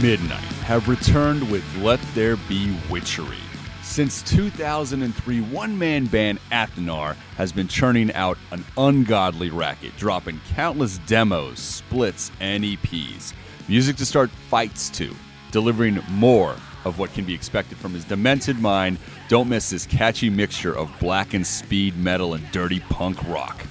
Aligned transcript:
Midnight 0.00 0.40
have 0.64 0.88
returned 0.88 1.50
with 1.50 1.62
Let 1.76 2.00
There 2.14 2.36
Be 2.36 2.74
Witchery. 2.88 3.36
Since 3.82 4.22
2003, 4.22 5.40
one 5.42 5.78
man 5.78 6.06
band 6.06 6.38
Athenar 6.50 7.16
has 7.36 7.52
been 7.52 7.68
churning 7.68 8.10
out 8.14 8.38
an 8.50 8.64
ungodly 8.78 9.50
racket, 9.50 9.94
dropping 9.98 10.40
countless 10.54 10.96
demos, 11.06 11.58
splits, 11.58 12.30
and 12.40 12.64
EPs. 12.64 13.34
Music 13.68 13.96
to 13.96 14.06
start 14.06 14.30
fights 14.30 14.88
to, 14.90 15.14
delivering 15.50 15.98
more 16.08 16.56
of 16.86 16.98
what 16.98 17.12
can 17.12 17.26
be 17.26 17.34
expected 17.34 17.76
from 17.76 17.92
his 17.92 18.06
demented 18.06 18.58
mind. 18.58 18.96
Don't 19.28 19.50
miss 19.50 19.68
this 19.68 19.84
catchy 19.84 20.30
mixture 20.30 20.74
of 20.74 20.90
black 20.98 21.34
and 21.34 21.46
speed 21.46 21.94
metal 21.98 22.32
and 22.32 22.50
dirty 22.52 22.80
punk 22.80 23.22
rock. 23.28 23.66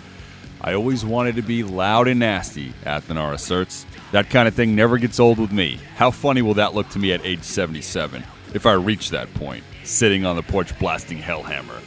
I 0.62 0.74
always 0.74 1.04
wanted 1.04 1.38
to 1.38 1.42
be 1.42 1.64
loud 1.64 2.08
and 2.08 2.20
nasty, 2.20 2.74
Athenar 2.84 3.34
asserts. 3.34 3.88
That 4.12 4.30
kind 4.30 4.48
of 4.48 4.56
thing 4.56 4.76
never 4.76 4.98
gets 4.98 5.20
old 5.20 5.38
with 5.40 5.52
me. 5.52 5.80
How 5.96 6.12
funny 6.12 6.42
will 6.42 6.56
that 6.56 6.74
look 6.74 6.90
to 6.90 7.00
me 7.00 7.14
at 7.14 7.24
age 7.26 7.44
77, 7.44 8.24
if 8.54 8.66
I 8.66 8.74
reach 8.74 9.12
that 9.12 9.32
point, 9.36 9.64
sitting 9.84 10.26
on 10.26 10.36
the 10.36 10.42
porch 10.42 10.78
blasting 10.80 11.20
Hellhammer? 11.20 11.80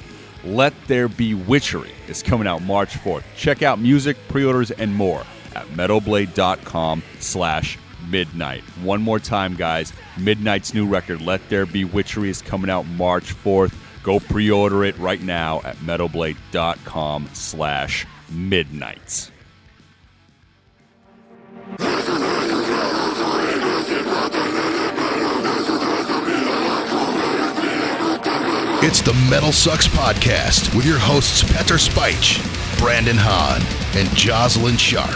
Let 0.44 0.74
There 0.86 1.08
Be 1.08 1.34
Witchery 1.34 1.90
is 2.08 2.22
coming 2.22 2.46
out 2.46 2.62
March 2.62 2.94
4th. 2.94 3.24
Check 3.36 3.62
out 3.62 3.78
music, 3.78 4.16
pre-orders, 4.28 4.70
and 4.70 4.94
more 4.94 5.24
at 5.54 5.66
metalblade.com 5.68 7.02
slash 7.20 7.78
midnight. 8.08 8.62
One 8.82 9.02
more 9.02 9.18
time, 9.18 9.54
guys. 9.54 9.92
Midnight's 10.18 10.74
new 10.74 10.86
record, 10.86 11.20
Let 11.20 11.48
There 11.48 11.66
Be 11.66 11.84
Witchery, 11.84 12.30
is 12.30 12.42
coming 12.42 12.70
out 12.70 12.86
March 12.86 13.34
4th. 13.34 13.74
Go 14.02 14.18
pre-order 14.18 14.84
it 14.84 14.98
right 14.98 15.22
now 15.22 15.60
at 15.64 15.76
metalblade.com 15.76 17.28
slash 17.32 18.06
midnight. 18.30 19.30
It's 28.84 29.00
the 29.00 29.14
Metal 29.30 29.52
Sucks 29.52 29.86
Podcast 29.86 30.74
with 30.74 30.84
your 30.84 30.98
hosts 30.98 31.44
Petar 31.44 31.76
Speich, 31.76 32.42
Brandon 32.80 33.14
Hahn, 33.16 33.60
and 33.96 34.08
Jozalyn 34.08 34.76
Sharp. 34.76 35.14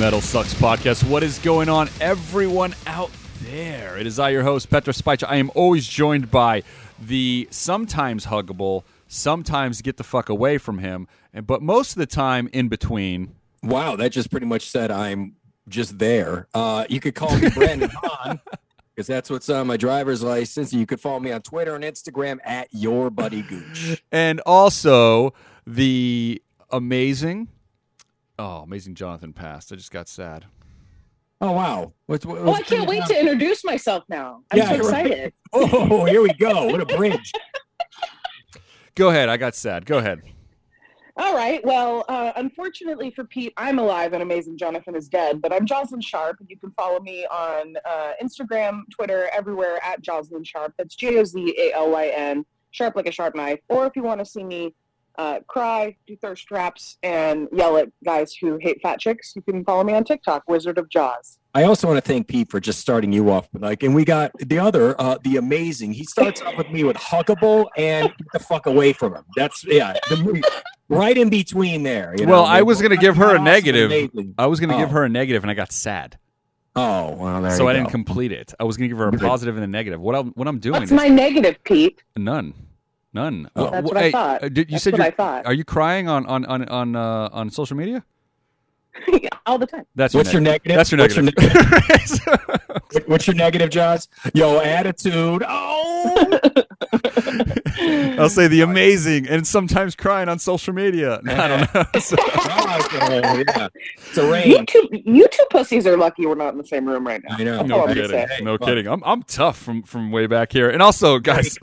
Metal 0.00 0.20
Sucks 0.20 0.52
Podcast. 0.54 1.08
What 1.08 1.22
is 1.22 1.38
going 1.38 1.68
on, 1.68 1.88
everyone 2.00 2.74
out 2.88 3.12
there? 3.42 3.96
It 3.96 4.08
is 4.08 4.18
I, 4.18 4.30
your 4.30 4.42
host, 4.42 4.68
Petra 4.68 4.92
Speich. 4.92 5.22
I 5.24 5.36
am 5.36 5.52
always 5.54 5.86
joined 5.86 6.28
by 6.28 6.64
the 7.00 7.46
sometimes 7.52 8.26
huggable, 8.26 8.82
sometimes 9.06 9.82
get 9.82 9.98
the 9.98 10.04
fuck 10.04 10.28
away 10.28 10.58
from 10.58 10.78
him, 10.78 11.06
and 11.32 11.46
but 11.46 11.62
most 11.62 11.92
of 11.92 11.98
the 11.98 12.06
time 12.06 12.48
in 12.52 12.66
between. 12.66 13.36
Wow, 13.62 13.94
that 13.94 14.10
just 14.10 14.28
pretty 14.28 14.46
much 14.46 14.68
said 14.68 14.90
I'm 14.90 15.36
just 15.68 16.00
there. 16.00 16.48
Uh, 16.52 16.84
you 16.88 16.98
could 16.98 17.14
call 17.14 17.38
me 17.38 17.48
Brandon 17.50 17.90
Hahn 17.94 18.40
because 18.96 19.06
that's 19.06 19.28
what's 19.28 19.50
on 19.50 19.66
my 19.66 19.76
driver's 19.76 20.22
license. 20.22 20.72
You 20.72 20.86
could 20.86 21.00
follow 21.00 21.20
me 21.20 21.30
on 21.30 21.42
Twitter 21.42 21.74
and 21.74 21.84
Instagram 21.84 22.38
at 22.42 22.68
your 22.72 23.10
buddy 23.10 23.42
Gooch. 23.42 24.02
And 24.10 24.40
also 24.46 25.34
the 25.66 26.42
amazing, 26.70 27.48
oh, 28.38 28.60
amazing 28.60 28.94
Johnathan 28.94 29.34
passed. 29.34 29.70
I 29.70 29.76
just 29.76 29.90
got 29.90 30.08
sad. 30.08 30.46
Oh 31.38 31.52
wow! 31.52 31.92
What's, 32.06 32.24
what's 32.24 32.40
Oh, 32.40 32.52
I 32.54 32.62
can't 32.62 32.88
wait 32.88 33.04
to 33.04 33.20
introduce 33.20 33.62
myself 33.62 34.04
now. 34.08 34.40
I'm 34.50 34.56
Yeah, 34.56 34.68
so 34.70 34.74
you're 34.76 34.90
right. 34.90 35.06
excited. 35.06 35.32
Oh, 35.52 36.06
here 36.06 36.22
we 36.22 36.32
go. 36.32 36.64
What 36.64 36.80
a 36.80 36.86
bridge. 36.86 37.30
Go 38.94 39.10
ahead. 39.10 39.28
I 39.28 39.36
got 39.36 39.54
sad. 39.54 39.84
Go 39.84 39.98
ahead. 39.98 40.22
All 41.18 41.34
right. 41.34 41.64
Well, 41.64 42.04
uh, 42.08 42.32
unfortunately 42.36 43.10
for 43.10 43.24
Pete, 43.24 43.54
I'm 43.56 43.78
alive 43.78 44.12
and 44.12 44.22
Amazing 44.22 44.58
Johnathan 44.58 44.94
is 44.94 45.08
dead, 45.08 45.40
but 45.40 45.50
I'm 45.50 45.66
Jozalyn 45.66 46.04
Sharp, 46.04 46.40
and 46.40 46.50
you 46.50 46.58
can 46.58 46.72
follow 46.72 47.00
me 47.00 47.26
on 47.26 47.74
uh, 47.86 48.12
Instagram, 48.22 48.82
Twitter, 48.90 49.30
everywhere 49.32 49.82
at 49.82 50.02
Jozalyn 50.02 50.46
Sharp. 50.46 50.74
That's 50.76 50.94
J 50.94 51.18
O 51.18 51.24
Z 51.24 51.54
A 51.58 51.72
L 51.74 51.90
Y 51.90 52.08
N, 52.08 52.44
sharp 52.70 52.96
like 52.96 53.06
a 53.06 53.10
sharp 53.10 53.34
knife. 53.34 53.60
Or 53.70 53.86
if 53.86 53.96
you 53.96 54.02
want 54.02 54.20
to 54.20 54.26
see 54.26 54.44
me 54.44 54.74
uh, 55.16 55.40
cry, 55.48 55.96
do 56.06 56.16
thirst 56.16 56.46
traps, 56.46 56.98
and 57.02 57.48
yell 57.50 57.78
at 57.78 57.88
guys 58.04 58.34
who 58.34 58.58
hate 58.60 58.82
fat 58.82 59.00
chicks, 59.00 59.32
you 59.34 59.40
can 59.40 59.64
follow 59.64 59.84
me 59.84 59.94
on 59.94 60.04
TikTok, 60.04 60.42
Wizard 60.48 60.76
of 60.76 60.90
Jaws. 60.90 61.38
I 61.54 61.62
also 61.62 61.86
want 61.88 61.96
to 61.96 62.06
thank 62.06 62.28
Pete 62.28 62.50
for 62.50 62.60
just 62.60 62.80
starting 62.80 63.14
you 63.14 63.30
off. 63.30 63.48
Like, 63.54 63.82
and 63.82 63.94
we 63.94 64.04
got 64.04 64.32
the 64.38 64.58
other, 64.58 65.00
uh, 65.00 65.16
the 65.24 65.38
amazing. 65.38 65.92
He 65.92 66.04
starts 66.04 66.42
off 66.42 66.58
with 66.58 66.68
me 66.68 66.84
with 66.84 66.98
huggable 66.98 67.68
and 67.78 68.08
get 68.08 68.26
the 68.34 68.38
fuck 68.40 68.66
away 68.66 68.92
from 68.92 69.14
him. 69.14 69.24
That's 69.34 69.64
yeah, 69.64 69.94
the, 70.10 70.42
right 70.88 71.16
in 71.16 71.28
between 71.28 71.82
there. 71.82 72.14
you 72.18 72.26
Well, 72.26 72.42
know? 72.42 72.48
I 72.48 72.62
was 72.62 72.80
gonna 72.82 72.96
give 72.96 73.16
her 73.16 73.34
a 73.34 73.38
negative. 73.38 73.90
amazing. 73.90 74.34
I 74.38 74.46
was 74.46 74.60
going 74.60 74.70
to 74.70 74.76
give 74.76 74.88
Oh. 74.90 74.92
her 74.92 75.04
a 75.04 75.08
negative, 75.08 75.42
and 75.44 75.50
I 75.50 75.54
got 75.54 75.72
sad. 75.72 76.18
Oh, 76.78 77.12
well, 77.16 77.40
there 77.40 77.50
so 77.52 77.62
you 77.64 77.68
I 77.70 77.72
go. 77.72 77.78
didn't 77.78 77.90
complete 77.90 78.32
it. 78.32 78.52
I 78.60 78.64
was 78.64 78.76
going 78.76 78.88
to 78.90 78.94
give 78.94 78.98
her 78.98 79.08
a 79.08 79.12
positive 79.12 79.54
and 79.56 79.64
a 79.64 79.66
negative. 79.66 79.98
What 80.00 80.14
I'm, 80.14 80.28
what 80.32 80.46
I'm 80.46 80.58
doing 80.58 80.74
What's 80.80 80.92
is 80.92 80.96
my 80.96 81.08
negative, 81.08 81.56
Pete? 81.64 82.02
none, 82.18 82.52
none. 83.14 83.48
Oh. 83.56 83.66
Wh- 83.66 83.70
That's 83.70 83.82
wh- 83.86 83.88
what 83.88 83.96
I 83.96 84.10
thought. 84.12 84.44
uh, 84.44 84.48
Did, 84.50 84.58
you 84.58 84.72
That's 84.72 84.84
said 84.84 84.92
what 84.92 84.98
you're, 84.98 85.06
I 85.06 85.10
thought. 85.10 85.46
Are 85.46 85.54
you 85.54 85.64
crying 85.64 86.06
on 86.08 86.26
on 86.26 86.44
on 86.44 86.68
on 86.68 86.94
uh, 86.96 87.30
on 87.32 87.48
social 87.50 87.76
media? 87.78 88.04
All 89.46 89.58
the 89.58 89.66
time. 89.66 89.86
That's 89.94 90.12
What's 90.14 90.32
your 90.32 90.42
negative? 90.42 90.76
That's 90.76 90.90
your 90.92 91.00
What's 91.00 91.16
your 91.16 91.24
negative. 91.24 92.20
What's 93.06 93.26
your 93.26 93.36
negative, 93.36 93.70
Jaws? 93.70 94.08
Yo, 94.34 94.60
attitude. 94.60 95.44
Oh, 95.48 96.40
I'll 98.18 98.28
say 98.28 98.48
the 98.48 98.60
amazing 98.62 99.28
and 99.28 99.46
sometimes 99.46 99.94
crying 99.94 100.28
on 100.28 100.38
social 100.38 100.72
media. 100.74 101.20
I 101.26 101.48
don't 101.48 101.74
know. 101.74 101.84
So- 102.00 102.16
okay, 102.16 103.44
yeah. 103.48 103.68
It's 103.96 104.18
a 104.18 104.48
You 104.48 104.64
two, 104.66 104.88
you 104.92 105.26
two 105.28 105.44
pussies 105.50 105.86
are 105.86 105.96
lucky 105.96 106.26
we're 106.26 106.34
not 106.34 106.52
in 106.52 106.58
the 106.58 106.66
same 106.66 106.86
room 106.86 107.06
right 107.06 107.22
now. 107.28 107.36
I 107.36 107.44
know. 107.44 107.62
No 107.62 107.74
all 107.76 107.88
I'm 107.88 107.94
gonna 107.94 108.08
kidding. 108.08 108.28
say. 108.28 108.38
No 108.42 108.56
Fuck. 108.58 108.68
kidding. 108.68 108.86
I'm 108.88 109.02
I'm 109.04 109.22
tough 109.22 109.58
from 109.58 109.82
from 109.82 110.10
way 110.12 110.26
back 110.26 110.52
here. 110.52 110.70
And 110.70 110.82
also, 110.82 111.18
guys, 111.18 111.56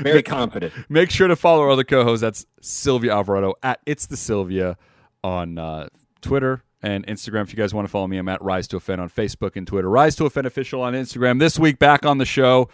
Very 0.00 0.22
confident. 0.24 0.72
make 0.88 1.10
sure 1.10 1.28
to 1.28 1.36
follow 1.36 1.62
our 1.62 1.70
other 1.70 1.84
co 1.84 2.04
hosts. 2.04 2.20
That's 2.22 2.46
Sylvia 2.60 3.12
Alvarado 3.12 3.54
at 3.62 3.80
It's 3.86 4.06
the 4.06 4.16
Sylvia 4.16 4.76
on 5.22 5.58
uh, 5.58 5.88
Twitter 6.20 6.62
and 6.82 7.06
Instagram. 7.06 7.42
If 7.42 7.52
you 7.52 7.56
guys 7.56 7.72
want 7.74 7.86
to 7.86 7.90
follow 7.90 8.06
me, 8.06 8.16
I'm 8.18 8.28
at 8.28 8.42
Rise 8.42 8.68
to 8.68 8.76
Offend 8.76 9.00
on 9.00 9.08
Facebook 9.10 9.56
and 9.56 9.66
Twitter. 9.66 9.88
Rise 9.88 10.16
to 10.16 10.24
Offend 10.26 10.46
official 10.46 10.82
on 10.82 10.94
Instagram. 10.94 11.38
This 11.38 11.58
week, 11.58 11.78
back 11.78 12.04
on 12.06 12.18
the 12.18 12.24
show, 12.26 12.68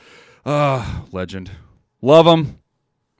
uh, 0.44 1.02
legend, 1.12 1.50
love 2.02 2.26
him. 2.26 2.58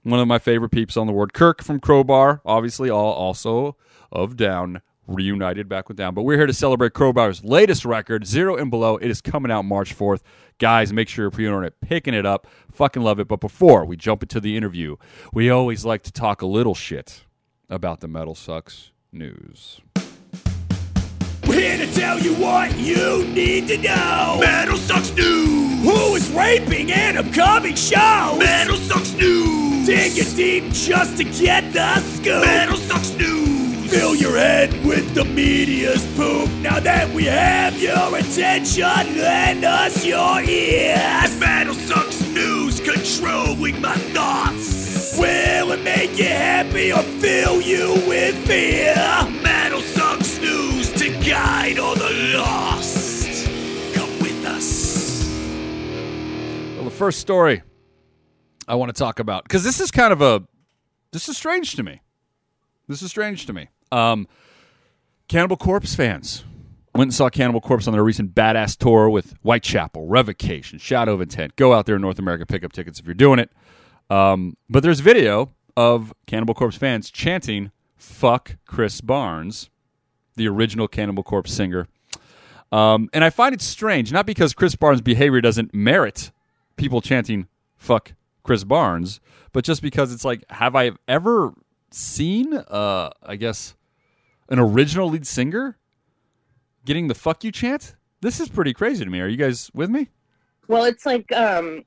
One 0.03 0.19
of 0.19 0.27
my 0.27 0.37
favorite 0.37 0.69
peeps 0.69 0.97
on 0.97 1.07
the 1.07 1.13
word. 1.13 1.33
Kirk 1.33 1.63
from 1.63 1.79
Crowbar, 1.79 2.41
obviously, 2.45 2.89
all 2.89 3.13
also 3.13 3.77
of 4.11 4.35
Down, 4.35 4.81
reunited 5.07 5.69
back 5.69 5.87
with 5.87 5.95
Down. 5.95 6.13
But 6.13 6.23
we're 6.23 6.37
here 6.37 6.45
to 6.45 6.53
celebrate 6.53 6.93
Crowbar's 6.93 7.43
latest 7.43 7.85
record, 7.85 8.27
Zero 8.27 8.57
and 8.57 8.69
Below. 8.69 8.97
It 8.97 9.09
is 9.09 9.21
coming 9.21 9.51
out 9.51 9.63
March 9.63 9.97
4th. 9.97 10.21
Guys, 10.59 10.91
make 10.91 11.07
sure 11.07 11.23
you're 11.23 11.31
pre-ordering 11.31 11.65
it, 11.65 11.79
picking 11.81 12.13
it 12.13 12.25
up. 12.25 12.47
Fucking 12.71 13.01
love 13.01 13.19
it. 13.19 13.29
But 13.29 13.39
before 13.39 13.85
we 13.85 13.95
jump 13.95 14.23
into 14.23 14.41
the 14.41 14.57
interview, 14.57 14.97
we 15.31 15.49
always 15.49 15.85
like 15.85 16.03
to 16.03 16.11
talk 16.11 16.41
a 16.41 16.45
little 16.45 16.75
shit 16.75 17.23
about 17.69 18.01
the 18.01 18.07
Metal 18.09 18.35
Sucks 18.35 18.91
news. 19.11 19.79
Here 21.53 21.77
to 21.77 21.93
tell 21.93 22.19
you 22.19 22.33
what 22.33 22.75
you 22.79 23.25
need 23.25 23.67
to 23.67 23.77
know. 23.77 24.39
Metal 24.41 24.75
Sucks 24.75 25.13
News. 25.15 25.83
Who 25.83 26.15
is 26.15 26.31
raping 26.31 26.91
an 26.91 27.15
upcoming 27.17 27.75
show? 27.75 28.37
Metal 28.39 28.75
Sucks 28.75 29.13
News. 29.13 29.85
Dig 29.85 30.17
it 30.17 30.35
deep 30.35 30.73
just 30.73 31.15
to 31.17 31.23
get 31.23 31.71
the 31.71 31.99
scoop. 31.99 32.43
Metal 32.43 32.75
Sucks 32.77 33.11
News. 33.11 33.91
Fill 33.91 34.15
your 34.15 34.35
head 34.35 34.73
with 34.83 35.13
the 35.13 35.25
media's 35.25 36.03
poop. 36.15 36.49
Now 36.61 36.79
that 36.79 37.07
we 37.13 37.25
have 37.25 37.79
your 37.79 38.17
attention, 38.17 38.83
lend 39.19 39.63
us 39.63 40.03
your 40.03 40.41
ears. 40.41 41.39
Metal 41.39 41.75
Sucks 41.75 42.19
News 42.29 42.79
controlling 42.79 43.79
my 43.79 43.95
thoughts. 43.95 45.19
Will 45.19 45.73
it 45.73 45.83
make 45.83 46.17
you 46.17 46.25
happy 46.25 46.91
or 46.91 47.03
fill 47.03 47.61
you 47.61 47.93
with 48.07 48.35
fear? 48.47 48.95
Guide 51.25 51.79
all 51.79 51.95
the 51.95 52.33
lost. 52.37 53.45
Come 53.93 54.19
with 54.19 54.45
us. 54.45 55.25
Well, 56.75 56.83
the 56.83 56.91
first 56.91 57.19
story 57.19 57.63
I 58.67 58.75
want 58.75 58.93
to 58.93 58.99
talk 58.99 59.19
about 59.19 59.43
because 59.43 59.63
this 59.63 59.79
is 59.79 59.91
kind 59.91 60.11
of 60.11 60.21
a 60.21 60.43
this 61.11 61.29
is 61.29 61.37
strange 61.37 61.75
to 61.75 61.83
me. 61.83 62.01
This 62.87 63.01
is 63.01 63.09
strange 63.09 63.45
to 63.45 63.53
me. 63.53 63.69
Um, 63.91 64.27
Cannibal 65.29 65.55
Corpse 65.55 65.95
fans 65.95 66.43
went 66.93 67.07
and 67.07 67.13
saw 67.13 67.29
Cannibal 67.29 67.61
Corpse 67.61 67.87
on 67.87 67.93
their 67.93 68.03
recent 68.03 68.35
badass 68.35 68.77
tour 68.77 69.09
with 69.09 69.33
Whitechapel, 69.41 70.05
Revocation, 70.05 70.77
Shadow 70.79 71.13
of 71.13 71.21
Intent. 71.21 71.55
Go 71.55 71.73
out 71.73 71.85
there 71.85 71.95
in 71.95 72.01
North 72.01 72.19
America, 72.19 72.45
pick 72.45 72.63
up 72.63 72.73
tickets 72.73 72.99
if 72.99 73.05
you're 73.05 73.13
doing 73.13 73.39
it. 73.39 73.51
Um, 74.09 74.57
but 74.69 74.83
there's 74.83 74.99
video 74.99 75.51
of 75.77 76.13
Cannibal 76.27 76.53
Corpse 76.53 76.75
fans 76.75 77.09
chanting 77.09 77.71
"Fuck 77.95 78.57
Chris 78.65 78.99
Barnes," 78.99 79.69
the 80.35 80.47
original 80.47 80.87
Cannibal 80.87 81.23
Corpse 81.23 81.53
singer. 81.53 81.87
Um, 82.71 83.09
and 83.13 83.23
I 83.23 83.29
find 83.29 83.53
it 83.53 83.61
strange, 83.61 84.11
not 84.11 84.25
because 84.25 84.53
Chris 84.53 84.75
Barnes' 84.75 85.01
behavior 85.01 85.41
doesn't 85.41 85.73
merit 85.73 86.31
people 86.75 87.01
chanting 87.01 87.47
"Fuck 87.77 88.13
Chris 88.41 88.63
Barnes," 88.63 89.19
but 89.51 89.63
just 89.63 89.81
because 89.81 90.11
it's 90.11 90.25
like, 90.25 90.43
have 90.49 90.75
I 90.75 90.91
ever 91.07 91.53
seen, 91.91 92.53
uh, 92.53 93.11
I 93.21 93.35
guess, 93.35 93.75
an 94.49 94.57
original 94.57 95.09
lead 95.09 95.27
singer 95.27 95.77
getting 96.83 97.07
the 97.07 97.15
"fuck 97.15 97.43
you" 97.43 97.51
chant? 97.51 97.95
This 98.21 98.39
is 98.39 98.49
pretty 98.49 98.73
crazy 98.73 99.03
to 99.05 99.11
me. 99.11 99.19
Are 99.19 99.27
you 99.27 99.37
guys 99.37 99.69
with 99.75 99.89
me? 99.89 100.09
Well, 100.67 100.85
it's 100.85 101.05
like 101.05 101.31
um, 101.31 101.83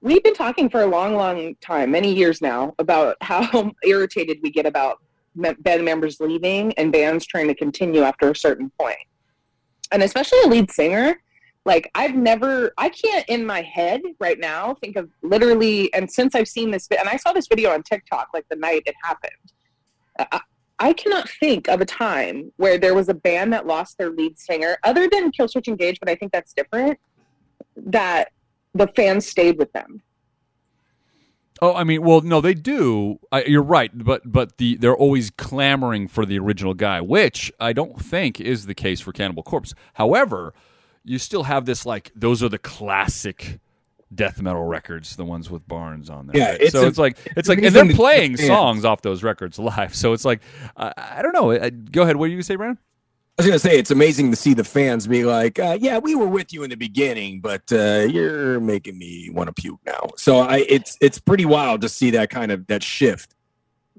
we've 0.00 0.22
been 0.22 0.34
talking 0.34 0.70
for 0.70 0.80
a 0.80 0.86
long, 0.86 1.14
long 1.14 1.56
time, 1.60 1.90
many 1.90 2.14
years 2.14 2.40
now, 2.40 2.74
about 2.78 3.16
how 3.20 3.72
irritated 3.84 4.38
we 4.42 4.50
get 4.50 4.64
about 4.64 5.02
band 5.38 5.84
members 5.84 6.20
leaving 6.20 6.72
and 6.74 6.92
bands 6.92 7.26
trying 7.26 7.48
to 7.48 7.54
continue 7.54 8.02
after 8.02 8.30
a 8.30 8.36
certain 8.36 8.70
point. 8.78 8.98
And 9.92 10.02
especially 10.02 10.40
a 10.44 10.48
lead 10.48 10.70
singer, 10.70 11.20
like 11.64 11.90
I've 11.94 12.14
never, 12.14 12.72
I 12.78 12.88
can't 12.88 13.28
in 13.28 13.44
my 13.44 13.62
head 13.62 14.00
right 14.20 14.38
now 14.38 14.74
think 14.74 14.96
of 14.96 15.10
literally, 15.22 15.92
and 15.94 16.10
since 16.10 16.34
I've 16.34 16.48
seen 16.48 16.70
this, 16.70 16.88
and 16.90 17.08
I 17.08 17.16
saw 17.16 17.32
this 17.32 17.46
video 17.46 17.70
on 17.72 17.82
TikTok 17.82 18.28
like 18.32 18.46
the 18.48 18.56
night 18.56 18.82
it 18.86 18.94
happened. 19.02 19.32
I, 20.18 20.40
I 20.80 20.92
cannot 20.92 21.28
think 21.28 21.68
of 21.68 21.80
a 21.80 21.84
time 21.84 22.52
where 22.56 22.78
there 22.78 22.94
was 22.94 23.08
a 23.08 23.14
band 23.14 23.52
that 23.52 23.66
lost 23.66 23.98
their 23.98 24.10
lead 24.10 24.38
singer, 24.38 24.78
other 24.84 25.08
than 25.10 25.32
Killswitch 25.32 25.66
Engage, 25.66 25.98
but 25.98 26.08
I 26.08 26.14
think 26.14 26.32
that's 26.32 26.52
different. 26.52 26.98
That 27.76 28.28
the 28.74 28.86
fans 28.94 29.26
stayed 29.26 29.58
with 29.58 29.72
them. 29.72 30.02
Oh, 31.60 31.74
I 31.74 31.84
mean, 31.84 32.02
well, 32.02 32.20
no, 32.20 32.40
they 32.40 32.54
do. 32.54 33.18
I, 33.32 33.44
you're 33.44 33.62
right, 33.62 33.90
but 33.94 34.22
but 34.30 34.58
the 34.58 34.76
they're 34.76 34.96
always 34.96 35.30
clamoring 35.30 36.08
for 36.08 36.24
the 36.24 36.38
original 36.38 36.74
guy, 36.74 37.00
which 37.00 37.52
I 37.58 37.72
don't 37.72 38.00
think 38.00 38.40
is 38.40 38.66
the 38.66 38.74
case 38.74 39.00
for 39.00 39.12
Cannibal 39.12 39.42
Corpse. 39.42 39.74
However, 39.94 40.54
you 41.04 41.18
still 41.18 41.44
have 41.44 41.64
this 41.66 41.84
like 41.86 42.12
those 42.14 42.42
are 42.42 42.48
the 42.48 42.58
classic 42.58 43.58
death 44.14 44.40
metal 44.40 44.64
records, 44.64 45.16
the 45.16 45.24
ones 45.24 45.50
with 45.50 45.66
Barnes 45.68 46.08
on 46.10 46.28
there. 46.28 46.36
Yeah, 46.36 46.50
right? 46.52 46.60
it's 46.60 46.72
so 46.72 46.84
a- 46.84 46.86
it's 46.86 46.98
like 46.98 47.18
it's 47.36 47.48
like, 47.48 47.58
and 47.58 47.74
they're 47.74 47.94
playing 47.94 48.36
songs 48.36 48.84
off 48.84 49.02
those 49.02 49.22
records 49.22 49.58
live. 49.58 49.94
So 49.98 50.12
it's 50.12 50.24
like 50.24 50.40
uh, 50.76 50.92
I 50.96 51.22
don't 51.22 51.32
know. 51.32 51.50
Uh, 51.52 51.70
go 51.70 52.02
ahead. 52.02 52.16
What 52.16 52.28
do 52.28 52.32
you 52.32 52.42
say, 52.42 52.56
Brandon? 52.56 52.78
I 53.38 53.42
was 53.42 53.46
gonna 53.46 53.58
say 53.60 53.78
it's 53.78 53.92
amazing 53.92 54.32
to 54.32 54.36
see 54.36 54.52
the 54.52 54.64
fans 54.64 55.06
be 55.06 55.24
like, 55.24 55.60
uh, 55.60 55.78
"Yeah, 55.80 55.98
we 55.98 56.16
were 56.16 56.26
with 56.26 56.52
you 56.52 56.64
in 56.64 56.70
the 56.70 56.76
beginning, 56.76 57.40
but 57.40 57.62
uh, 57.70 58.08
you're 58.10 58.58
making 58.58 58.98
me 58.98 59.30
want 59.30 59.46
to 59.46 59.52
puke 59.52 59.78
now." 59.86 60.08
So 60.16 60.40
I, 60.40 60.64
it's 60.68 60.98
it's 61.00 61.20
pretty 61.20 61.44
wild 61.44 61.80
to 61.82 61.88
see 61.88 62.10
that 62.10 62.30
kind 62.30 62.50
of 62.50 62.66
that 62.66 62.82
shift. 62.82 63.36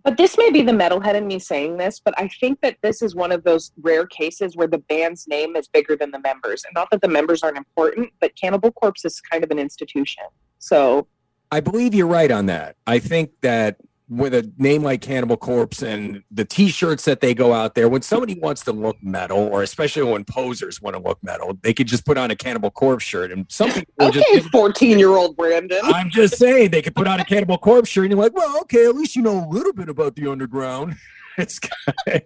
But 0.04 0.18
this 0.18 0.38
may 0.38 0.50
be 0.52 0.62
the 0.62 0.74
metalhead 0.74 1.16
in 1.16 1.26
me 1.26 1.40
saying 1.40 1.78
this, 1.78 2.02
but 2.04 2.14
I 2.18 2.28
think 2.28 2.60
that 2.62 2.78
this 2.82 3.02
is 3.02 3.16
one 3.16 3.32
of 3.32 3.46
those 3.46 3.72
rare 3.82 4.06
cases 4.06 4.58
where 4.58 4.68
the 4.68 4.78
band's 4.78 5.26
name 5.26 5.56
is 5.56 5.70
bigger 5.70 5.96
than 5.96 6.12
the 6.12 6.20
members. 6.20 6.66
And 6.66 6.74
not 6.74 6.90
that 6.92 7.02
the 7.02 7.08
members 7.08 7.42
aren't 7.42 7.58
important, 7.58 8.10
but 8.20 8.36
Cannibal 8.36 8.74
Corpse 8.74 9.06
is 9.06 9.22
kind 9.22 9.44
of 9.44 9.52
an 9.52 9.60
institution. 9.60 10.24
So 10.60 11.08
I 11.50 11.62
believe 11.62 11.94
you're 11.96 12.08
right 12.08 12.32
on 12.32 12.46
that. 12.48 12.76
I 12.86 13.00
think 13.00 13.32
that 13.42 13.78
with 14.10 14.34
a 14.34 14.52
name 14.58 14.82
like 14.82 15.02
Cannibal 15.02 15.38
Corpse 15.38 15.84
and 15.84 16.24
the 16.32 16.44
T-shirts 16.44 17.06
that 17.06 17.22
they 17.22 17.34
go 17.36 17.54
out 17.54 17.76
there, 17.76 17.88
when 17.88 18.02
somebody 18.02 18.40
wants 18.40 18.64
to 18.64 18.72
look 18.72 18.98
metal, 19.04 19.38
or 19.38 19.62
especially 19.62 20.02
when 20.04 20.26
posers 20.26 20.82
want 20.82 20.96
to 20.96 21.02
look 21.02 21.20
metal, 21.24 21.58
they 21.62 21.74
could 21.74 21.88
just 21.88 22.06
put 22.06 22.18
on 22.18 22.32
a 22.32 22.36
Cannibal 22.36 22.72
Corpse 22.72 23.04
shirt, 23.04 23.32
and 23.32 23.46
some 23.50 23.72
people 23.72 23.94
okay, 24.02 24.20
just. 24.34 24.50
fourteen-year-old 24.50 25.38
Brandon. 25.38 25.80
I'm 25.84 26.10
just 26.10 26.38
saying 26.38 26.72
they 26.72 26.82
could 26.82 26.96
put 26.96 27.08
on 27.08 27.20
a 27.20 27.26
Cannibal 27.26 27.58
Corpse 27.60 27.90
shirt, 27.90 28.06
and 28.06 28.12
you're 28.12 28.20
like, 28.20 28.34
well, 28.34 28.60
okay, 28.62 28.86
at 28.86 28.96
least 28.96 29.16
you 29.16 29.22
know 29.22 29.46
a 29.46 29.48
little 29.48 29.74
bit 29.74 29.90
about 29.90 30.16
the 30.16 30.30
underground. 30.30 30.96
It's 31.38 31.58
kind 31.60 32.22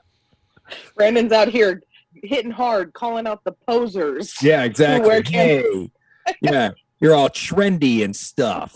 Brandon's 0.96 1.32
out 1.32 1.48
here 1.50 1.84
hitting 2.14 2.50
hard, 2.52 2.94
calling 2.94 3.28
out 3.28 3.44
the 3.44 3.52
posers. 3.68 4.42
yeah, 4.42 4.64
exactly. 4.64 5.08
Where 5.08 5.22
can- 5.22 5.92
Hey, 6.26 6.36
yeah, 6.42 6.72
you're 7.00 7.14
all 7.14 7.30
trendy 7.30 8.04
and 8.04 8.16
stuff. 8.16 8.76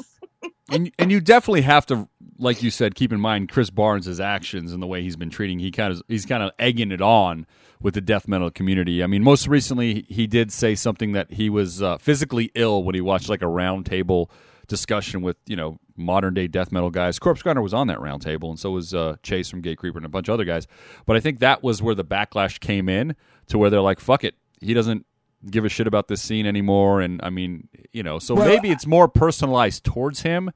and 0.69 0.91
and 0.99 1.11
you 1.11 1.21
definitely 1.21 1.61
have 1.61 1.85
to, 1.87 2.07
like 2.39 2.61
you 2.63 2.69
said, 2.69 2.95
keep 2.95 3.11
in 3.11 3.19
mind 3.19 3.49
Chris 3.49 3.69
Barnes' 3.69 4.19
actions 4.19 4.73
and 4.73 4.81
the 4.81 4.87
way 4.87 5.01
he's 5.01 5.15
been 5.15 5.29
treating. 5.29 5.59
He 5.59 5.71
kind 5.71 5.93
of 5.93 6.01
he's 6.07 6.25
kind 6.25 6.43
of 6.43 6.51
egging 6.59 6.91
it 6.91 7.01
on 7.01 7.45
with 7.81 7.93
the 7.93 8.01
death 8.01 8.27
metal 8.27 8.49
community. 8.49 9.03
I 9.03 9.07
mean, 9.07 9.23
most 9.23 9.47
recently 9.47 10.05
he 10.09 10.27
did 10.27 10.51
say 10.51 10.75
something 10.75 11.11
that 11.13 11.33
he 11.33 11.49
was 11.49 11.81
uh, 11.81 11.97
physically 11.97 12.51
ill 12.55 12.83
when 12.83 12.95
he 12.95 13.01
watched 13.01 13.29
like 13.29 13.41
a 13.41 13.45
roundtable 13.45 14.29
discussion 14.67 15.21
with 15.21 15.37
you 15.45 15.55
know 15.55 15.79
modern 15.95 16.33
day 16.33 16.47
death 16.47 16.71
metal 16.71 16.89
guys. 16.89 17.19
Corpse 17.19 17.41
Grinder 17.41 17.61
was 17.61 17.73
on 17.73 17.87
that 17.87 17.99
roundtable, 17.99 18.49
and 18.49 18.59
so 18.59 18.71
was 18.71 18.93
uh, 18.93 19.15
Chase 19.23 19.49
from 19.49 19.61
Gatecreeper 19.61 19.97
and 19.97 20.05
a 20.05 20.09
bunch 20.09 20.27
of 20.27 20.33
other 20.33 20.45
guys. 20.45 20.67
But 21.05 21.15
I 21.15 21.19
think 21.19 21.39
that 21.39 21.63
was 21.63 21.81
where 21.81 21.95
the 21.95 22.05
backlash 22.05 22.59
came 22.59 22.89
in 22.89 23.15
to 23.47 23.57
where 23.57 23.69
they're 23.69 23.81
like, 23.81 23.99
"Fuck 23.99 24.23
it, 24.23 24.35
he 24.61 24.73
doesn't." 24.73 25.05
give 25.51 25.63
a 25.63 25.69
shit 25.69 25.85
about 25.85 26.07
this 26.07 26.19
scene 26.19 26.47
anymore 26.47 26.99
and 26.99 27.21
i 27.21 27.29
mean 27.29 27.69
you 27.93 28.01
know 28.01 28.17
so 28.17 28.33
Well, 28.33 28.47
maybe 28.47 28.71
it's 28.71 28.87
more 28.87 29.07
personalized 29.07 29.83
towards 29.83 30.23
him 30.23 30.51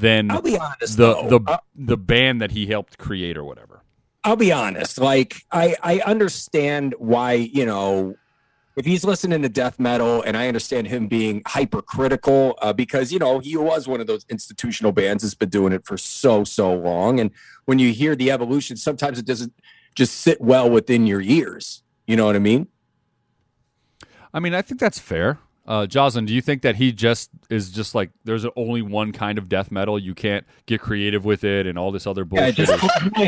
than 0.00 0.30
I'll 0.30 0.42
be 0.42 0.58
honest, 0.58 0.96
the 0.96 1.14
though. 1.14 1.38
the 1.38 1.52
Uh, 1.52 1.58
the 1.74 1.96
band 1.96 2.40
that 2.40 2.50
he 2.50 2.66
helped 2.66 2.98
create 2.98 3.36
or 3.36 3.44
whatever. 3.44 3.82
I'll 4.24 4.36
be 4.36 4.52
honest. 4.52 4.98
Like 4.98 5.42
I, 5.52 5.76
I 5.82 6.00
understand 6.00 6.94
why 6.98 7.32
you 7.32 7.66
know 7.66 8.16
if 8.76 8.84
he's 8.84 9.04
listening 9.04 9.42
to 9.42 9.48
death 9.48 9.78
metal, 9.78 10.22
and 10.22 10.36
I 10.36 10.48
understand 10.48 10.88
him 10.88 11.06
being 11.06 11.42
hypercritical 11.46 12.58
uh, 12.60 12.72
because 12.72 13.12
you 13.12 13.18
know 13.18 13.38
he 13.38 13.56
was 13.56 13.86
one 13.86 14.00
of 14.00 14.06
those 14.06 14.26
institutional 14.28 14.92
bands 14.92 15.22
that's 15.22 15.34
been 15.34 15.50
doing 15.50 15.72
it 15.72 15.86
for 15.86 15.96
so 15.96 16.44
so 16.44 16.74
long. 16.74 17.20
And 17.20 17.30
when 17.66 17.78
you 17.78 17.92
hear 17.92 18.16
the 18.16 18.30
evolution, 18.30 18.76
sometimes 18.76 19.18
it 19.18 19.26
doesn't 19.26 19.52
just 19.94 20.14
sit 20.14 20.40
well 20.40 20.68
within 20.68 21.06
your 21.06 21.20
ears. 21.20 21.82
You 22.06 22.16
know 22.16 22.26
what 22.26 22.36
I 22.36 22.40
mean? 22.40 22.68
I 24.32 24.40
mean, 24.40 24.54
I 24.54 24.62
think 24.62 24.80
that's 24.80 24.98
fair. 24.98 25.38
Uh, 25.66 25.86
Jozalyn, 25.86 26.26
do 26.26 26.34
you 26.34 26.42
think 26.42 26.60
that 26.62 26.76
he 26.76 26.92
just 26.92 27.30
is 27.48 27.70
just 27.70 27.94
like 27.94 28.10
there's 28.24 28.44
only 28.54 28.82
one 28.82 29.12
kind 29.12 29.38
of 29.38 29.48
death 29.48 29.70
metal? 29.70 29.98
You 29.98 30.14
can't 30.14 30.44
get 30.66 30.80
creative 30.82 31.24
with 31.24 31.42
it 31.42 31.66
and 31.66 31.78
all 31.78 31.90
this 31.90 32.06
other 32.06 32.26
Yeah, 32.30 32.50
bullshit. 32.50 32.54
just 32.56 32.72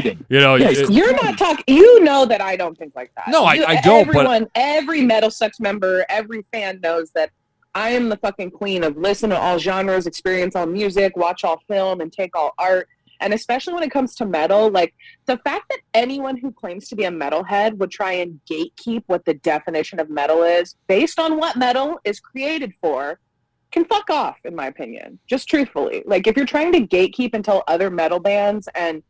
is- 0.07 0.17
you 0.29 0.41
know, 0.41 0.57
Yeah, 0.57 0.69
it- 0.71 0.91
You're 0.91 1.15
not 1.15 1.39
talking. 1.39 1.65
You 1.67 2.01
know 2.05 2.27
that 2.27 2.43
I 2.43 2.57
don't 2.57 2.77
think 2.77 2.93
like 2.95 3.11
that. 3.17 3.29
No, 3.29 3.45
I- 3.45 3.55
You- 3.55 3.65
I 3.65 3.81
don't, 3.81 4.07
but- 4.07 4.17
Everyone, 4.27 4.47
every 4.55 5.01
Metal 5.03 5.31
Sucks 5.31 5.61
member, 5.61 6.05
every 6.11 6.43
fan 6.53 6.79
knows 6.83 7.11
that 7.13 7.31
I 7.75 7.91
am 7.91 8.09
the 8.11 8.17
fucking 8.17 8.51
queen 8.53 8.85
of 8.85 8.97
listen 8.97 9.31
to 9.31 9.39
all 9.39 9.59
genres, 9.59 10.07
experience 10.07 10.57
all 10.57 10.67
music, 10.67 11.17
watch 11.17 11.43
all 11.45 11.61
film, 11.69 12.01
and 12.03 12.13
take 12.13 12.37
all 12.37 12.53
art. 12.59 12.89
And 13.21 13.33
especially 13.35 13.75
when 13.75 13.83
it 13.83 13.91
comes 13.91 14.15
to 14.17 14.27
metal, 14.27 14.71
like 14.71 14.95
the 15.27 15.39
fact 15.39 15.67
that 15.71 15.81
anyone 15.95 16.37
who 16.37 16.53
claims 16.53 16.89
to 16.89 16.97
be 16.97 17.05
a 17.05 17.11
metalhead 17.11 17.77
would 17.79 17.91
try 17.91 18.13
and 18.13 18.41
gatekeep 18.51 19.05
what 19.07 19.25
the 19.25 19.35
definition 19.35 20.01
of 20.01 20.11
metal 20.11 20.43
is 20.43 20.77
based 20.87 21.19
on 21.19 21.39
what 21.39 21.57
metal 21.57 21.99
is 22.05 22.21
created 22.21 22.73
for 22.81 23.19
can 23.73 23.85
fuck 23.85 24.09
off, 24.11 24.37
in 24.45 24.55
my 24.55 24.67
opinion. 24.67 25.19
Just 25.27 25.49
truthfully. 25.49 26.03
Like 26.07 26.27
if 26.27 26.37
you're 26.37 26.47
trying 26.47 26.73
to 26.73 26.87
gatekeep 26.87 27.31
and 27.35 27.45
tell 27.45 27.65
other 27.67 27.91
metal 27.91 28.21
bands 28.21 28.69
and 28.75 29.03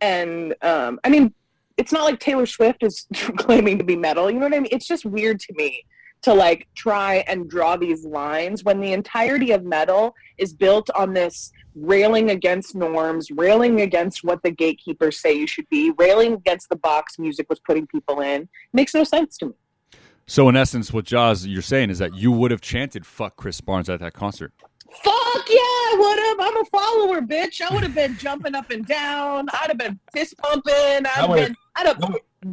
and 0.00 0.54
um, 0.62 1.00
I 1.04 1.08
mean, 1.08 1.34
it's 1.78 1.92
not 1.92 2.04
like 2.04 2.20
Taylor 2.20 2.46
Swift 2.46 2.82
is 2.82 3.06
claiming 3.36 3.78
to 3.78 3.84
be 3.84 3.96
metal. 3.96 4.30
You 4.30 4.38
know 4.38 4.46
what 4.46 4.54
I 4.54 4.60
mean? 4.60 4.68
It's 4.70 4.86
just 4.86 5.04
weird 5.04 5.40
to 5.40 5.54
me 5.54 5.82
to 6.22 6.34
like 6.34 6.66
try 6.74 7.24
and 7.28 7.48
draw 7.48 7.76
these 7.76 8.04
lines 8.04 8.64
when 8.64 8.80
the 8.80 8.92
entirety 8.92 9.52
of 9.52 9.64
metal 9.64 10.14
is 10.38 10.52
built 10.52 10.90
on 10.90 11.12
this 11.12 11.52
railing 11.74 12.30
against 12.30 12.74
norms, 12.74 13.30
railing 13.30 13.82
against 13.82 14.24
what 14.24 14.42
the 14.42 14.50
gatekeepers 14.50 15.20
say 15.20 15.32
you 15.32 15.46
should 15.46 15.68
be, 15.68 15.92
railing 15.98 16.32
against 16.32 16.68
the 16.68 16.76
box 16.76 17.18
music 17.18 17.46
was 17.48 17.60
putting 17.60 17.86
people 17.86 18.20
in. 18.20 18.48
Makes 18.72 18.94
no 18.94 19.04
sense 19.04 19.36
to 19.38 19.46
me. 19.46 19.52
So 20.26 20.48
in 20.48 20.56
essence, 20.56 20.92
what 20.92 21.04
Jaws 21.04 21.46
you're 21.46 21.62
saying 21.62 21.90
is 21.90 21.98
that 21.98 22.14
you 22.14 22.32
would 22.32 22.50
have 22.50 22.60
chanted 22.60 23.06
"fuck 23.06 23.36
Chris 23.36 23.60
Barnes" 23.60 23.88
at 23.88 24.00
that 24.00 24.12
concert. 24.12 24.52
Fuck 25.02 25.48
yeah, 25.48 25.58
I 25.58 25.96
would 25.98 26.18
have. 26.18 26.48
I'm 26.48 26.62
a 26.62 26.64
follower, 26.66 27.20
bitch. 27.20 27.60
I 27.60 27.72
would 27.72 27.82
have 27.82 27.94
been 27.94 28.16
jumping 28.18 28.54
up 28.54 28.70
and 28.70 28.86
down. 28.86 29.48
I'd 29.52 29.68
have 29.68 29.78
been 29.78 29.98
fist 30.12 30.36
pumping. 30.38 30.72
I'd 30.74 31.06
have 31.06 31.34
been. 31.34 31.56
I'd 31.76 31.86
have 31.86 32.02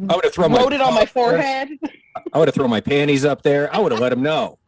I 0.08 0.14
would 0.14 0.24
have 0.24 0.34
thrown 0.34 0.50
my 0.50 0.58
on 0.58 0.94
my 0.94 1.06
forehead. 1.06 1.68
I 2.32 2.38
would 2.38 2.48
have 2.48 2.54
thrown 2.54 2.70
my 2.70 2.80
panties 2.80 3.24
up 3.24 3.42
there. 3.42 3.74
I 3.74 3.78
would 3.78 3.92
have 3.92 4.00
let 4.00 4.12
him 4.12 4.22
know. 4.22 4.58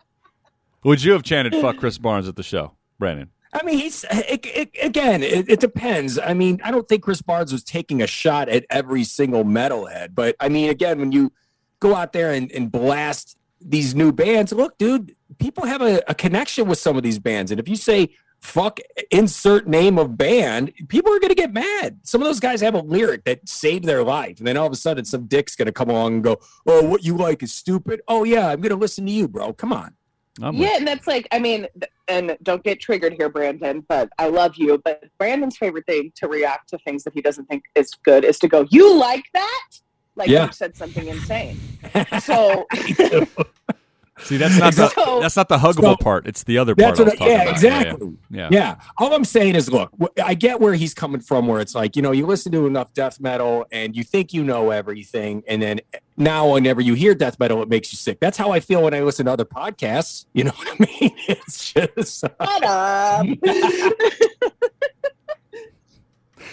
Would 0.85 1.02
you 1.02 1.12
have 1.12 1.23
chanted 1.23 1.54
"fuck 1.54 1.78
Chris 1.78 1.99
Barnes" 1.99 2.28
at 2.28 2.37
the 2.37 2.42
show, 2.42 2.73
Brandon? 2.99 3.30
I 3.52 3.64
mean, 3.64 3.78
he's 3.78 4.04
it, 4.11 4.47
it, 4.47 4.71
again. 4.83 5.23
It, 5.23 5.49
it 5.49 5.61
depends. 5.61 6.18
I 6.18 6.35
mean, 6.35 6.61
I 6.62 6.71
don't 6.71 6.87
think 6.87 7.02
Chris 7.02 7.23
Barnes 7.23 7.52
was 7.52 7.64
taking 7.64 8.02
a 8.02 8.06
shot 8.06 8.49
at 8.49 8.66
every 8.71 9.02
single 9.02 9.45
metalhead, 9.45 10.14
but 10.14 10.37
I 10.38 10.49
mean, 10.49 10.71
again, 10.71 11.00
when 11.00 11.11
you 11.11 11.33
go 11.80 11.95
out 11.95 12.12
there 12.12 12.33
and, 12.33 12.52
and 12.52 12.71
blast 12.71 13.37
these 13.61 13.95
new 13.95 14.12
bands, 14.12 14.52
look, 14.52 14.78
dude, 14.78 15.16
people 15.38 15.66
have 15.66 15.83
a, 15.83 16.02
a 16.09 16.14
connection 16.14 16.68
with 16.68 16.78
some 16.78 16.97
of 16.97 17.02
these 17.02 17.18
bands, 17.18 17.50
and 17.50 17.61
if 17.61 17.68
you 17.68 17.76
say 17.76 18.14
"fuck" 18.40 18.80
insert 19.11 19.66
name 19.66 19.99
of 19.99 20.16
band, 20.16 20.73
people 20.88 21.12
are 21.12 21.18
going 21.18 21.30
to 21.30 21.35
get 21.35 21.52
mad. 21.52 21.99
Some 22.02 22.21
of 22.23 22.26
those 22.26 22.40
guys 22.40 22.61
have 22.61 22.75
a 22.75 22.80
lyric 22.80 23.25
that 23.25 23.49
saved 23.49 23.85
their 23.85 24.02
life, 24.04 24.38
and 24.38 24.47
then 24.47 24.56
all 24.56 24.66
of 24.66 24.73
a 24.73 24.76
sudden, 24.76 25.04
some 25.04 25.26
dick's 25.26 25.56
going 25.56 25.66
to 25.66 25.73
come 25.73 25.90
along 25.90 26.14
and 26.14 26.25
go, 26.25 26.38
"Oh, 26.66 26.83
what 26.88 27.04
you 27.04 27.16
like 27.16 27.42
is 27.42 27.52
stupid." 27.52 28.00
Oh 28.09 28.25
yeah, 28.25 28.49
I'm 28.49 28.61
going 28.61 28.71
to 28.71 28.76
listen 28.76 29.06
to 29.06 29.12
you, 29.12 29.28
bro. 29.28 29.52
Come 29.52 29.73
on. 29.73 29.95
I'm 30.42 30.59
with 30.59 30.68
Yeah, 30.68 30.76
and 30.76 30.87
that's 30.87 31.06
like, 31.06 31.26
I 31.33 31.38
mean, 31.38 31.66
and 32.09 32.37
don't 32.42 32.62
get 32.62 32.78
triggered 32.78 33.14
here, 33.14 33.30
Brandon, 33.30 33.85
but 33.88 34.11
I 34.18 34.28
love 34.28 34.56
you. 34.56 34.78
But 34.85 35.04
Brandon's 35.18 35.56
favorite 35.56 35.87
thing 35.87 36.12
to 36.16 36.28
react 36.28 36.68
to 36.71 36.78
things 36.78 37.04
that 37.04 37.14
he 37.14 37.23
doesn't 37.23 37.47
think 37.47 37.62
is 37.75 37.90
good 38.04 38.25
is 38.25 38.38
to 38.40 38.49
go, 38.49 38.66
"You 38.71 38.95
like 38.95 39.25
that?" 39.33 39.68
Like 40.14 40.28
Yeah. 40.28 40.47
you 40.47 40.52
said 40.52 40.76
something 40.76 41.09
insane. 41.09 41.59
So 42.21 42.66
See, 44.21 44.39
that's 44.39 44.57
not 44.59 44.75
the 44.75 45.19
that's 45.21 45.37
not 45.37 45.49
the 45.49 45.59
huggable 45.59 45.93
So- 45.93 45.97
part. 45.99 46.27
It's 46.27 46.43
the 46.45 46.57
other 46.59 46.75
part. 46.75 46.97
That's 46.97 47.01
I 47.01 47.03
what. 47.05 47.21
I, 47.23 47.27
yeah, 47.27 47.43
about. 47.43 47.53
exactly. 47.53 48.17
Yeah. 48.31 48.49
Yeah. 48.51 48.77
All 48.97 49.13
I'm 49.13 49.25
saying 49.25 49.57
is, 49.57 49.71
look, 49.71 49.91
I 50.23 50.35
get 50.35 50.59
where 50.59 50.73
he's 50.75 50.95
coming 50.95 51.21
from, 51.21 51.47
where 51.47 51.61
it's 51.61 51.75
like, 51.75 51.97
you 51.97 52.03
know, 52.03 52.13
you 52.13 52.25
listen 52.27 52.51
to 52.53 52.67
enough 52.67 52.95
death 52.95 53.21
metal 53.21 53.67
and 53.71 53.95
you 53.95 54.03
think 54.05 54.33
you 54.33 54.43
know 54.43 54.71
everything. 54.71 55.43
And 55.47 55.61
then 55.61 55.81
now, 56.17 56.55
whenever 56.55 56.81
you 56.81 56.95
hear 56.95 57.15
death 57.15 57.39
metal, 57.39 57.61
it 57.63 57.69
makes 57.69 57.93
you 57.93 57.99
sick. 57.99 58.19
That's 58.19 58.39
how 58.39 58.53
I 58.53 58.61
feel 58.61 58.83
when 58.83 58.95
I 58.95 59.03
listen 59.03 59.27
to 59.27 59.33
other 59.33 59.45
podcasts. 59.45 60.25
You 60.33 60.45
know 60.45 60.53
what 60.53 60.69
I 60.69 60.87
mean? 61.01 61.11
It's 61.29 61.73
just, 61.75 62.25
uh, 62.25 62.29
shut 62.41 62.65
up. 62.65 63.27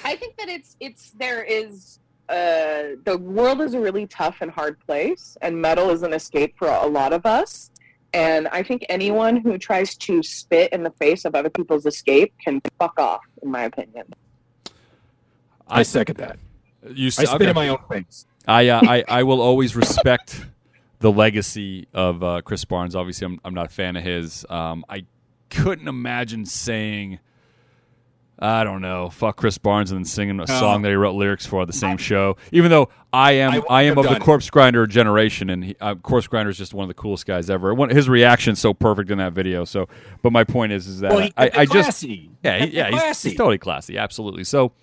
I 0.05 0.15
think 0.17 0.35
that 0.37 0.49
it's 0.49 0.75
it's 0.79 1.11
there 1.11 1.43
is 1.43 1.99
uh 2.29 2.95
the 3.03 3.17
world 3.19 3.61
is 3.61 3.73
a 3.73 3.79
really 3.79 4.07
tough 4.07 4.37
and 4.41 4.49
hard 4.49 4.79
place 4.85 5.37
and 5.41 5.59
metal 5.61 5.89
is 5.89 6.03
an 6.03 6.13
escape 6.13 6.53
for 6.57 6.67
a 6.67 6.87
lot 6.87 7.11
of 7.11 7.25
us 7.25 7.69
and 8.13 8.47
I 8.49 8.61
think 8.61 8.85
anyone 8.89 9.37
who 9.37 9.57
tries 9.57 9.95
to 9.97 10.21
spit 10.21 10.71
in 10.71 10.83
the 10.83 10.91
face 10.91 11.25
of 11.25 11.33
other 11.35 11.49
people's 11.49 11.85
escape 11.85 12.33
can 12.43 12.61
fuck 12.79 12.99
off 12.99 13.21
in 13.41 13.49
my 13.49 13.63
opinion. 13.63 14.05
I 15.67 15.83
second 15.83 16.17
that. 16.17 16.37
You 16.87 17.05
I 17.05 17.07
s- 17.07 17.15
spit 17.15 17.29
okay. 17.33 17.49
in 17.49 17.55
my 17.55 17.69
own 17.69 17.79
face. 17.89 18.25
I, 18.47 18.67
uh, 18.67 18.81
I 18.83 19.03
I 19.07 19.23
will 19.23 19.41
always 19.41 19.75
respect 19.75 20.45
the 20.99 21.11
legacy 21.11 21.87
of 21.93 22.23
uh, 22.23 22.41
Chris 22.41 22.65
Barnes. 22.65 22.95
Obviously, 22.95 23.25
I'm 23.25 23.39
I'm 23.43 23.53
not 23.53 23.65
a 23.65 23.69
fan 23.69 23.95
of 23.95 24.03
his. 24.03 24.45
Um, 24.49 24.85
I 24.89 25.05
couldn't 25.49 25.87
imagine 25.87 26.45
saying, 26.45 27.19
I 28.43 28.65
don't 28.65 28.81
know, 28.81 29.09
fuck 29.09 29.37
Chris 29.37 29.57
Barnes 29.57 29.91
and 29.91 29.99
then 29.99 30.05
singing 30.05 30.37
a 30.41 30.47
song 30.47 30.81
that 30.81 30.89
he 30.89 30.95
wrote 30.95 31.15
lyrics 31.15 31.45
for 31.45 31.61
at 31.61 31.67
the 31.67 31.73
same 31.73 31.95
show. 31.95 32.35
Even 32.51 32.69
though 32.69 32.89
I 33.13 33.33
am 33.33 33.53
I 33.53 33.61
I, 33.69 33.81
am 33.83 33.97
of 33.97 34.03
the. 34.03 34.19
Corpse 34.19 34.49
Grinder 34.49 34.85
generation, 34.85 35.49
and 35.49 35.63
he, 35.63 35.75
uh, 35.79 35.95
Corpse 35.95 36.27
Grinder 36.27 36.49
is 36.49 36.57
just 36.57 36.73
one 36.73 36.83
of 36.83 36.89
the 36.89 36.93
coolest 36.93 37.25
guys 37.25 37.49
ever. 37.49 37.73
One, 37.73 37.89
his 37.89 38.09
reaction's 38.09 38.59
so 38.59 38.73
perfect 38.73 39.09
in 39.11 39.17
that 39.19 39.31
video. 39.31 39.63
So, 39.63 39.87
but 40.21 40.33
my 40.33 40.43
point 40.43 40.73
is, 40.73 40.87
is 40.87 40.99
that 40.99 41.11
Well, 41.13 41.29
I, 41.37 41.51
I 41.53 41.65
just 41.65 41.85
classy. 42.01 42.31
yeah, 42.43 42.65
yeah, 42.65 43.07
he's, 43.07 43.23
he's 43.23 43.35
totally 43.35 43.57
classy, 43.57 43.97
absolutely. 43.97 44.43
So, 44.43 44.73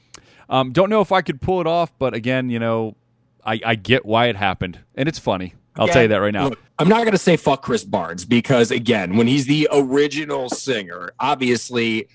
um, 0.49 0.73
don't 0.73 0.89
know 0.89 1.03
if 1.03 1.13
I 1.13 1.21
could 1.21 1.43
pull 1.43 1.61
it 1.61 1.67
off, 1.67 1.93
but 1.99 2.15
again, 2.15 2.49
you 2.49 2.59
know, 2.59 2.97
I, 3.45 3.61
I 3.63 3.75
get 3.75 4.07
why 4.07 4.29
it 4.29 4.37
happened, 4.37 4.79
and 4.95 5.07
it's 5.07 5.19
funny. 5.19 5.55
I'll 5.77 5.87
tell 5.89 6.03
you 6.03 6.09
that 6.09 6.17
right 6.17 6.33
now. 6.33 6.49
Look, 6.49 6.59
I'm 6.79 6.89
not 6.89 7.01
going 7.01 7.13
to 7.13 7.19
say 7.19 7.37
fuck 7.37 7.63
Chris 7.63 7.85
Barnes 7.85 8.25
because, 8.25 8.71
again, 8.71 9.17
when 9.17 9.27
he's 9.27 9.47
the 9.47 9.69
original 9.71 10.51
singer, 10.51 11.13
obviously 11.21 12.09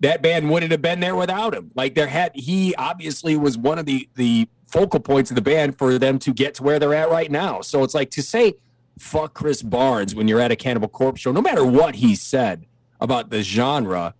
that 0.00 0.22
band 0.22 0.50
wouldn't 0.50 0.72
have 0.72 0.82
been 0.82 1.00
there 1.00 1.14
without 1.14 1.54
him. 1.54 1.70
Like 1.74 1.94
there 1.94 2.06
had 2.06 2.32
he 2.34 2.74
obviously 2.76 3.36
was 3.36 3.56
one 3.56 3.78
of 3.78 3.86
the 3.86 4.08
the 4.14 4.48
focal 4.66 5.00
points 5.00 5.30
of 5.30 5.34
the 5.34 5.42
band 5.42 5.76
for 5.76 5.98
them 5.98 6.18
to 6.20 6.32
get 6.32 6.54
to 6.54 6.62
where 6.62 6.78
they're 6.78 6.94
at 6.94 7.10
right 7.10 7.30
now. 7.30 7.60
So 7.60 7.82
it's 7.82 7.94
like 7.94 8.10
to 8.12 8.22
say 8.22 8.54
fuck 8.98 9.34
Chris 9.34 9.62
Barnes 9.62 10.14
when 10.14 10.28
you're 10.28 10.40
at 10.40 10.50
a 10.50 10.56
Cannibal 10.56 10.88
Corpse 10.88 11.20
show, 11.20 11.32
no 11.32 11.42
matter 11.42 11.64
what 11.64 11.96
he 11.96 12.14
said 12.14 12.66
about 13.00 13.30
the 13.30 13.42
genre. 13.42 14.14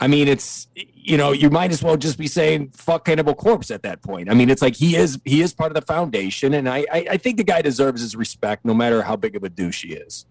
I 0.00 0.06
mean, 0.06 0.28
it's 0.28 0.68
you 0.76 1.16
know, 1.16 1.32
you 1.32 1.50
might 1.50 1.72
as 1.72 1.82
well 1.82 1.96
just 1.96 2.18
be 2.18 2.28
saying 2.28 2.70
fuck 2.70 3.06
Cannibal 3.06 3.34
Corpse 3.34 3.72
at 3.72 3.82
that 3.82 4.02
point. 4.02 4.30
I 4.30 4.34
mean, 4.34 4.50
it's 4.50 4.62
like 4.62 4.76
he 4.76 4.94
is 4.94 5.18
he 5.24 5.42
is 5.42 5.52
part 5.52 5.72
of 5.72 5.74
the 5.74 5.82
foundation, 5.82 6.54
and 6.54 6.68
I 6.68 6.86
I, 6.92 7.06
I 7.10 7.16
think 7.16 7.36
the 7.36 7.44
guy 7.44 7.62
deserves 7.62 8.02
his 8.02 8.14
respect, 8.14 8.64
no 8.64 8.74
matter 8.74 9.02
how 9.02 9.16
big 9.16 9.34
of 9.34 9.42
a 9.42 9.48
douche 9.48 9.84
he 9.84 9.94
is. 9.94 10.26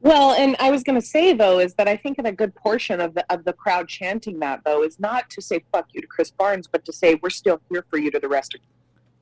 Well, 0.00 0.32
and 0.32 0.56
I 0.60 0.70
was 0.70 0.82
going 0.82 1.00
to 1.00 1.06
say 1.06 1.32
though 1.32 1.58
is 1.58 1.74
that 1.74 1.88
I 1.88 1.96
think 1.96 2.16
that 2.18 2.26
a 2.26 2.32
good 2.32 2.54
portion 2.54 3.00
of 3.00 3.14
the 3.14 3.24
of 3.32 3.44
the 3.44 3.52
crowd 3.52 3.88
chanting 3.88 4.38
that 4.40 4.62
though 4.64 4.82
is 4.82 5.00
not 5.00 5.28
to 5.30 5.42
say 5.42 5.64
fuck 5.72 5.86
you 5.92 6.00
to 6.00 6.06
Chris 6.06 6.30
Barnes, 6.30 6.66
but 6.66 6.84
to 6.84 6.92
say 6.92 7.18
we're 7.22 7.30
still 7.30 7.60
here 7.70 7.84
for 7.88 7.98
you 7.98 8.10
to 8.10 8.18
the 8.20 8.28
rest 8.28 8.54
of 8.54 8.60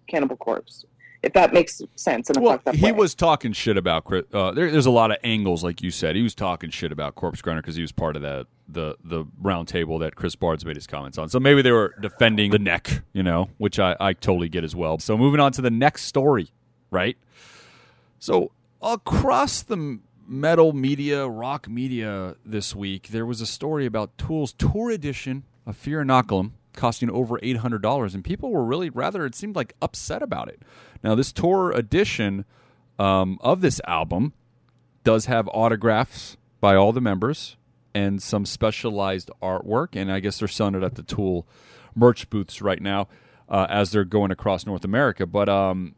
Cannibal 0.08 0.36
Corpse. 0.36 0.84
If 1.22 1.32
that 1.32 1.54
makes 1.54 1.80
sense 1.96 2.28
in 2.28 2.36
a 2.36 2.40
Well, 2.42 2.60
he 2.74 2.82
way. 2.86 2.92
was 2.92 3.14
talking 3.14 3.54
shit 3.54 3.78
about 3.78 4.04
Chris. 4.04 4.24
Uh, 4.30 4.50
there, 4.50 4.70
there's 4.70 4.84
a 4.84 4.90
lot 4.90 5.10
of 5.10 5.16
angles, 5.24 5.64
like 5.64 5.80
you 5.80 5.90
said. 5.90 6.16
He 6.16 6.22
was 6.22 6.34
talking 6.34 6.68
shit 6.68 6.92
about 6.92 7.14
Corpse 7.14 7.40
Grinder 7.40 7.62
because 7.62 7.76
he 7.76 7.80
was 7.80 7.92
part 7.92 8.16
of 8.16 8.20
that 8.22 8.46
the 8.68 8.96
the 9.02 9.24
round 9.40 9.68
table 9.68 9.98
that 10.00 10.16
Chris 10.16 10.34
Barnes 10.34 10.66
made 10.66 10.76
his 10.76 10.86
comments 10.86 11.16
on. 11.16 11.30
So 11.30 11.40
maybe 11.40 11.62
they 11.62 11.72
were 11.72 11.94
defending 12.02 12.50
the 12.50 12.58
neck, 12.58 13.02
you 13.14 13.22
know, 13.22 13.48
which 13.56 13.78
I, 13.78 13.96
I 14.00 14.12
totally 14.12 14.50
get 14.50 14.64
as 14.64 14.76
well. 14.76 14.98
So 14.98 15.16
moving 15.16 15.40
on 15.40 15.52
to 15.52 15.62
the 15.62 15.70
next 15.70 16.02
story, 16.04 16.50
right? 16.90 17.16
So 18.18 18.50
across 18.82 19.62
the 19.62 20.00
metal 20.26 20.72
media, 20.72 21.28
rock 21.28 21.68
media 21.68 22.36
this 22.44 22.74
week, 22.74 23.08
there 23.08 23.26
was 23.26 23.40
a 23.40 23.46
story 23.46 23.86
about 23.86 24.16
Tool's 24.18 24.52
tour 24.52 24.90
edition 24.90 25.44
of 25.66 25.76
Fear 25.76 26.04
Inoculum 26.04 26.52
costing 26.72 27.10
over 27.10 27.38
eight 27.42 27.58
hundred 27.58 27.82
dollars, 27.82 28.14
and 28.14 28.24
people 28.24 28.50
were 28.50 28.64
really 28.64 28.90
rather 28.90 29.24
it 29.24 29.34
seemed 29.34 29.56
like 29.56 29.74
upset 29.80 30.22
about 30.22 30.48
it. 30.48 30.62
Now, 31.02 31.14
this 31.14 31.32
tour 31.32 31.70
edition 31.72 32.44
um, 32.98 33.38
of 33.40 33.60
this 33.60 33.80
album 33.86 34.32
does 35.04 35.26
have 35.26 35.48
autographs 35.48 36.36
by 36.60 36.74
all 36.74 36.92
the 36.92 37.00
members 37.00 37.56
and 37.94 38.22
some 38.22 38.44
specialized 38.44 39.30
artwork, 39.42 39.88
and 39.94 40.10
I 40.10 40.20
guess 40.20 40.38
they're 40.38 40.48
selling 40.48 40.74
it 40.74 40.82
at 40.82 40.96
the 40.96 41.02
Tool 41.02 41.46
merch 41.94 42.28
booths 42.28 42.60
right 42.60 42.82
now 42.82 43.06
uh, 43.48 43.66
as 43.68 43.92
they're 43.92 44.04
going 44.04 44.30
across 44.30 44.66
North 44.66 44.84
America. 44.84 45.26
But 45.26 45.48
um, 45.48 45.94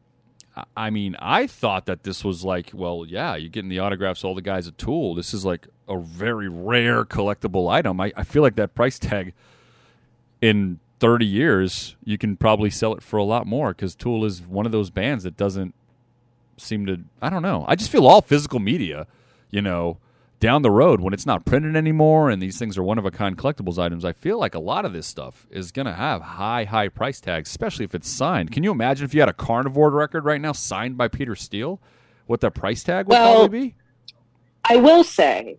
I- 0.77 0.91
mean, 0.91 1.17
I 1.19 1.47
thought 1.47 1.87
that 1.87 2.03
this 2.05 2.25
was 2.25 2.45
like, 2.45 2.71
well, 2.73 3.05
yeah, 3.07 3.37
you're 3.37 3.51
getting 3.51 3.69
the 3.69 3.79
autographs, 3.79 4.25
all 4.25 4.35
the 4.35 4.43
guys 4.43 4.67
at 4.67 4.79
Tool. 4.79 5.15
This 5.15 5.35
is 5.35 5.45
like 5.45 5.67
a 5.89 5.99
very 5.99 6.49
rare 6.49 7.05
collectible 7.05 7.71
item. 7.71 8.01
I, 8.01 8.13
I 8.17 8.25
feel 8.25 8.43
like 8.43 8.57
that 8.57 8.75
price 8.75 8.99
tag 8.99 9.35
in 10.41 10.79
30 11.01 11.27
years, 11.27 11.97
you 12.05 12.17
can 12.19 12.37
probably 12.37 12.71
sell 12.71 12.95
it 12.95 13.03
for 13.03 13.19
a 13.19 13.25
lot 13.25 13.47
more 13.47 13.71
because 13.71 13.95
Tool 13.95 14.25
is 14.25 14.41
one 14.43 14.67
of 14.67 14.73
those 14.73 14.91
bands 14.91 15.25
that 15.25 15.37
doesn't 15.37 15.75
seem 16.57 16.87
to, 16.87 17.01
I 17.21 17.29
don't 17.29 17.43
know. 17.43 17.65
I 17.69 17.75
just 17.77 17.91
feel 17.91 18.07
all 18.07 18.23
physical 18.23 18.59
media, 18.61 19.07
you 19.51 19.61
know, 19.61 19.99
down 20.39 20.63
the 20.63 20.71
road 20.71 21.01
when 21.01 21.15
it's 21.15 21.25
not 21.27 21.45
printed 21.47 21.77
anymore 21.77 22.29
and 22.31 22.43
these 22.43 22.59
things 22.59 22.77
are 22.77 22.83
one 22.83 22.99
of 22.99 23.05
a 23.07 23.11
kind 23.11 23.37
collectibles 23.39 23.79
items, 23.79 24.05
I 24.05 24.13
feel 24.13 24.39
like 24.39 24.55
a 24.55 24.59
lot 24.59 24.85
of 24.85 24.93
this 24.93 25.07
stuff 25.07 25.47
is 25.51 25.73
going 25.73 25.87
to 25.87 25.95
have 25.95 26.21
high, 26.21 26.65
high 26.65 26.89
price 26.89 27.21
tags, 27.21 27.49
especially 27.49 27.85
if 27.85 27.95
it's 27.95 28.09
signed. 28.09 28.53
Can 28.53 28.63
you 28.63 28.71
imagine 28.71 29.05
if 29.05 29.15
you 29.15 29.21
had 29.21 29.29
a 29.29 29.35
carnivore 29.35 29.91
record 29.91 30.25
right 30.25 30.41
now 30.41 30.53
signed 30.53 30.97
by 30.99 31.09
Peter 31.09 31.35
Steele? 31.35 31.81
What 32.27 32.41
the 32.41 32.51
price 32.51 32.83
tag 32.83 33.07
would 33.07 33.13
Well, 33.15 33.39
probably 33.41 33.61
be? 33.69 33.75
I 34.65 34.77
will 34.77 35.05
say 35.05 35.59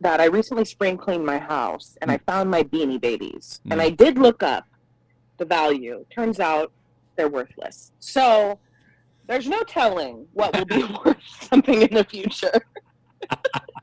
that 0.00 0.20
I 0.20 0.26
recently 0.26 0.64
spring 0.64 0.96
cleaned 0.96 1.26
my 1.26 1.38
house 1.38 1.96
and 2.00 2.10
I 2.10 2.18
found 2.18 2.50
my 2.50 2.62
beanie 2.62 3.00
babies. 3.00 3.60
And 3.70 3.80
Mm. 3.80 3.84
I 3.84 3.90
did 3.90 4.18
look 4.18 4.42
up 4.42 4.64
the 5.38 5.44
value. 5.44 6.04
Turns 6.10 6.38
out 6.38 6.70
they're 7.16 7.28
worthless. 7.28 7.90
So 7.98 8.60
there's 9.26 9.48
no 9.48 9.60
telling 9.62 10.26
what 10.34 10.56
will 10.56 10.66
be 10.66 10.84
worth 11.04 11.16
something 11.40 11.82
in 11.82 11.92
the 11.94 12.04
future. 12.04 12.60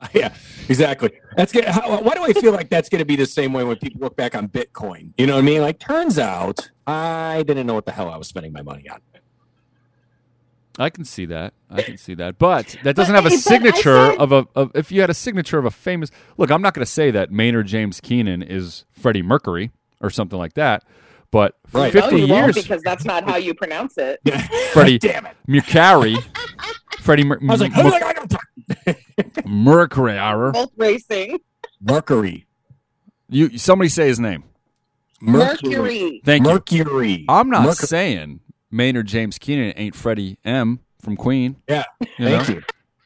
yeah, 0.14 0.34
exactly. 0.68 1.10
That's 1.36 1.52
good. 1.52 1.64
How, 1.64 2.00
why 2.02 2.14
do 2.14 2.22
I 2.24 2.32
feel 2.32 2.52
like 2.52 2.68
that's 2.70 2.88
going 2.88 3.00
to 3.00 3.04
be 3.04 3.16
the 3.16 3.26
same 3.26 3.52
way 3.52 3.64
when 3.64 3.76
people 3.76 4.00
look 4.00 4.16
back 4.16 4.34
on 4.34 4.48
Bitcoin? 4.48 5.12
You 5.18 5.26
know 5.26 5.34
what 5.34 5.40
I 5.40 5.46
mean? 5.46 5.60
Like, 5.60 5.78
turns 5.78 6.18
out 6.18 6.70
I 6.86 7.42
didn't 7.46 7.66
know 7.66 7.74
what 7.74 7.86
the 7.86 7.92
hell 7.92 8.08
I 8.08 8.16
was 8.16 8.28
spending 8.28 8.52
my 8.52 8.62
money 8.62 8.88
on. 8.88 9.00
I 10.80 10.90
can 10.90 11.04
see 11.04 11.26
that. 11.26 11.54
I 11.70 11.82
can 11.82 11.96
see 11.96 12.14
that. 12.14 12.38
But 12.38 12.76
that 12.84 12.94
doesn't 12.94 13.12
But- 13.14 13.24
have 13.24 13.32
a 13.32 13.36
signature 13.36 14.10
said- 14.12 14.18
of 14.18 14.30
a. 14.30 14.46
Of, 14.54 14.70
if 14.76 14.92
you 14.92 15.00
had 15.00 15.10
a 15.10 15.14
signature 15.14 15.58
of 15.58 15.64
a 15.64 15.70
famous. 15.72 16.10
Look, 16.36 16.50
I'm 16.52 16.62
not 16.62 16.72
going 16.74 16.84
to 16.84 16.90
say 16.90 17.10
that 17.10 17.32
Maynard 17.32 17.66
James 17.66 18.00
Keenan 18.00 18.42
is 18.42 18.84
Freddie 18.92 19.22
Mercury 19.22 19.72
or 20.00 20.08
something 20.10 20.38
like 20.38 20.54
that. 20.54 20.84
But 21.32 21.56
for 21.66 21.80
Right. 21.80 21.92
50 21.92 22.26
no, 22.26 22.36
years, 22.36 22.54
because 22.54 22.80
that's 22.82 23.04
not 23.04 23.24
how 23.28 23.36
you 23.36 23.52
pronounce 23.54 23.98
it. 23.98 24.20
Freddie 24.72 24.98
Damn 25.00 25.26
it. 25.26 25.36
Mercari, 25.48 26.16
Freddie 27.00 27.24
Mer- 27.24 27.38
I 27.42 27.52
was 27.52 27.60
like, 27.60 27.72
Mer- 27.76 28.94
"Oh, 29.18 29.20
I 29.20 29.22
don't 29.22 29.34
talk." 29.34 29.46
Mercury. 29.46 30.18
hour. 30.18 30.52
Both 30.52 30.70
racing. 30.76 31.38
Mercury. 31.80 32.46
You 33.28 33.58
somebody 33.58 33.88
say 33.88 34.08
his 34.08 34.18
name. 34.20 34.44
Mercury. 35.20 36.22
Thank 36.24 36.46
you. 36.46 36.52
Mercury. 36.84 37.24
I'm 37.28 37.50
not 37.50 37.62
Mercury. 37.64 37.86
saying 37.88 38.40
Maynard 38.70 39.06
James 39.06 39.38
Keenan 39.38 39.72
ain't 39.76 39.94
Freddie 39.94 40.38
M 40.44 40.80
from 41.00 41.16
Queen. 41.16 41.56
Yeah. 41.68 41.84
you 42.18 42.28
know? 42.28 42.36
Thank 42.42 42.48
you. 42.48 42.62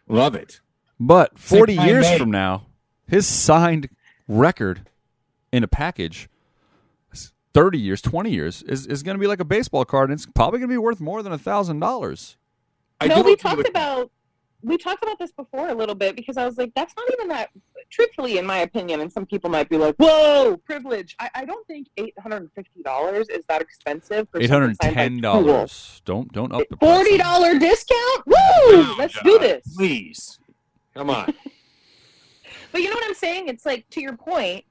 Love 0.09 0.35
it. 0.35 0.61
But 1.00 1.38
40 1.38 1.75
Six, 1.76 1.87
years 1.87 2.11
from 2.19 2.31
now, 2.31 2.66
his 3.09 3.26
signed 3.26 3.88
record 4.28 4.88
in 5.52 5.64
a 5.64 5.69
package, 5.69 6.28
30 7.54 7.78
years, 7.78 8.00
20 8.00 8.31
years, 8.31 8.62
is, 8.62 8.87
is 8.87 9.02
going 9.02 9.16
to 9.16 9.21
be 9.21 9.26
like 9.26 9.40
a 9.40 9.45
baseball 9.45 9.85
card, 9.85 10.11
and 10.11 10.16
it's 10.19 10.26
probably 10.26 10.59
going 10.61 10.69
to 10.69 10.73
be 10.73 10.78
worth 10.78 11.00
more 11.00 11.23
than 11.23 11.33
a 11.33 11.38
$1,000. 11.38 12.37
I 13.00 13.07
no, 13.09 13.23
we 13.23 13.37
talked 13.37 13.57
with- 13.59 13.69
about 13.69 14.11
we 14.62 14.78
talked 14.78 15.02
about 15.02 15.19
this 15.19 15.33
before 15.33 15.69
a 15.69 15.75
little 15.75 15.95
bit 15.95 16.16
because 16.16 16.37
I 16.37 16.47
was 16.47 16.57
like, 16.57 16.73
that's 16.75 16.95
not 16.97 17.07
even 17.12 17.28
that. 17.28 17.50
Truthfully, 17.90 18.38
in 18.38 18.47
my 18.47 18.59
opinion, 18.59 19.00
and 19.00 19.12
some 19.12 19.26
people 19.26 19.50
might 19.50 19.69
be 19.69 19.76
like, 19.76 19.95
"Whoa, 19.97 20.57
privilege." 20.64 21.14
I, 21.19 21.28
I 21.35 21.45
don't 21.45 21.66
think 21.66 21.88
eight 21.99 22.14
hundred 22.19 22.37
and 22.37 22.52
fifty 22.54 22.83
dollars 22.83 23.28
is 23.28 23.45
that 23.49 23.61
expensive. 23.61 24.28
For 24.31 24.42
something 24.42 24.75
signed 24.81 25.21
by 25.23 25.33
Tool. 25.33 25.45
$810. 25.45 26.00
Don't 26.04 26.33
don't 26.33 26.52
up 26.52 26.66
the 26.71 26.76
price. 26.78 26.97
Forty 26.97 27.19
dollar 27.19 27.59
discount. 27.59 28.26
Woo! 28.26 28.35
Oh, 28.37 28.97
Let's 28.99 29.14
God, 29.14 29.25
do 29.25 29.38
this. 29.40 29.76
Please. 29.76 30.38
Come 30.95 31.11
on. 31.11 31.35
But 32.73 32.81
you 32.81 32.88
know 32.88 32.95
what 32.95 33.04
I'm 33.04 33.14
saying? 33.14 33.49
It's 33.49 33.66
like 33.66 33.87
to 33.90 34.00
your 34.00 34.16
point, 34.16 34.64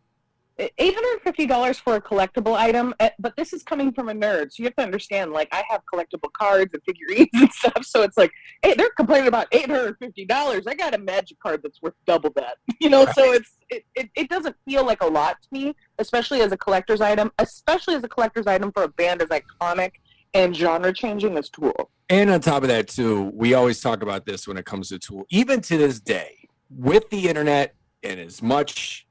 eight 0.77 0.93
hundred 0.93 1.11
and 1.13 1.21
fifty 1.21 1.45
dollars 1.45 1.79
for 1.79 1.95
a 1.95 2.01
collectible 2.01 2.55
item. 2.55 2.93
eh, 2.99 3.09
But 3.19 3.35
this 3.35 3.53
is 3.53 3.63
coming 3.63 3.91
from 3.93 4.09
a 4.09 4.13
nerd, 4.13 4.51
so 4.51 4.55
you 4.61 4.65
have 4.65 4.75
to 4.75 4.83
understand. 4.83 5.31
Like 5.31 5.47
I 5.51 5.63
have 5.69 5.81
collectible 5.91 6.31
cards 6.33 6.71
and 6.73 6.81
figurines 6.83 7.29
and 7.33 7.51
stuff, 7.51 7.83
so 7.85 8.03
it's 8.03 8.17
like, 8.17 8.31
hey, 8.61 8.73
they're 8.75 8.91
complaining 8.97 9.27
about 9.27 9.47
eight 9.51 9.67
hundred 9.67 9.87
and 9.87 9.97
fifty 9.97 10.25
dollars. 10.25 10.67
I 10.67 10.73
got 10.75 10.93
a 10.93 10.97
magic 10.97 11.39
card 11.39 11.61
that's 11.63 11.81
worth 11.81 11.93
double 12.05 12.31
that. 12.35 12.57
You 12.81 12.89
know, 12.89 13.05
so 13.13 13.31
it's 13.33 13.57
it, 13.69 13.85
it, 13.95 14.09
it 14.15 14.29
doesn't 14.29 14.55
feel 14.67 14.83
like 14.85 15.01
a 15.03 15.07
lot 15.07 15.37
to 15.41 15.47
me, 15.51 15.75
especially 15.99 16.41
as 16.41 16.51
a 16.51 16.57
collector's 16.57 16.99
item, 16.99 17.31
especially 17.37 17.93
as 17.95 18.03
a 18.03 18.07
collector's 18.07 18.47
item 18.47 18.71
for 18.71 18.83
a 18.83 18.87
band 18.87 19.21
as 19.21 19.29
iconic 19.29 19.91
and 20.33 20.55
genre 20.55 20.91
changing 20.93 21.37
as 21.37 21.49
Tool. 21.49 21.91
And 22.09 22.29
on 22.31 22.39
top 22.41 22.63
of 22.63 22.69
that, 22.69 22.87
too, 22.87 23.31
we 23.35 23.53
always 23.53 23.79
talk 23.81 24.01
about 24.01 24.25
this 24.25 24.47
when 24.47 24.57
it 24.57 24.65
comes 24.65 24.89
to 24.89 24.97
Tool. 24.99 25.25
Even 25.29 25.61
to 25.61 25.77
this 25.77 25.99
day, 25.99 26.47
with 26.69 27.07
the 27.11 27.27
internet 27.29 27.75
and 28.03 28.19
as 28.19 28.41
much 28.41 29.05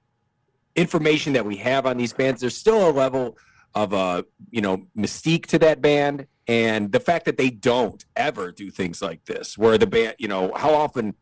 information 0.77 1.33
that 1.35 1.45
we 1.45 1.57
have 1.57 1.87
on 1.87 1.97
these 1.97 2.13
bands, 2.13 2.41
there's 2.41 2.57
still 2.57 2.89
a 2.89 2.93
level 2.93 3.37
of 3.75 3.95
uh, 3.95 4.23
you 4.51 4.61
know, 4.61 4.87
mystique 4.97 5.47
to 5.47 5.59
that 5.59 5.81
band. 5.81 6.27
And 6.47 6.91
the 6.91 7.01
fact 7.01 7.27
that 7.27 7.37
they 7.37 7.51
don't 7.51 8.05
ever 8.17 8.51
do 8.51 8.71
things 8.71 9.01
like 9.01 9.25
this, 9.25 9.57
where 9.57 9.79
the 9.79 9.87
band, 9.87 10.17
you 10.19 10.27
know, 10.27 10.53
how 10.57 10.75
often, 10.75 11.15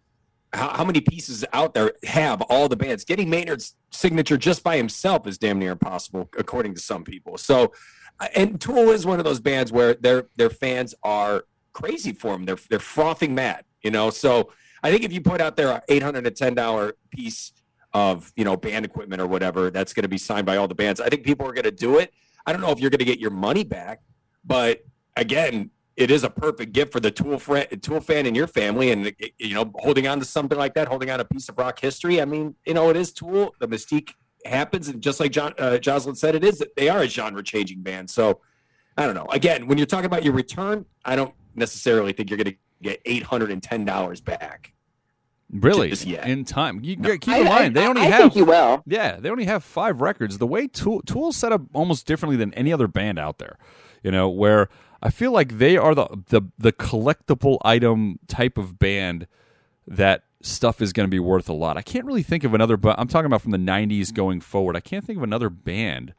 how, 0.54 0.68
how 0.68 0.84
many 0.84 1.00
pieces 1.02 1.44
out 1.52 1.74
there 1.74 1.92
have 2.04 2.40
all 2.42 2.68
the 2.68 2.76
bands? 2.76 3.04
Getting 3.04 3.28
Maynard's 3.28 3.76
signature 3.90 4.38
just 4.38 4.62
by 4.62 4.78
himself 4.78 5.26
is 5.26 5.36
damn 5.36 5.58
near 5.58 5.72
impossible, 5.72 6.30
according 6.38 6.74
to 6.74 6.80
some 6.80 7.04
people. 7.04 7.36
So, 7.36 7.72
uh, 8.20 8.28
and 8.34 8.58
Tool 8.58 8.90
is 8.90 9.04
one 9.04 9.18
of 9.18 9.24
those 9.26 9.40
bands 9.40 9.70
where 9.70 9.94
their 9.94 10.28
their 10.36 10.50
fans 10.50 10.94
are 11.02 11.44
crazy 11.74 12.12
for 12.12 12.32
them. 12.32 12.46
They're 12.46 12.58
they're 12.70 12.78
frothing 12.78 13.34
mad, 13.34 13.64
you 13.82 13.90
know. 13.90 14.08
So 14.08 14.50
I 14.82 14.90
think 14.90 15.04
if 15.04 15.12
you 15.12 15.20
put 15.20 15.42
out 15.42 15.56
there 15.56 15.82
a 15.86 16.00
hundred 16.00 16.26
and 16.26 16.34
ten 16.34 16.54
dollar 16.54 16.94
piece 17.10 17.52
of 17.94 18.32
you 18.36 18.44
know 18.44 18.56
band 18.56 18.84
equipment 18.84 19.20
or 19.20 19.26
whatever 19.26 19.70
that's 19.70 19.92
going 19.92 20.02
to 20.02 20.08
be 20.08 20.18
signed 20.18 20.46
by 20.46 20.56
all 20.56 20.68
the 20.68 20.74
bands, 20.74 21.00
I 21.00 21.08
think 21.08 21.24
people 21.24 21.46
are 21.46 21.52
going 21.52 21.64
to 21.64 21.70
do 21.70 21.98
it. 21.98 22.12
I 22.46 22.52
don't 22.52 22.60
know 22.60 22.70
if 22.70 22.80
you're 22.80 22.90
going 22.90 22.98
to 22.98 23.04
get 23.04 23.18
your 23.18 23.30
money 23.30 23.64
back, 23.64 24.00
but 24.44 24.84
again, 25.16 25.70
it 25.96 26.10
is 26.12 26.22
a 26.22 26.30
perfect 26.30 26.72
gift 26.72 26.92
for 26.92 27.00
the 27.00 27.10
Tool 27.10 27.38
friend, 27.38 27.66
Tool 27.82 28.00
fan 28.00 28.24
in 28.24 28.34
your 28.34 28.46
family, 28.46 28.92
and 28.92 29.12
you 29.38 29.54
know, 29.54 29.72
holding 29.76 30.06
on 30.06 30.20
to 30.20 30.24
something 30.24 30.56
like 30.56 30.74
that, 30.74 30.86
holding 30.86 31.10
on 31.10 31.20
a 31.20 31.24
piece 31.24 31.48
of 31.48 31.58
rock 31.58 31.80
history. 31.80 32.20
I 32.20 32.24
mean, 32.24 32.54
you 32.64 32.74
know, 32.74 32.88
it 32.88 32.96
is 32.96 33.12
Tool. 33.12 33.52
The 33.58 33.66
mystique 33.66 34.12
happens, 34.44 34.88
and 34.88 35.02
just 35.02 35.18
like 35.18 35.32
John 35.32 35.54
uh, 35.58 35.78
Jozalyn 35.80 36.16
said, 36.16 36.36
it 36.36 36.44
is 36.44 36.62
they 36.76 36.88
are 36.88 37.00
a 37.00 37.08
genre-changing 37.08 37.82
band. 37.82 38.08
So 38.10 38.40
I 38.96 39.06
don't 39.06 39.14
know. 39.14 39.26
Again, 39.32 39.66
when 39.66 39.76
you're 39.76 39.86
talking 39.86 40.06
about 40.06 40.22
your 40.22 40.34
return, 40.34 40.84
I 41.04 41.16
don't 41.16 41.34
necessarily 41.56 42.12
think 42.12 42.30
you're 42.30 42.36
going 42.36 42.52
to 42.52 42.58
get 42.80 43.00
eight 43.04 43.24
hundred 43.24 43.50
and 43.50 43.62
ten 43.62 43.84
dollars 43.84 44.20
back. 44.20 44.72
Really? 45.50 45.88
Just 45.88 46.06
yet. 46.06 46.28
In 46.28 46.44
time. 46.44 46.80
You, 46.82 46.96
No. 46.96 47.16
Keep 47.16 47.34
in 47.34 47.44
mind, 47.44 47.74
they 47.74 47.86
only 47.86 48.02
I 48.02 48.06
have 48.06 48.20
think 48.20 48.36
you 48.36 48.44
will. 48.44 48.82
Yeah, 48.86 49.16
they 49.16 49.30
only 49.30 49.46
have 49.46 49.64
five 49.64 50.00
records. 50.00 50.38
The 50.38 50.46
way 50.46 50.66
Tool 50.66 51.00
Tool's 51.02 51.36
set 51.36 51.52
up 51.52 51.62
almost 51.72 52.06
differently 52.06 52.36
than 52.36 52.52
any 52.54 52.72
other 52.72 52.86
band 52.86 53.18
out 53.18 53.38
there. 53.38 53.56
You 54.02 54.10
know, 54.10 54.28
where 54.28 54.68
I 55.02 55.10
feel 55.10 55.32
like 55.32 55.58
they 55.58 55.76
are 55.76 55.94
the 55.94 56.08
the 56.28 56.42
the 56.58 56.72
collectible 56.72 57.58
item 57.64 58.18
type 58.26 58.58
of 58.58 58.78
band 58.78 59.26
that 59.86 60.24
stuff 60.42 60.82
is 60.82 60.92
going 60.92 61.06
to 61.06 61.10
be 61.10 61.18
worth 61.18 61.48
a 61.48 61.54
lot. 61.54 61.76
I 61.76 61.82
can't 61.82 62.04
really 62.04 62.22
think 62.22 62.44
of 62.44 62.52
another 62.54 62.76
but 62.76 62.98
I'm 62.98 63.08
talking 63.08 63.26
about 63.26 63.42
from 63.42 63.50
the 63.52 63.58
90s 63.58 64.12
going 64.12 64.40
forward. 64.40 64.76
I 64.76 64.80
can't 64.80 65.04
think 65.04 65.16
of 65.16 65.22
another 65.22 65.50
band 65.50 66.14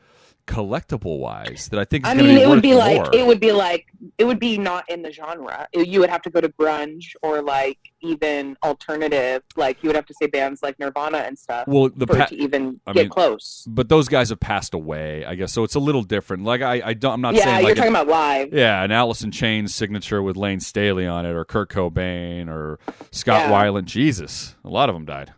collectible 0.50 1.20
wise 1.20 1.70
that 1.72 1.80
I 1.80 1.86
think 1.86 2.06
is 2.06 2.12
I 2.12 2.16
mean, 2.16 2.38
it 2.38 2.50
would 2.50 2.62
be 2.62 2.72
more. 2.72 2.80
like 2.80 3.14
it 3.16 3.26
would 3.26 3.40
be 3.40 3.52
like 3.52 3.86
it 4.18 4.24
would 4.26 4.40
be 4.40 4.58
not 4.58 4.90
in 4.90 5.04
the 5.04 5.12
genre. 5.12 5.68
It- 5.72 5.88
you 5.88 6.00
would 6.00 6.10
have 6.10 6.22
to 6.24 6.30
go 6.30 6.42
to 6.42 6.50
grunge 6.50 7.14
or 7.22 7.42
like 7.42 7.78
even 8.02 8.58
alternative. 8.64 9.44
Like 9.56 9.82
you 9.84 9.90
would 9.90 9.96
have 9.96 10.06
to 10.08 10.14
say 10.20 10.28
bands 10.28 10.64
like 10.64 10.80
Nirvana 10.80 11.20
and 11.20 11.38
stuff 11.38 11.68
well, 11.68 11.90
the 11.96 12.08
for 12.08 12.16
pa- 12.16 12.24
it 12.24 12.30
to 12.30 12.36
even 12.36 12.80
I 12.88 12.94
get 12.94 13.02
mean, 13.04 13.10
close. 13.10 13.66
but 13.68 13.90
those 13.90 14.08
guys 14.08 14.30
have 14.30 14.40
passed 14.40 14.74
away, 14.74 15.24
I 15.26 15.36
guess. 15.36 15.54
So 15.54 15.64
it's 15.64 15.76
a 15.76 15.80
little 15.80 16.04
different. 16.04 16.44
Like 16.44 16.62
I 16.62 16.82
I 16.84 16.94
don't 16.94 17.14
I'm 17.14 17.22
not 17.22 17.36
yeah, 17.36 17.44
saying 17.44 17.58
you're 17.60 17.70
like 17.70 17.76
talking 17.78 17.96
a- 17.96 18.02
about 18.02 18.08
live. 18.08 18.54
Yeah, 18.54 18.84
an 18.84 18.92
Alice 18.92 19.22
in 19.22 19.32
Chains 19.32 19.76
signature 19.76 20.22
with 20.24 20.36
Layne 20.36 20.60
Staley 20.60 21.06
on 21.06 21.26
it, 21.26 21.32
or 21.32 21.46
Kurt 21.46 21.70
Cobain, 21.70 22.48
or 22.50 22.80
Scott 23.12 23.50
Yeah. 23.50 23.52
Weiland. 23.52 23.86
Jesus, 23.86 24.56
a 24.66 24.70
lot 24.70 24.90
of 24.90 24.96
them 24.96 25.06
died. 25.06 25.34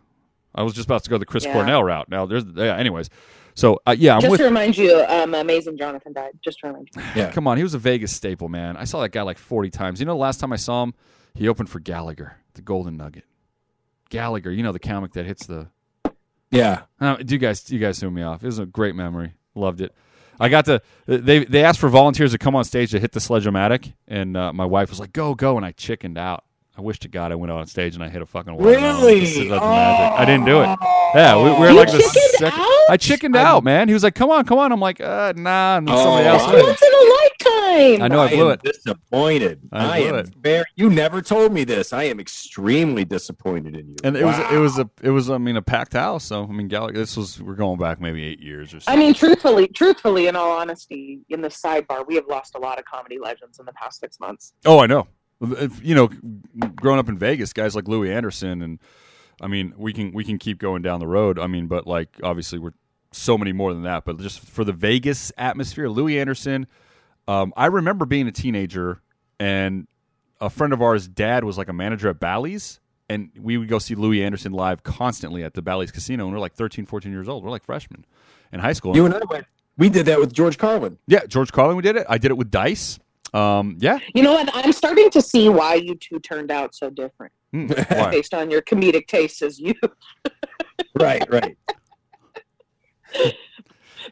I 0.54 0.62
was 0.62 0.74
just 0.74 0.86
about 0.86 1.02
to 1.04 1.10
go 1.10 1.18
the 1.18 1.24
Chris 1.26 1.44
Yeah. 1.44 1.52
Cornell 1.54 1.82
route. 1.82 2.08
Now 2.10 2.26
there's, 2.26 2.44
yeah. 2.54 2.76
Anyways, 2.76 3.08
so 3.54 3.80
uh, 3.86 3.94
yeah, 3.98 4.14
I'm 4.14 4.20
Just 4.20 4.30
with. 4.30 4.40
to 4.40 4.44
remind 4.46 4.76
you, 4.78 5.04
um, 5.08 5.34
Amazing 5.34 5.76
Johnathan 5.78 6.14
died. 6.14 6.32
Just 6.44 6.60
to 6.60 6.68
remind 6.68 6.88
you. 6.94 7.02
Yeah. 7.14 7.30
Come 7.32 7.46
on, 7.46 7.56
he 7.56 7.62
was 7.62 7.74
a 7.74 7.78
Vegas 7.78 8.12
staple, 8.12 8.48
man. 8.48 8.76
I 8.76 8.84
saw 8.84 9.00
that 9.02 9.10
guy 9.10 9.22
like 9.22 9.38
40 9.38 9.70
times. 9.70 10.00
You 10.00 10.06
know, 10.06 10.12
the 10.12 10.18
last 10.18 10.40
time 10.40 10.52
I 10.52 10.56
saw 10.56 10.82
him, 10.82 10.94
he 11.34 11.48
opened 11.48 11.68
for 11.70 11.80
Gallagher, 11.80 12.36
the 12.54 12.62
Golden 12.62 12.96
Nugget. 12.96 13.24
Gallagher, 14.10 14.50
you 14.50 14.62
know 14.62 14.72
the 14.72 14.78
comic 14.78 15.12
that 15.12 15.24
hits 15.26 15.46
the 15.46 15.68
Yeah. 16.50 16.82
Uh, 17.00 17.16
do 17.16 17.34
you 17.34 17.38
guys, 17.38 17.70
you 17.70 17.78
guys 17.78 17.98
threw 17.98 18.10
me 18.10 18.22
off. 18.22 18.42
It 18.42 18.46
was 18.46 18.58
a 18.58 18.66
great 18.66 18.94
memory. 18.94 19.34
Loved 19.54 19.80
it. 19.80 19.94
I 20.40 20.48
got 20.48 20.64
to. 20.64 20.80
They 21.06 21.44
they 21.44 21.62
asked 21.62 21.78
for 21.78 21.88
volunteers 21.88 22.32
to 22.32 22.38
come 22.38 22.56
on 22.56 22.64
stage 22.64 22.90
to 22.92 22.98
hit 22.98 23.12
the 23.12 23.20
sledge-o-matic, 23.20 23.92
and 24.08 24.36
uh, 24.36 24.52
my 24.52 24.64
wife 24.64 24.88
was 24.90 24.98
like, 24.98 25.12
"Go, 25.12 25.34
go!" 25.34 25.56
And 25.56 25.64
I 25.64 25.72
chickened 25.72 26.16
out. 26.18 26.44
I 26.76 26.80
wish 26.80 26.98
to 27.00 27.08
God 27.08 27.32
I 27.32 27.34
went 27.36 27.52
on 27.52 27.66
stage 27.66 27.94
and 27.94 28.02
I 28.02 28.08
hit 28.08 28.22
a 28.22 28.26
fucking 28.26 28.54
watermelon 28.56 28.82
with 28.82 29.00
the 29.02 29.06
Really? 29.06 29.26
sledge-o-matic. 29.26 30.12
I 30.18 30.24
didn't 30.24 30.46
do 30.46 30.62
it. 30.62 30.78
Yeah, 31.14 31.36
we, 31.36 31.50
we 31.50 31.50
were 31.58 31.70
You 31.70 31.76
like 31.76 31.90
the 31.90 31.98
chickened 31.98 32.30
second. 32.38 32.60
out? 32.60 32.90
I 32.90 32.96
chickened 32.96 33.36
out, 33.36 33.64
man. 33.64 33.88
He 33.88 33.94
was 33.94 34.02
like, 34.02 34.14
"Come 34.14 34.30
on, 34.30 34.44
come 34.44 34.58
on." 34.58 34.72
I'm 34.72 34.80
like, 34.80 35.00
uh, 35.00 35.32
"Nah." 35.36 35.76
And 35.78 35.88
then 35.88 35.96
somebody 35.96 36.26
Oh, 36.28 36.32
else 36.32 36.42
I- 36.42 36.62
Once 36.62 36.82
in 36.82 36.92
a 36.92 37.10
lifetime. 37.12 38.02
I 38.02 38.08
know 38.08 38.20
I 38.20 38.28
blew 38.28 38.46
am 38.48 38.52
it. 38.52 38.62
Disappointed. 38.62 39.60
I 39.72 39.84
I, 39.84 39.98
am 39.98 40.14
it. 40.16 40.34
very. 40.40 40.64
You 40.76 40.90
never 40.90 41.20
told 41.22 41.52
me 41.52 41.64
this. 41.64 41.92
I 41.92 42.04
am 42.04 42.20
extremely 42.20 43.04
disappointed 43.04 43.76
in 43.76 43.88
you. 43.90 43.96
And 44.04 44.16
it 44.16 44.24
was 44.24 44.38
it 44.52 44.58
was 44.58 44.78
a 44.78 44.88
it 45.02 45.10
was 45.10 45.30
I 45.30 45.38
mean 45.38 45.56
a 45.56 45.62
packed 45.62 45.92
house. 45.94 46.24
So 46.24 46.44
I 46.44 46.46
mean 46.52 46.68
Gallagher. 46.68 46.98
This 46.98 47.16
was 47.16 47.40
we're 47.42 47.54
going 47.54 47.78
back 47.78 48.00
maybe 48.00 48.24
eight 48.24 48.40
years 48.40 48.72
or 48.74 48.80
so. 48.80 48.90
I 48.90 48.96
mean, 48.96 49.14
truthfully, 49.14 49.68
truthfully, 49.68 50.26
in 50.28 50.36
all 50.36 50.50
honesty, 50.50 51.20
in 51.28 51.40
the 51.42 51.48
sidebar, 51.48 52.06
we 52.06 52.14
have 52.16 52.26
lost 52.26 52.54
a 52.54 52.58
lot 52.58 52.78
of 52.78 52.84
comedy 52.84 53.18
legends 53.18 53.58
in 53.58 53.66
the 53.66 53.72
past 53.72 54.00
six 54.00 54.18
months. 54.20 54.52
Oh, 54.64 54.78
I 54.80 54.86
know. 54.86 55.06
If- 55.40 55.82
You 55.84 55.94
know, 55.94 56.10
growing 56.76 56.98
up 56.98 57.08
in 57.08 57.18
Vegas, 57.18 57.52
guys 57.52 57.74
like 57.74 57.88
Louie 57.88 58.12
Anderson, 58.12 58.62
and 58.62 58.78
I 59.42 59.48
mean, 59.48 59.74
we 59.76 59.92
can 59.92 60.12
we 60.12 60.24
can 60.24 60.38
keep 60.38 60.58
going 60.58 60.82
down 60.82 61.00
the 61.00 61.06
road. 61.06 61.38
I 61.38 61.48
mean, 61.48 61.66
but 61.66 61.86
like 61.86 62.08
obviously 62.22 62.58
we're 62.58 62.72
so 63.10 63.36
many 63.36 63.52
more 63.52 63.74
than 63.74 63.82
that. 63.82 64.04
But 64.04 64.18
just 64.20 64.40
for 64.40 64.64
the 64.64 64.72
Vegas 64.72 65.32
atmosphere, 65.36 65.88
Louie 65.88 66.18
Anderson. 66.18 66.66
Um, 67.28 67.52
I 67.56 67.66
remember 67.66 68.04
being 68.04 68.26
a 68.26 68.32
teenager, 68.32 69.00
and 69.38 69.86
a 70.40 70.50
friend 70.50 70.72
of 70.72 70.82
ours' 70.82 71.06
dad 71.06 71.44
was 71.44 71.56
like 71.56 71.68
a 71.68 71.72
manager 71.72 72.08
at 72.08 72.18
Bally's, 72.18 72.80
and 73.08 73.30
we 73.38 73.58
would 73.58 73.68
go 73.68 73.78
see 73.78 73.94
Louie 73.94 74.24
Anderson 74.24 74.52
live 74.52 74.82
constantly 74.82 75.44
at 75.44 75.54
the 75.54 75.62
Bally's 75.62 75.92
Casino. 75.92 76.24
And 76.24 76.32
we're 76.32 76.40
like 76.40 76.54
13, 76.54 76.84
14 76.84 77.12
years 77.12 77.28
old. 77.28 77.44
We're 77.44 77.50
like 77.50 77.64
freshmen 77.64 78.04
in 78.52 78.58
high 78.58 78.72
school. 78.72 78.96
You 78.96 79.04
and 79.06 79.14
I 79.14 79.20
went. 79.28 79.46
We 79.78 79.88
did 79.88 80.06
that 80.06 80.18
with 80.18 80.32
George 80.32 80.58
Carlin. 80.58 80.98
yeah, 81.06 81.24
George 81.26 81.50
Carlin, 81.52 81.76
we 81.76 81.82
did 81.82 81.96
it. 81.96 82.06
I 82.08 82.18
did 82.18 82.30
it 82.30 82.36
with 82.36 82.50
Dice. 82.50 82.98
Um, 83.32 83.78
yeah. 83.80 83.98
You 84.14 84.22
know 84.22 84.32
what? 84.32 84.50
I'm 84.52 84.72
starting 84.72 85.10
to 85.10 85.22
see 85.22 85.48
why 85.48 85.74
you 85.74 85.94
two 85.94 86.18
turned 86.18 86.50
out 86.50 86.74
so 86.74 86.90
different 86.90 87.32
why? 87.32 87.41
based 88.10 88.34
on 88.34 88.50
your 88.50 88.62
comedic 88.62 89.06
tastes 89.06 89.42
as 89.42 89.58
you. 89.58 89.74
Right, 90.98 91.24
right. 91.30 91.56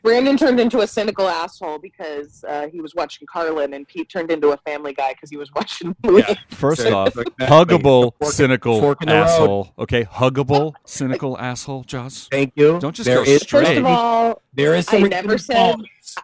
Brandon 0.02 0.36
turned 0.36 0.60
into 0.60 0.80
a 0.80 0.86
cynical 0.86 1.28
asshole 1.28 1.78
because 1.78 2.44
uh, 2.48 2.68
he 2.72 2.80
was 2.80 2.94
watching 2.94 3.26
Carlin, 3.30 3.74
and 3.74 3.86
Pete 3.88 4.08
turned 4.08 4.30
into 4.30 4.50
a 4.50 4.56
Family 4.58 4.92
Guy 4.94 5.12
because 5.12 5.28
he 5.30 5.36
was 5.36 5.52
watching. 5.54 5.94
Louie. 6.04 6.22
Yeah. 6.26 6.34
First 6.48 6.82
So- 6.82 6.96
off, 6.96 7.08
Exactly. 7.08 7.46
huggable, 7.46 8.12
Fork- 8.20 8.32
cynical 8.32 8.80
fork 8.80 9.02
in 9.02 9.08
the 9.08 9.14
road. 9.14 9.22
asshole. 9.22 9.74
Okay, 9.78 10.04
huggable, 10.04 10.74
cynical 10.86 11.36
asshole, 11.38 11.82
Joss. 11.84 12.28
Thank 12.30 12.52
you. 12.56 12.78
Don't 12.78 12.94
just 12.94 13.06
There 13.06 13.16
go 13.24 13.30
is- 13.30 13.42
straight. 13.42 13.66
First 13.66 13.78
of 13.78 13.84
all, 13.86 14.42
There 14.54 14.74
is 14.74 14.86
some 14.86 15.04
I 15.04 15.08
never 15.08 15.36
said- 15.38 15.54
qualities. 15.54 16.14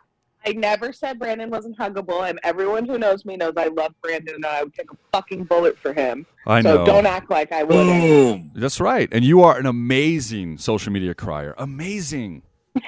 I 0.47 0.53
never 0.53 0.93
said 0.93 1.19
Brandon 1.19 1.51
wasn't 1.51 1.77
huggable, 1.77 2.29
and 2.29 2.39
everyone 2.45 2.87
who 2.87 2.99
knows 2.99 3.25
me 3.25 3.37
knows 3.37 3.55
I 3.57 3.67
love 3.67 3.93
Brandon, 4.01 4.37
and 4.37 4.47
I 4.47 4.63
would 4.63 4.75
take 4.75 4.91
a 4.93 4.97
fucking 5.13 5.45
bullet 5.45 5.77
for 5.77 5.93
him. 5.93 6.25
I 6.47 6.63
so 6.63 6.77
know. 6.77 6.87
don't 6.87 7.07
act 7.07 7.31
like 7.31 7.51
I 7.51 7.65
wouldn't. 7.65 8.01
Boom. 8.01 8.53
That's 8.55 8.79
right. 8.81 9.09
And 9.11 9.25
you 9.25 9.43
are 9.43 9.59
an 9.59 9.67
amazing 9.67 10.59
social 10.59 10.93
media 10.93 11.15
crier. 11.15 11.55
Amazing. 11.59 12.43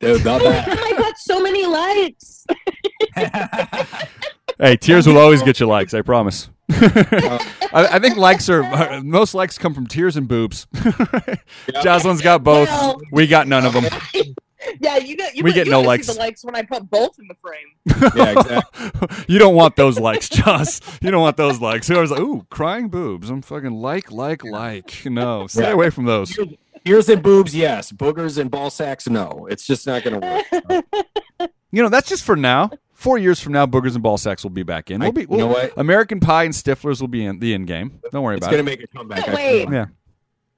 Dude, 0.00 0.24
not 0.24 0.40
bad. 0.42 0.68
I 0.78 0.94
got 0.96 1.18
so 1.18 1.42
many 1.42 1.66
likes. 1.66 2.46
Hey, 4.58 4.76
tears 4.76 5.06
will 5.06 5.16
always 5.16 5.42
get 5.42 5.58
you 5.58 5.66
likes. 5.66 5.94
I 5.94 6.02
promise. 6.02 6.50
I, 6.68 7.38
I 7.72 7.98
think 7.98 8.18
likes 8.18 8.50
are 8.50 9.00
most 9.02 9.32
likes 9.32 9.56
come 9.56 9.72
from 9.72 9.86
tears 9.86 10.18
and 10.18 10.28
boobs. 10.28 10.66
Jozalyn's 10.74 12.20
got 12.20 12.44
both. 12.44 12.68
Well- 12.68 13.00
we 13.10 13.26
got 13.26 13.48
none 13.48 13.64
of 13.64 13.72
them. 13.72 13.86
Yeah, 14.80 14.96
you 14.96 15.16
get 15.16 15.36
you, 15.36 15.44
We 15.44 15.50
you 15.50 15.54
get 15.54 15.68
no 15.68 15.80
likes. 15.80 16.06
See 16.06 16.14
the 16.14 16.18
likes 16.18 16.44
when 16.44 16.56
I 16.56 16.62
put 16.62 16.90
both 16.90 17.18
in 17.18 17.28
the 17.28 17.34
frame. 17.42 18.12
yeah, 18.16 18.40
exactly. 18.40 19.24
you 19.28 19.38
don't 19.38 19.54
want 19.54 19.76
those 19.76 19.98
likes, 19.98 20.28
Joss. 20.28 20.80
You 21.00 21.10
don't 21.10 21.20
want 21.20 21.36
those 21.36 21.60
likes. 21.60 21.86
Whoever's 21.86 22.10
like, 22.10 22.20
ooh, 22.20 22.46
crying 22.50 22.88
boobs. 22.88 23.30
I'm 23.30 23.42
fucking 23.42 23.72
like, 23.72 24.10
like, 24.10 24.42
like. 24.42 25.04
No, 25.06 25.46
stay 25.46 25.62
Yeah. 25.62 25.72
away 25.72 25.90
from 25.90 26.06
those. 26.06 26.36
Ears 26.86 27.08
and 27.10 27.22
boobs, 27.22 27.54
yes. 27.54 27.92
Boogers 27.92 28.38
and 28.38 28.50
ball 28.50 28.70
sacks, 28.70 29.06
no. 29.08 29.46
It's 29.50 29.66
just 29.66 29.86
not 29.86 30.02
going 30.02 30.20
to 30.20 30.26
work. 31.40 31.48
You 31.72 31.82
know, 31.84 31.88
that's 31.88 32.08
just 32.08 32.24
for 32.24 32.34
now. 32.34 32.70
Four 32.94 33.16
years 33.18 33.38
from 33.38 33.52
now, 33.52 33.64
boogers 33.64 33.94
and 33.94 34.02
ball 34.02 34.18
sacks 34.18 34.42
will 34.42 34.50
be 34.50 34.64
back 34.64 34.90
in. 34.90 35.00
We'll 35.00 35.12
be, 35.12 35.22
you 35.30 35.36
know 35.36 35.46
what? 35.46 35.72
American 35.78 36.18
Pie 36.18 36.42
and 36.44 36.52
Stiflers 36.52 37.00
will 37.00 37.06
be 37.08 37.24
in 37.24 37.38
the 37.38 37.54
end 37.54 37.68
game. 37.68 38.00
Don't 38.10 38.24
worry 38.24 38.36
It's 38.36 38.44
about 38.44 38.54
it. 38.56 38.58
It's 38.58 38.66
going 38.66 38.76
to 38.76 38.82
make 38.82 38.82
a 38.82 38.86
comeback. 38.88 39.34
Wait. 39.34 39.68
Yeah, 39.70 39.86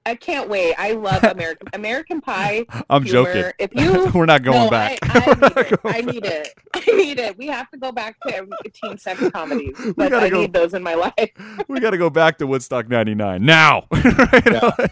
I 0.04 0.14
can't 0.16 0.48
wait. 0.48 0.74
I 0.78 0.92
love 0.92 1.22
American 1.22 1.68
American 1.74 2.20
Pie. 2.20 2.66
I'm 2.90 3.04
humor. 3.04 3.32
joking. 3.32 3.52
If 3.58 3.70
you 3.74 4.10
We're 4.12 4.26
not 4.26 4.42
going 4.42 4.64
no, 4.64 4.70
back. 4.70 4.98
I, 5.02 5.76
I, 5.84 6.00
need 6.00 6.24
it. 6.24 6.48
I 6.74 6.80
need 6.82 6.86
it. 6.86 6.88
I 6.88 6.90
need 6.96 7.18
it. 7.18 7.38
We 7.38 7.46
have 7.46 7.70
to 7.70 7.76
go 7.76 7.92
back 7.92 8.16
to 8.26 8.46
teen 8.72 8.98
sex 8.98 9.22
comedies, 9.30 9.76
but 9.96 10.10
gotta 10.10 10.26
I 10.26 10.30
go- 10.30 10.40
need 10.40 10.52
those 10.52 10.74
in 10.74 10.82
my 10.82 10.94
life. 10.94 11.30
we 11.68 11.80
got 11.80 11.90
to 11.90 11.98
go 11.98 12.10
back 12.10 12.38
to 12.38 12.46
Woodstock 12.46 12.88
99 12.88 13.44
now. 13.44 13.86
Right? 13.92 14.90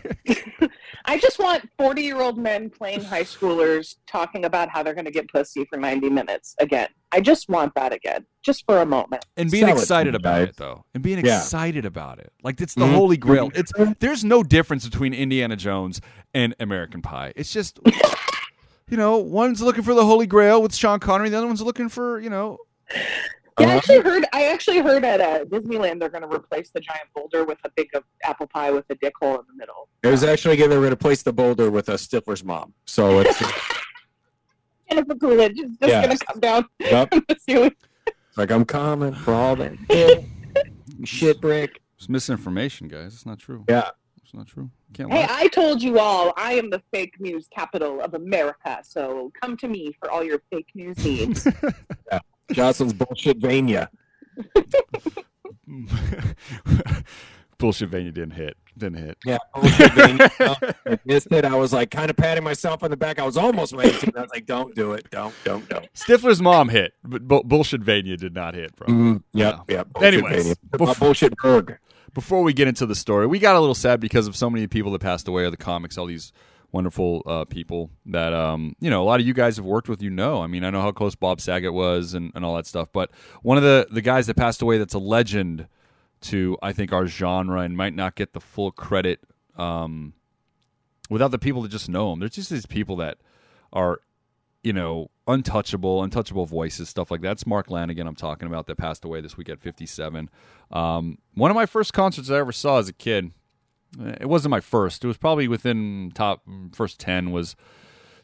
I 1.05 1.19
just 1.19 1.39
want 1.39 1.69
40 1.79 2.03
year 2.03 2.21
old 2.21 2.39
men 2.39 2.71
playing 2.71 3.05
high 3.05 3.23
schoolers 3.25 3.97
talking 4.07 4.45
about 4.45 4.69
how 4.69 4.83
they're 4.83 4.95
going 4.95 5.05
to 5.05 5.11
get 5.11 5.29
pussy 5.31 5.65
for 5.65 5.77
90 5.79 6.11
minutes 6.11 6.55
again. 6.59 6.89
I 7.13 7.21
just 7.21 7.49
want 7.49 7.75
that 7.75 7.93
again, 7.93 8.25
just 8.43 8.65
for 8.67 8.81
a 8.83 8.87
moment. 8.87 9.25
and 9.37 9.51
being 9.51 9.67
Sell 9.67 9.79
excited 9.79 10.15
you 10.15 10.19
about 10.19 10.39
guys. 10.41 10.49
it 10.51 10.57
though 10.57 10.85
and 10.95 11.03
being 11.03 11.25
Yeah. 11.25 11.39
excited 11.39 11.85
about 11.85 12.19
it 12.19 12.33
like 12.43 12.61
it's 12.61 12.75
the 12.75 12.85
Mhm. 12.85 12.95
holy 12.95 13.17
grail 13.17 13.51
it's 13.55 13.73
there's 13.99 14.25
no 14.25 14.43
difference 14.43 14.85
between 14.89 15.13
indiana 15.15 15.57
jones 15.57 16.01
and 16.35 16.55
american 16.61 17.03
pie 17.03 17.33
it's 17.37 17.53
just 17.53 17.79
you 18.91 18.97
know 18.97 19.17
one's 19.19 19.61
looking 19.63 19.83
for 19.83 19.95
the 19.95 20.05
holy 20.05 20.27
grail 20.27 20.63
with 20.63 20.75
sean 20.75 20.99
connery 21.01 21.29
the 21.29 21.37
other 21.39 21.47
one's 21.47 21.63
looking 21.63 21.89
for 21.89 22.21
you 22.21 22.31
know 22.31 22.59
Yeah, 23.59 23.67
I 23.67 23.69
Uh-huh. 23.69 23.77
actually 23.79 24.01
heard. 24.01 24.25
I 24.33 24.45
actually 24.47 24.79
heard 24.81 25.05
at 25.05 25.21
uh, 25.21 25.45
Disneyland 25.47 26.01
they're 26.01 26.09
going 26.09 26.23
to 26.29 26.35
replace 26.35 26.71
the 26.71 26.81
giant 26.81 27.09
boulder 27.15 27.45
with 27.45 27.59
a 27.65 27.71
big 27.77 27.89
uh, 27.95 28.01
apple 28.23 28.47
pie 28.47 28.71
with 28.71 28.85
a 28.91 28.95
dick 28.97 29.13
hole 29.21 29.35
in 29.39 29.45
the 29.49 29.55
middle. 29.55 29.89
There's 30.03 30.23
actually 30.25 30.57
going 30.57 30.71
to 30.71 30.81
replace 30.81 31.23
the 31.23 31.33
boulder 31.33 31.71
with 31.71 31.89
a 31.89 31.95
Stifler's 31.95 32.45
mom. 32.45 32.73
So 32.87 33.21
it's, 33.21 33.43
Jennifer 34.89 35.15
Coolidge 35.17 35.59
is 35.59 35.71
just 35.81 35.89
Yes. 35.89 36.07
going 36.07 36.17
to 36.19 36.25
come 36.27 36.41
down 36.41 36.65
Yep. 36.81 37.11
from 37.11 37.25
the 37.29 37.37
ceiling. 37.41 37.75
it's 38.07 38.39
like, 38.39 38.51
I'm 38.51 38.65
coming 38.65 39.15
for 39.15 39.35
all 39.35 39.57
that 39.57 39.73
shit. 39.91 40.25
shit 41.05 41.41
brick. 41.41 41.81
it's 41.97 42.09
misinformation 42.09 42.89
guys 42.89 43.15
it's 43.15 43.25
not 43.27 43.39
true 43.39 43.65
Yeah. 43.69 43.91
it's 44.23 44.35
not 44.35 44.47
true 44.47 44.71
can't 44.93 45.13
Hey, 45.13 45.21
lie. 45.21 45.29
I 45.31 45.49
told 45.49 45.81
you 45.83 45.99
all, 46.01 46.33
I 46.37 46.55
am 46.55 46.69
the 46.71 46.83
fake 46.93 47.15
news 47.21 47.47
capital 47.55 48.01
of 48.01 48.15
America. 48.15 48.81
So 48.83 49.31
come 49.41 49.57
to 49.59 49.69
me 49.69 49.93
for 50.01 50.11
all 50.11 50.25
your 50.25 50.43
fake 50.51 50.67
news 50.75 50.99
needs. 51.05 51.45
Jozalyn's 51.45 52.21
bullshit 52.55 53.39
Vania. 53.39 53.91
bullshit 57.59 57.89
Vania 57.91 58.11
didn't 58.11 58.31
hit 58.33 58.57
didn't 58.79 58.99
hit 59.05 59.19
Yeah, 59.27 59.39
bullshit 59.55 59.93
Vania. 59.93 60.31
I 60.41 60.99
missed 61.05 61.31
it. 61.31 61.45
I 61.45 61.55
was 61.57 61.73
like 61.73 61.91
kind 61.91 62.11
of 62.11 62.17
patting 62.17 62.43
myself 62.45 62.83
on 62.83 62.91
the 62.91 62.97
back. 62.97 63.19
I 63.19 63.25
was 63.27 63.37
almost 63.37 63.73
ready 63.75 63.91
to. 63.99 64.13
I 64.17 64.23
was 64.23 64.31
like, 64.33 64.47
don't 64.47 64.75
do 64.75 64.93
it. 64.93 65.11
Don't, 65.11 65.35
don't, 65.45 65.69
don't. 65.69 65.93
stifler's 65.95 66.41
mom 66.41 66.69
hit 66.69 66.93
but 67.05 67.27
bu- 67.27 67.43
bullshit 67.45 67.83
Vania 67.83 68.17
did 68.17 68.35
not 68.35 68.55
hit 68.55 68.75
bro 68.77 68.87
Mm, 68.89 69.23
yep, 69.33 69.61
Yeah. 69.69 69.77
yep. 69.77 69.89
bullshit 69.93 70.15
Anyways, 70.15 70.55
bef- 70.71 70.99
bullshit 70.99 71.37
Berg. 71.37 71.79
before 72.15 72.43
we 72.43 72.53
get 72.53 72.69
into 72.69 72.87
the 72.87 72.95
story, 72.95 73.27
we 73.27 73.39
got 73.39 73.57
a 73.57 73.61
little 73.61 73.75
sad 73.75 74.01
because 74.01 74.27
of 74.27 74.35
so 74.37 74.49
many 74.49 74.67
people 74.67 74.93
that 74.93 75.01
passed 75.01 75.29
away 75.29 75.45
of 75.45 75.51
the 75.51 75.57
comics, 75.59 75.99
all 75.99 76.07
these 76.07 76.33
wonderful 76.73 77.23
uh, 77.27 77.45
people 77.45 77.91
that 78.07 78.33
um, 78.33 78.75
you 78.81 78.91
know, 78.91 79.03
a 79.03 79.05
lot 79.05 79.21
of 79.21 79.27
you 79.27 79.35
guys 79.35 79.57
have 79.57 79.65
worked 79.65 79.89
with, 79.89 80.03
you 80.03 80.11
know. 80.11 80.43
I 80.43 80.47
mean, 80.47 80.65
I 80.65 80.71
know 80.71 80.81
how 80.81 80.93
close 80.93 81.15
Bob 81.15 81.41
Saget 81.41 81.73
was 81.73 82.15
and, 82.15 82.33
and 82.35 82.45
all 82.45 82.57
that 82.57 82.67
stuff, 82.67 82.89
but 82.93 83.11
one 83.43 83.57
of 83.57 83.63
the 83.63 83.89
the 83.91 84.03
guys 84.03 84.27
that 84.27 84.37
passed 84.37 84.63
away 84.63 84.79
that's 84.79 84.95
a 84.95 84.99
legend 84.99 85.67
to 86.23 86.59
I 86.63 86.73
think 86.73 86.93
our 86.93 87.07
genre 87.07 87.61
and 87.61 87.77
might 87.77 87.95
not 87.95 88.15
get 88.15 88.33
the 88.33 88.41
full 88.41 88.71
credit 88.71 89.21
um, 89.57 90.15
without 91.09 91.31
the 91.31 91.39
people 91.39 91.63
that 91.63 91.71
just 91.71 91.89
know 91.89 92.13
him. 92.13 92.21
There's 92.21 92.33
just 92.33 92.51
these 92.51 92.67
people 92.67 92.97
that 92.97 93.19
are 93.73 94.01
you 94.63 94.73
know, 94.73 95.11
untouchable, 95.27 96.03
untouchable 96.03 96.47
voices, 96.47 96.89
stuff 96.89 97.11
like 97.11 97.23
that. 97.23 97.33
It's 97.33 97.47
Mark 97.47 97.69
Lanegan 97.69 98.07
I'm 98.07 98.15
talking 98.15 98.47
about 98.47 98.67
that 98.67 98.77
passed 98.77 99.05
away 99.05 99.21
this 99.21 99.37
week 99.37 99.49
at 99.49 99.61
57. 99.61 100.29
Um, 100.71 101.19
one 101.35 101.51
of 101.51 101.55
my 101.55 101.67
first 101.67 101.93
concerts 101.93 102.31
I 102.31 102.37
ever 102.37 102.53
saw 102.53 102.79
as 102.79 102.89
a 102.89 102.93
kid. 102.93 103.33
It 103.99 104.29
wasn't 104.29 104.51
my 104.51 104.61
first. 104.61 105.05
It 105.05 105.07
was 105.09 105.17
probably 105.17 105.49
within 105.49 106.13
top 106.15 106.43
first 106.73 107.01
10 107.01 107.33
was 107.33 107.57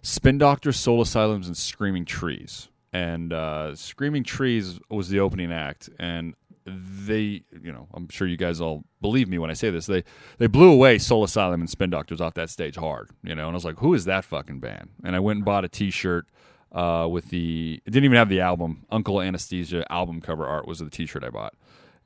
Spin 0.03 0.39
Doctor, 0.39 0.73
Soul 0.73 1.03
Asylums, 1.03 1.47
and 1.47 1.57
Screaming 1.57 2.05
Trees. 2.05 2.69
And 2.93 3.33
uh, 3.33 3.75
Screaming 3.75 4.25
Trees 4.25 4.79
was 4.89 5.09
the 5.09 5.21
opening 5.21 5.53
act, 5.53 5.91
and 5.99 6.35
they, 6.67 7.45
you 7.63 7.73
know, 7.73 7.89
I'm 7.95 8.09
sure 8.09 8.27
you 8.27 8.37
guys 8.37 8.61
all 8.61 8.85
believe 9.01 9.29
me 9.29 9.39
when 9.39 9.51
I 9.51 9.55
say 9.55 9.71
this. 9.71 9.87
They 9.87 10.05
they 10.39 10.47
blew 10.47 10.73
away 10.73 10.99
Soul 10.99 11.25
Asylum 11.25 11.61
and 11.61 11.71
Spin 11.71 11.91
Doctors 11.91 12.21
off 12.21 12.35
that 12.35 12.51
stage 12.51 12.77
hard, 12.77 13.11
you 13.23 13.35
know. 13.35 13.47
And 13.47 13.51
I 13.51 13.55
was 13.55 13.65
like, 13.65 13.79
who 13.79 13.95
is 13.95 14.05
that 14.07 14.25
fucking 14.25 14.61
band? 14.61 14.91
And 15.05 15.15
I 15.15 15.21
went 15.21 15.39
and 15.39 15.45
bought 15.45 15.65
a 15.65 15.69
T-shirt 15.69 16.27
uh, 16.73 17.07
with 17.11 17.31
the. 17.31 17.81
It 17.85 17.91
didn't 17.91 18.05
even 18.05 18.17
have 18.17 18.29
the 18.29 18.41
album. 18.41 18.87
Uncle 18.91 19.21
Anesthesia 19.21 19.91
album 19.93 20.21
cover 20.21 20.47
art 20.47 20.67
was 20.67 20.79
the 20.79 20.91
T-shirt 20.91 21.25
I 21.25 21.31
bought, 21.31 21.55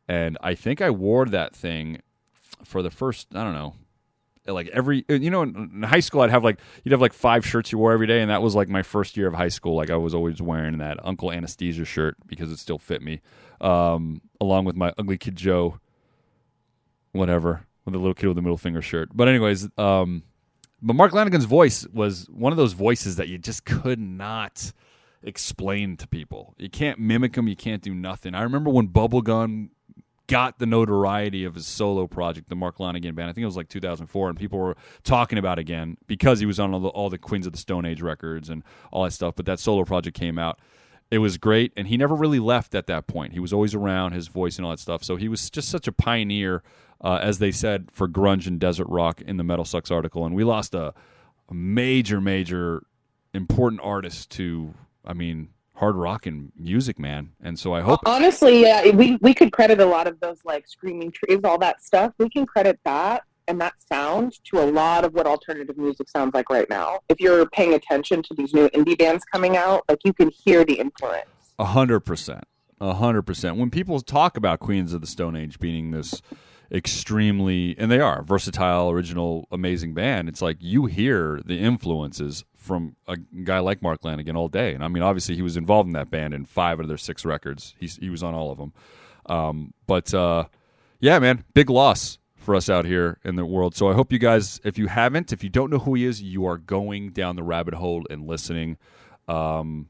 and 0.09 0.37
I 0.43 0.55
think 0.55 0.81
I 0.81 0.91
wore 0.91 1.27
that 1.27 1.55
thing 1.55 2.01
for 2.65 2.83
the 2.83 2.91
first. 2.91 3.29
I 3.35 3.45
don't 3.45 3.55
know. 3.55 3.75
Like 4.47 4.69
every, 4.69 5.05
you 5.09 5.31
know, 5.31 5.43
in 5.43 5.83
high 5.83 6.01
school, 6.01 6.23
I'd 6.23 6.31
have 6.31 6.43
like 6.43 6.59
you'd 6.83 6.93
have 6.93 7.01
like 7.01 7.13
five 7.13 7.47
shirts 7.47 7.71
you 7.71 7.79
wore 7.79 7.93
every 7.93 8.07
day, 8.07 8.21
and 8.21 8.31
that 8.31 8.43
was 8.43 8.55
like 8.55 8.69
my 8.69 8.83
first 8.83 9.17
year 9.17 9.29
of 9.29 9.35
high 9.35 9.49
school. 9.49 9.77
Like 9.77 9.91
I 9.91 9.97
was 9.97 10.15
always 10.15 10.41
wearing 10.41 10.79
that 10.79 10.97
Uncle 11.05 11.31
Anesthesia 11.31 11.85
shirt 11.85 12.17
because 12.27 12.51
it 12.51 12.59
still 12.59 12.79
fit 12.79 13.03
me, 13.03 13.21
um, 13.61 14.23
along 14.41 14.65
with 14.65 14.77
my 14.77 14.93
Ugly 14.99 15.19
Kid 15.19 15.37
Joe, 15.37 15.79
whatever, 17.13 17.67
with 17.85 17.93
the 17.93 17.99
little 17.99 18.15
kid 18.15 18.29
with 18.29 18.37
the 18.37 18.43
middle 18.43 18.57
finger 18.57 18.83
shirt. 18.83 19.11
But 19.15 19.29
anyways, 19.29 19.69
um, 19.77 20.25
but 20.83 20.95
Mark 20.95 21.13
Lanegan's 21.13 21.45
voice 21.45 21.87
was 21.93 22.27
one 22.31 22.53
of 22.53 22.57
those 22.57 22.73
voices 22.73 23.17
that 23.17 23.29
you 23.29 23.39
just 23.39 23.65
could 23.65 24.01
not 24.01 24.73
explain 25.23 25.97
to 25.99 26.07
people. 26.09 26.55
You 26.57 26.71
can't 26.71 26.99
mimic 26.99 27.37
him. 27.37 27.47
You 27.47 27.57
can't 27.57 27.83
do 27.83 27.95
nothing. 27.95 28.35
I 28.35 28.43
remember 28.43 28.71
when 28.71 28.89
Bubblegum 28.89 29.69
got 30.31 30.61
the 30.61 30.67
notoriety 30.67 31.45
of 31.45 31.57
his 31.57 31.67
solo 31.67 32.07
project, 32.07 32.49
the 32.49 32.55
Mark 32.55 32.79
Lanegan 32.79 33.17
band. 33.17 33.29
I 33.29 33.33
think 33.33 33.43
it 33.43 33.47
was 33.47 33.57
like 33.57 33.69
2004, 33.69 34.29
and 34.29 34.39
people 34.39 34.61
were 34.61 34.77
talking 35.03 35.39
about 35.39 35.59
again 35.59 35.97
because 36.07 36.39
he 36.39 36.47
was 36.47 36.61
on 36.61 36.73
all 36.73 36.79
the, 36.79 36.89
all 36.89 37.11
the 37.11 37.19
Queens 37.19 37.47
of 37.47 37.53
the 37.53 37.59
Stone 37.59 37.85
Age 37.85 38.01
records 38.01 38.49
and 38.49 38.63
all 38.93 39.03
that 39.03 39.11
stuff. 39.11 39.35
But 39.35 39.47
that 39.47 39.59
solo 39.59 39.85
project 39.85 40.17
came 40.17 40.39
out. 40.39 40.61
It 41.11 41.19
was 41.19 41.37
great, 41.37 41.73
and 41.77 41.89
he 41.89 41.97
never 41.97 42.15
really 42.15 42.39
left 42.39 42.77
at 42.77 42.87
that 42.87 43.09
point. 43.09 43.33
He 43.33 43.41
was 43.41 43.53
always 43.53 43.75
around, 43.75 44.13
his 44.13 44.29
voice 44.29 44.57
and 44.57 44.65
all 44.65 44.71
that 44.71 44.79
stuff. 44.79 45.03
So 45.03 45.17
he 45.17 45.29
was 45.29 45.51
just 45.51 45.69
such 45.69 45.89
a 45.89 45.93
pioneer, 45.93 46.63
uh, 47.01 47.19
as 47.21 47.41
they 47.41 47.51
said, 47.51 47.89
for 47.91 48.09
grunge 48.09 48.47
and 48.47 48.61
desert 48.61 48.87
rock 48.89 49.21
in 49.21 49.37
the 49.37 49.43
Metal 49.43 49.65
Sucks 49.65 49.91
article. 49.91 50.25
And 50.25 50.37
we 50.37 50.45
lost 50.45 50.73
a, 50.75 50.95
a 51.49 51.55
major, 51.55 52.21
major, 52.21 52.85
important 53.35 53.81
artist 53.83 54.31
to, 54.31 54.75
I 55.05 55.13
mean, 55.13 55.49
hard 55.81 55.97
rock 55.97 56.27
and 56.27 56.53
music, 56.57 56.99
man. 56.99 57.31
And 57.43 57.59
so 57.59 57.75
I 57.75 57.81
hope. 57.81 58.01
Honestly, 58.07 58.61
yeah, 58.61 58.91
we 58.91 59.17
we 59.17 59.35
could 59.35 59.51
credit 59.51 59.81
a 59.81 59.87
lot 59.87 60.07
of 60.07 60.21
those 60.21 60.39
like 60.45 60.69
screaming 60.69 61.11
trees, 61.11 61.41
all 61.43 61.59
that 61.59 61.83
stuff. 61.83 62.13
We 62.19 62.29
can 62.29 62.47
credit 62.47 62.79
that 62.85 63.25
and 63.49 63.61
that 63.61 63.73
sound 63.91 64.39
to 64.45 64.61
a 64.61 64.67
lot 64.71 65.05
of 65.05 65.15
what 65.15 65.27
alternative 65.27 65.77
music 65.79 66.09
sounds 66.09 66.35
like 66.35 66.51
right 66.51 66.69
now. 66.71 67.01
If 67.09 67.19
you're 67.19 67.47
paying 67.47 67.75
attention 67.75 68.23
to 68.25 68.35
these 68.35 68.55
new 68.55 68.69
indie 68.69 68.97
bands 68.97 69.25
coming 69.25 69.57
out, 69.57 69.83
like 69.89 69.99
you 70.05 70.13
can 70.13 70.31
hear 70.31 70.65
the 70.65 70.75
influence. 70.75 71.27
A 71.59 71.65
hundred 71.65 72.01
percent. 72.01 72.45
A 72.81 72.95
hundred 72.95 73.23
percent. 73.23 73.57
When 73.57 73.71
people 73.71 74.01
talk 74.01 74.37
about 74.37 74.61
Queens 74.61 74.93
of 74.93 75.01
the 75.01 75.07
Stone 75.07 75.35
Age 75.35 75.59
being 75.59 75.91
this 75.91 76.21
extremely, 76.73 77.75
and 77.79 77.91
they 77.91 78.01
are 78.01 78.23
versatile, 78.23 78.91
original, 78.91 79.49
amazing 79.51 79.95
band. 79.95 80.29
It's 80.29 80.43
like 80.43 80.59
you 80.61 80.87
hear 80.87 81.41
the 81.45 81.59
influences 81.59 82.45
from 82.57 82.97
a 83.09 83.17
guy 83.17 83.59
like 83.59 83.83
Mark 83.83 84.03
Lanegan 84.03 84.37
all 84.37 84.49
day. 84.49 84.75
And 84.75 84.85
I 84.85 84.89
mean, 84.89 85.03
obviously, 85.03 85.35
he 85.35 85.43
was 85.43 85.57
involved 85.57 85.89
in 85.89 85.95
that 85.95 86.11
band 86.11 86.35
in 86.35 86.45
five 86.45 86.79
of 86.79 86.89
their 86.89 86.99
six 86.99 87.25
records. 87.25 87.75
He's, 87.79 87.97
he 87.97 88.11
was 88.11 88.23
on 88.23 88.35
all 88.35 88.51
of 88.51 88.59
them. 88.59 88.73
Um, 89.27 89.75
but 89.87 90.13
uh, 90.15 90.45
yeah, 91.01 91.19
man, 91.19 91.45
big 91.55 91.71
loss 91.71 92.19
for 92.37 92.55
us 92.55 92.71
out 92.71 92.85
here 92.85 93.19
in 93.25 93.37
the 93.37 93.45
world. 93.45 93.75
So 93.75 93.91
I 93.91 93.95
hope 93.95 94.13
you 94.13 94.19
guys, 94.19 94.61
if 94.65 94.79
you 94.79 94.87
haven't, 94.87 95.33
if 95.33 95.45
you 95.45 95.51
don't 95.51 95.71
know 95.71 95.79
who 95.79 95.95
he 95.95 96.05
is, 96.05 96.23
you 96.23 96.47
are 96.47 96.57
going 96.57 97.11
down 97.11 97.37
the 97.37 97.43
rabbit 97.43 97.75
hole 97.75 98.05
and 98.11 98.27
listening. 98.27 98.77
Um, 99.29 99.89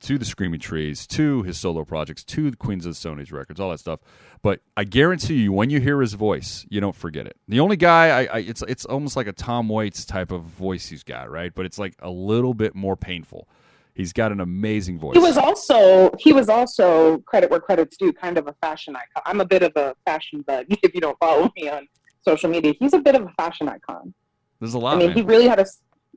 to 0.00 0.18
the 0.18 0.24
Screaming 0.24 0.60
Trees, 0.60 1.06
to 1.08 1.42
his 1.42 1.58
solo 1.58 1.84
projects, 1.84 2.24
to 2.24 2.50
the 2.50 2.56
Queens 2.56 2.86
of 2.86 2.92
the 2.92 2.96
Stone 2.96 3.20
Age 3.20 3.32
records, 3.32 3.60
all 3.60 3.70
that 3.70 3.80
stuff. 3.80 4.00
But 4.42 4.60
I 4.76 4.84
guarantee 4.84 5.34
you, 5.34 5.52
when 5.52 5.70
you 5.70 5.80
hear 5.80 6.00
his 6.00 6.14
voice, 6.14 6.66
you 6.70 6.80
don't 6.80 6.96
forget 6.96 7.26
it. 7.26 7.36
The 7.48 7.60
only 7.60 7.76
guy, 7.76 8.22
I, 8.22 8.24
I, 8.24 8.38
it's 8.38 8.62
it's 8.62 8.84
almost 8.86 9.16
like 9.16 9.26
a 9.26 9.32
Tom 9.32 9.68
Waits 9.68 10.04
type 10.04 10.32
of 10.32 10.42
voice 10.42 10.88
he's 10.88 11.02
got, 11.02 11.30
right? 11.30 11.54
But 11.54 11.66
it's 11.66 11.78
like 11.78 11.94
a 12.00 12.10
little 12.10 12.54
bit 12.54 12.74
more 12.74 12.96
painful. 12.96 13.48
He's 13.94 14.12
got 14.12 14.32
an 14.32 14.40
amazing 14.40 14.98
voice. 14.98 15.14
He 15.14 15.20
was 15.20 15.36
also 15.36 16.10
he 16.18 16.32
was 16.32 16.48
also 16.48 17.18
credit 17.18 17.50
where 17.50 17.60
credit's 17.60 17.96
due, 17.96 18.12
kind 18.12 18.38
of 18.38 18.46
a 18.46 18.54
fashion 18.62 18.96
icon. 18.96 19.22
I'm 19.26 19.40
a 19.40 19.44
bit 19.44 19.62
of 19.62 19.72
a 19.76 19.94
fashion 20.06 20.42
bug. 20.42 20.66
If 20.82 20.94
you 20.94 21.00
don't 21.00 21.18
follow 21.18 21.50
me 21.56 21.68
on 21.68 21.86
social 22.22 22.48
media, 22.48 22.72
he's 22.78 22.94
a 22.94 22.98
bit 22.98 23.14
of 23.14 23.22
a 23.22 23.32
fashion 23.36 23.68
icon. 23.68 24.14
There's 24.58 24.74
a 24.74 24.78
lot. 24.78 24.96
I 24.96 24.98
mean, 24.98 25.08
man. 25.08 25.16
he 25.16 25.22
really 25.22 25.48
had 25.48 25.60
a 25.60 25.66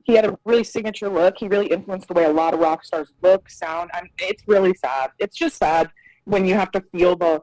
he 0.04 0.14
had 0.14 0.24
a 0.24 0.38
really 0.44 0.64
signature 0.64 1.08
look. 1.08 1.34
He 1.38 1.48
really 1.48 1.66
influenced 1.66 2.08
the 2.08 2.14
way 2.14 2.24
a 2.24 2.32
lot 2.32 2.54
of 2.54 2.60
rock 2.60 2.84
stars 2.84 3.12
look, 3.22 3.50
sound. 3.50 3.90
I 3.92 4.02
mean, 4.02 4.12
it's 4.18 4.44
really 4.46 4.74
sad. 4.74 5.10
It's 5.18 5.36
just 5.36 5.56
sad 5.56 5.90
when 6.24 6.46
you 6.46 6.54
have 6.54 6.70
to 6.72 6.80
feel 6.80 7.16
the. 7.16 7.42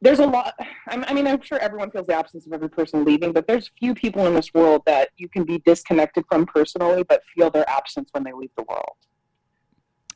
There's 0.00 0.18
a 0.18 0.26
lot. 0.26 0.52
I 0.88 1.12
mean, 1.14 1.26
I'm 1.26 1.40
sure 1.40 1.58
everyone 1.58 1.90
feels 1.90 2.06
the 2.06 2.14
absence 2.14 2.46
of 2.46 2.52
every 2.52 2.68
person 2.68 3.04
leaving, 3.04 3.32
but 3.32 3.46
there's 3.46 3.70
few 3.80 3.94
people 3.94 4.26
in 4.26 4.34
this 4.34 4.52
world 4.52 4.82
that 4.84 5.08
you 5.16 5.28
can 5.28 5.44
be 5.44 5.58
disconnected 5.64 6.24
from 6.28 6.44
personally, 6.44 7.02
but 7.02 7.22
feel 7.34 7.48
their 7.50 7.68
absence 7.68 8.10
when 8.12 8.22
they 8.24 8.32
leave 8.32 8.50
the 8.56 8.64
world. 8.64 8.96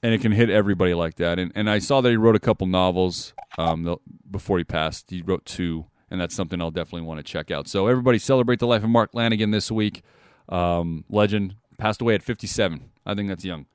and 0.03 0.15
it 0.15 0.21
can 0.21 0.33
hit 0.33 0.51
everybody 0.51 0.95
like 0.95 1.15
that. 1.17 1.39
And 1.39 1.53
and 1.55 1.69
I 1.69 1.79
saw 1.79 2.01
that 2.01 2.11
he 2.11 2.17
wrote 2.17 2.37
a 2.37 2.41
couple 2.41 2.67
novels 2.67 3.33
um, 3.57 3.97
before 4.31 4.59
he 4.59 4.65
passed. 4.65 5.11
He 5.11 5.23
wrote 5.23 5.45
two, 5.45 5.87
and 6.11 6.21
that's 6.21 6.35
something 6.35 6.61
I'll 6.61 6.71
definitely 6.71 7.07
want 7.07 7.19
to 7.19 7.25
check 7.25 7.51
out. 7.51 7.69
So 7.69 7.87
everybody 7.87 8.19
celebrate 8.19 8.61
the 8.61 8.67
life 8.67 8.85
of 8.85 8.91
Mark 8.91 9.13
Lanegan 9.13 9.53
this 9.53 9.71
week. 9.71 10.03
Um, 10.49 11.05
legend 11.09 11.57
passed 11.79 12.01
away 12.01 12.15
at 12.15 12.23
57. 12.23 12.91
I 13.07 13.15
think 13.15 13.29
that's 13.29 13.45
young. 13.45 13.67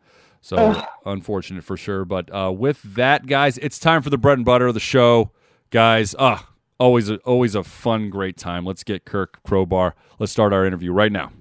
So 0.42 0.84
unfortunate 1.06 1.64
for 1.64 1.78
sure. 1.78 2.06
But 2.06 2.34
uh, 2.34 2.52
with 2.52 2.82
that, 2.96 3.26
guys, 3.28 3.58
it's 3.60 3.80
time 3.80 4.02
for 4.02 4.10
the 4.10 4.18
bread 4.18 4.38
and 4.38 4.46
butter 4.46 4.68
of 4.68 4.74
the 4.74 4.80
show, 4.80 5.32
guys. 5.70 6.16
Ah, 6.20 6.50
always 6.80 7.10
a, 7.10 7.16
always 7.20 7.56
a 7.56 7.64
fun, 7.64 8.10
great 8.10 8.38
time. 8.38 8.66
Let's 8.66 8.84
get 8.84 9.06
Kirk 9.06 9.42
Crowbar. 9.44 9.96
Let's 10.20 10.32
start 10.32 10.52
our 10.54 10.66
interview 10.66 10.92
right 10.92 11.12
now. 11.12 11.32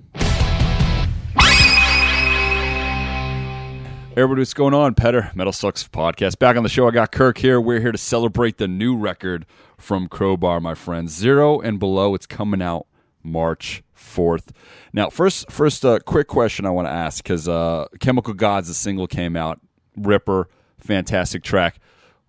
Everybody, 4.15 4.43
what's 4.43 4.53
going 4.53 4.75
on? 4.75 4.95
Petar, 4.95 5.33
Metal 5.35 5.55
Sucks 5.55 5.89
podcast. 5.89 6.39
Back 6.39 6.57
on 6.59 6.63
the 6.63 6.69
show, 6.69 6.87
I 6.87 6.91
got 6.91 7.13
Kirk 7.13 7.39
here. 7.39 7.59
We're 7.59 7.81
here 7.81 7.93
to 7.93 7.99
celebrate 7.99 8.59
the 8.59 8.69
new 8.69 8.95
record 8.95 9.47
from 9.79 10.07
Crowbar, 10.07 10.61
my 10.61 10.75
friends. 10.75 11.13
Zero 11.13 11.61
and 11.61 11.79
Below. 11.79 12.15
It's 12.15 12.27
coming 12.27 12.61
out 12.61 12.87
March 13.23 13.83
4th. 13.97 14.49
Now, 14.93 15.11
first, 15.11 15.51
first 15.51 15.85
uh, 15.85 15.99
quick 16.01 16.29
question 16.29 16.67
I 16.67 16.71
want 16.71 16.87
to 16.89 16.93
ask 16.93 17.23
because 17.23 17.49
uh, 17.49 17.87
Chemical 18.01 18.35
Godz, 18.35 18.67
the 18.69 18.75
single 18.75 19.07
came 19.07 19.37
out. 19.37 19.61
Ripper, 19.97 20.49
fantastic 20.79 21.43
track. 21.43 21.79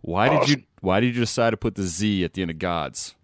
Why 0.01 0.27
did 0.29 0.49
you 0.49 0.63
Why 0.81 0.99
did 0.99 1.15
you 1.15 1.21
decide 1.21 1.51
to 1.51 1.57
put 1.57 1.75
the 1.75 1.83
Z 1.83 2.23
at 2.25 2.33
the 2.33 2.41
end 2.41 2.51
of 2.51 2.59
Gods? 2.59 3.15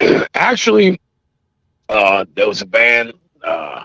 Actually, 0.34 1.00
uh, 1.88 2.24
there 2.34 2.48
was 2.48 2.62
a 2.62 2.66
band 2.66 3.12
uh, 3.42 3.84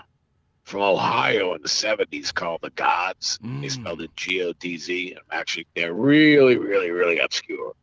from 0.64 0.80
Ohio 0.80 1.54
in 1.54 1.62
the 1.62 1.68
'70s 1.68 2.32
called 2.32 2.60
the 2.62 2.70
Godz. 2.70 3.38
They 3.60 3.68
Mm. 3.68 3.70
spelled 3.70 4.00
it 4.02 4.16
G-O-D-Z. 4.16 5.16
Actually, 5.30 5.66
they're 5.76 5.92
really, 5.94 6.56
really, 6.56 6.90
really 6.90 7.18
obscure. 7.18 7.74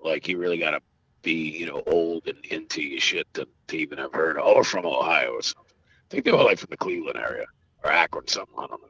Like 0.00 0.28
you 0.28 0.38
really 0.38 0.58
got 0.58 0.70
to 0.70 0.80
be, 1.26 1.58
you 1.58 1.66
know, 1.66 1.82
old 1.88 2.28
and 2.28 2.38
into 2.46 2.80
your 2.80 3.00
shit 3.00 3.26
to, 3.34 3.48
to 3.66 3.76
even 3.76 3.98
have 3.98 4.12
heard. 4.12 4.38
Or 4.38 4.62
from 4.62 4.86
Ohio 4.86 5.32
or 5.32 5.42
something. 5.42 5.74
I 5.74 6.08
think 6.08 6.24
they 6.24 6.30
were 6.30 6.44
like 6.44 6.58
from 6.58 6.68
the 6.70 6.76
Cleveland 6.76 7.18
area 7.18 7.46
or 7.82 7.90
Akron, 7.90 8.28
something. 8.28 8.54
I 8.56 8.68
don't 8.68 8.80
know. 8.80 8.88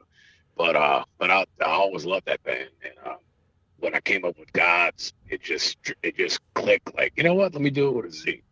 But 0.55 0.75
uh, 0.75 1.03
but 1.17 1.31
I, 1.31 1.45
I 1.61 1.65
always 1.65 2.05
loved 2.05 2.27
that 2.27 2.43
band. 2.43 2.69
And 2.83 2.93
uh, 3.05 3.15
when 3.79 3.95
I 3.95 3.99
came 3.99 4.23
up 4.23 4.37
with 4.37 4.53
Gods, 4.53 5.13
it 5.27 5.41
just 5.41 5.77
it 6.03 6.15
just 6.15 6.39
clicked. 6.53 6.95
Like 6.95 7.13
you 7.17 7.23
know 7.23 7.33
what? 7.33 7.53
Let 7.53 7.61
me 7.61 7.71
do 7.71 7.89
it 7.89 7.95
with 7.95 8.05
a 8.05 8.11
Z. 8.11 8.43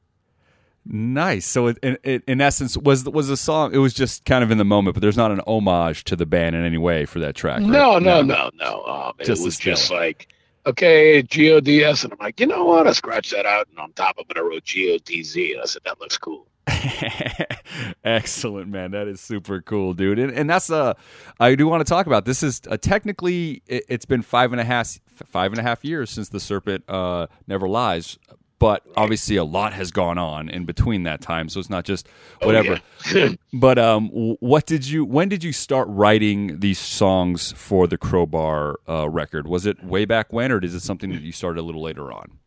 Nice. 0.88 1.48
So, 1.48 1.66
it, 1.68 1.80
in, 1.82 1.98
in, 2.04 2.24
in 2.28 2.42
essence, 2.42 2.78
was 2.78 3.06
was 3.06 3.28
the 3.28 3.38
song? 3.38 3.74
It 3.74 3.80
was 3.80 3.94
just 3.94 4.26
kind 4.26 4.44
of 4.44 4.52
in 4.52 4.58
the 4.58 4.66
moment, 4.66 4.96
but 4.96 5.02
there's 5.02 5.18
not 5.18 5.32
an 5.32 5.42
homage 5.48 6.04
to 6.06 6.16
the 6.16 6.28
band 6.28 6.56
in 6.56 6.64
any 6.64 6.78
way 6.78 7.06
for 7.06 7.20
that 7.20 7.36
track. 7.36 7.62
right? 7.62 7.70
No, 7.70 7.98
no, 7.98 8.22
no, 8.22 8.52
no. 8.54 8.84
Um, 8.84 9.14
it 9.20 9.28
was 9.28 9.58
just 9.58 9.90
like, 9.90 10.28
okay, 10.66 11.22
G 11.22 11.52
O 11.52 11.60
D 11.60 11.84
S, 11.84 12.04
and 12.04 12.14
I'm 12.14 12.20
like, 12.20 12.40
you 12.40 12.48
know 12.48 12.66
what? 12.66 12.88
I 12.88 12.92
scratched 12.92 13.32
that 13.32 13.46
out, 13.46 13.68
and 13.70 13.80
on 13.80 13.94
top 13.94 14.18
of 14.18 14.26
it, 14.30 14.38
I 14.38 14.42
wrote 14.42 14.64
G 14.64 14.94
O 14.94 14.98
D 14.98 15.24
Z, 15.24 15.54
and 15.54 15.62
I 15.62 15.66
said 15.66 15.84
that 15.86 16.00
looks 16.00 16.18
cool. 16.18 16.48
Excellent, 18.04 18.70
man. 18.70 18.92
That 18.92 19.08
is 19.08 19.22
super 19.22 19.62
cool, 19.62 19.94
dude. 19.94 20.20
And, 20.20 20.32
and 20.32 20.50
that's 20.50 20.70
uh, 20.70 20.94
I 21.40 21.56
do 21.56 21.68
want 21.68 21.86
to 21.86 21.90
talk 21.90 22.08
about. 22.08 22.26
This 22.26 22.44
is 22.44 22.62
uh, 22.70 22.78
technically 22.78 23.62
it, 23.68 23.84
it's 23.88 24.06
been 24.06 24.22
five 24.22 24.52
and 24.52 24.60
a 24.60 24.64
half 24.64 25.00
five 25.26 25.52
and 25.52 25.60
a 25.60 25.64
half 25.64 25.86
years 25.86 26.10
since 26.10 26.30
the 26.30 26.40
Serpent 26.40 26.84
uh, 26.90 27.28
Never 27.48 27.68
Lies, 27.68 28.18
but 28.66 28.82
obviously 28.98 29.36
a 29.36 29.44
lot 29.44 29.74
has 29.74 29.92
gone 29.92 30.18
on 30.18 30.50
in 30.50 30.66
between 30.66 31.04
that 31.04 31.22
time. 31.22 31.50
So 31.50 31.60
it's 31.60 31.70
not 31.70 31.84
just 31.86 32.08
Oh, 32.42 32.48
whatever. 32.48 32.82
yeah. 33.14 33.30
But 33.54 33.78
um, 33.78 34.10
what 34.40 34.66
did 34.66 34.88
you? 34.88 35.06
When 35.06 35.30
did 35.30 35.44
you 35.44 35.54
start 35.54 35.88
writing 35.88 36.60
these 36.62 36.80
songs 36.80 37.52
for 37.52 37.86
the 37.86 38.00
Crowbar 38.00 38.78
uh, 38.90 39.08
record? 39.08 39.46
Was 39.48 39.68
it 39.68 39.84
way 39.84 40.06
back 40.06 40.34
when, 40.34 40.52
or 40.52 40.58
is 40.64 40.74
it 40.74 40.80
something 40.80 41.12
that 41.12 41.22
you 41.22 41.32
started 41.32 41.60
a 41.60 41.64
little 41.64 41.84
later 41.84 42.12
on? 42.12 42.40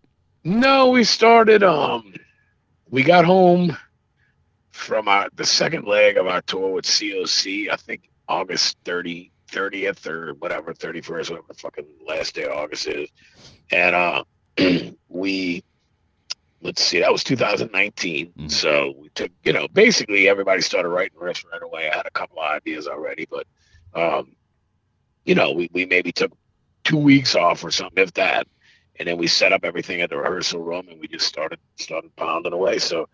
No, 0.42 0.88
we 0.88 1.04
started. 1.04 1.62
Um, 1.62 2.14
we 2.90 3.04
got 3.04 3.24
home 3.24 3.76
from 4.72 5.06
our 5.06 5.28
the 5.36 5.46
second 5.46 5.86
leg 5.86 6.16
of 6.16 6.26
our 6.26 6.42
tour 6.42 6.72
with 6.72 6.84
COC. 6.84 7.70
I 7.70 7.76
think 7.76 8.10
August 8.28 8.76
30, 8.84 9.30
30th 9.52 10.04
or 10.08 10.34
whatever, 10.34 10.74
thirty 10.74 11.00
first, 11.00 11.30
whatever 11.30 11.46
the 11.48 11.54
fucking 11.54 11.86
last 12.04 12.34
day 12.34 12.42
of 12.44 12.52
August 12.52 12.88
is, 12.88 13.08
and 13.70 13.94
uh, 13.94 14.24
we. 15.08 15.62
Let's 16.60 16.82
see, 16.82 17.00
that 17.00 17.12
was 17.12 17.22
2019. 17.24 18.32
Mhm. 18.32 18.50
So 18.50 18.94
we 18.98 19.08
took, 19.10 19.30
you 19.44 19.52
know, 19.52 19.68
basically 19.68 20.28
everybody 20.28 20.60
started 20.60 20.88
writing 20.88 21.18
riffs 21.18 21.44
right 21.50 21.62
away. 21.62 21.88
I 21.88 21.96
had 21.96 22.06
a 22.06 22.10
couple 22.10 22.40
of 22.40 22.50
ideas 22.50 22.88
already, 22.88 23.26
but, 23.30 23.46
um, 23.94 24.34
you 25.24 25.34
know, 25.34 25.52
we, 25.52 25.70
we 25.72 25.86
maybe 25.86 26.10
took 26.10 26.32
two 26.84 26.96
weeks 26.96 27.34
off 27.36 27.62
or 27.62 27.70
something, 27.70 28.02
if 28.02 28.12
that, 28.14 28.46
and 28.96 29.06
then 29.06 29.18
we 29.18 29.26
set 29.28 29.52
up 29.52 29.64
everything 29.64 30.00
at 30.00 30.10
the 30.10 30.16
rehearsal 30.16 30.60
room 30.60 30.88
and 30.88 31.00
we 31.00 31.06
just 31.06 31.26
started 31.26 31.60
started 31.76 32.14
pounding 32.16 32.52
away. 32.52 32.78
So 32.78 33.08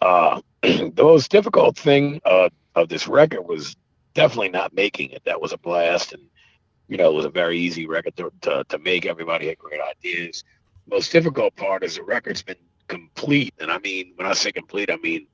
uh, 0.00 0.40
the 0.62 0.92
most 0.96 1.30
difficult 1.30 1.78
thing 1.78 2.20
uh, 2.24 2.50
of 2.74 2.88
this 2.88 3.08
record 3.08 3.42
was 3.42 3.76
definitely 4.14 4.50
not 4.50 4.74
making 4.74 5.10
it. 5.10 5.22
That 5.24 5.40
was 5.40 5.52
a 5.52 5.58
blast, 5.58 6.12
and 6.12 6.22
you 6.88 6.96
know 6.98 7.10
it 7.10 7.14
was 7.14 7.24
a 7.24 7.30
very 7.30 7.58
easy 7.58 7.86
record 7.86 8.16
to 8.16 8.32
to, 8.42 8.64
to 8.68 8.78
make. 8.78 9.06
Everybody 9.06 9.48
had 9.48 9.58
great 9.58 9.80
ideas. 9.80 10.44
Most 10.90 11.12
difficult 11.12 11.54
part 11.56 11.84
is 11.84 11.94
the 11.96 12.02
record's 12.02 12.42
been 12.42 12.56
complete, 12.88 13.54
and 13.58 13.70
I 13.70 13.78
mean 13.78 14.12
when 14.16 14.26
I 14.26 14.34
say 14.34 14.52
complete, 14.52 14.90
I 14.90 14.96
mean 14.96 15.26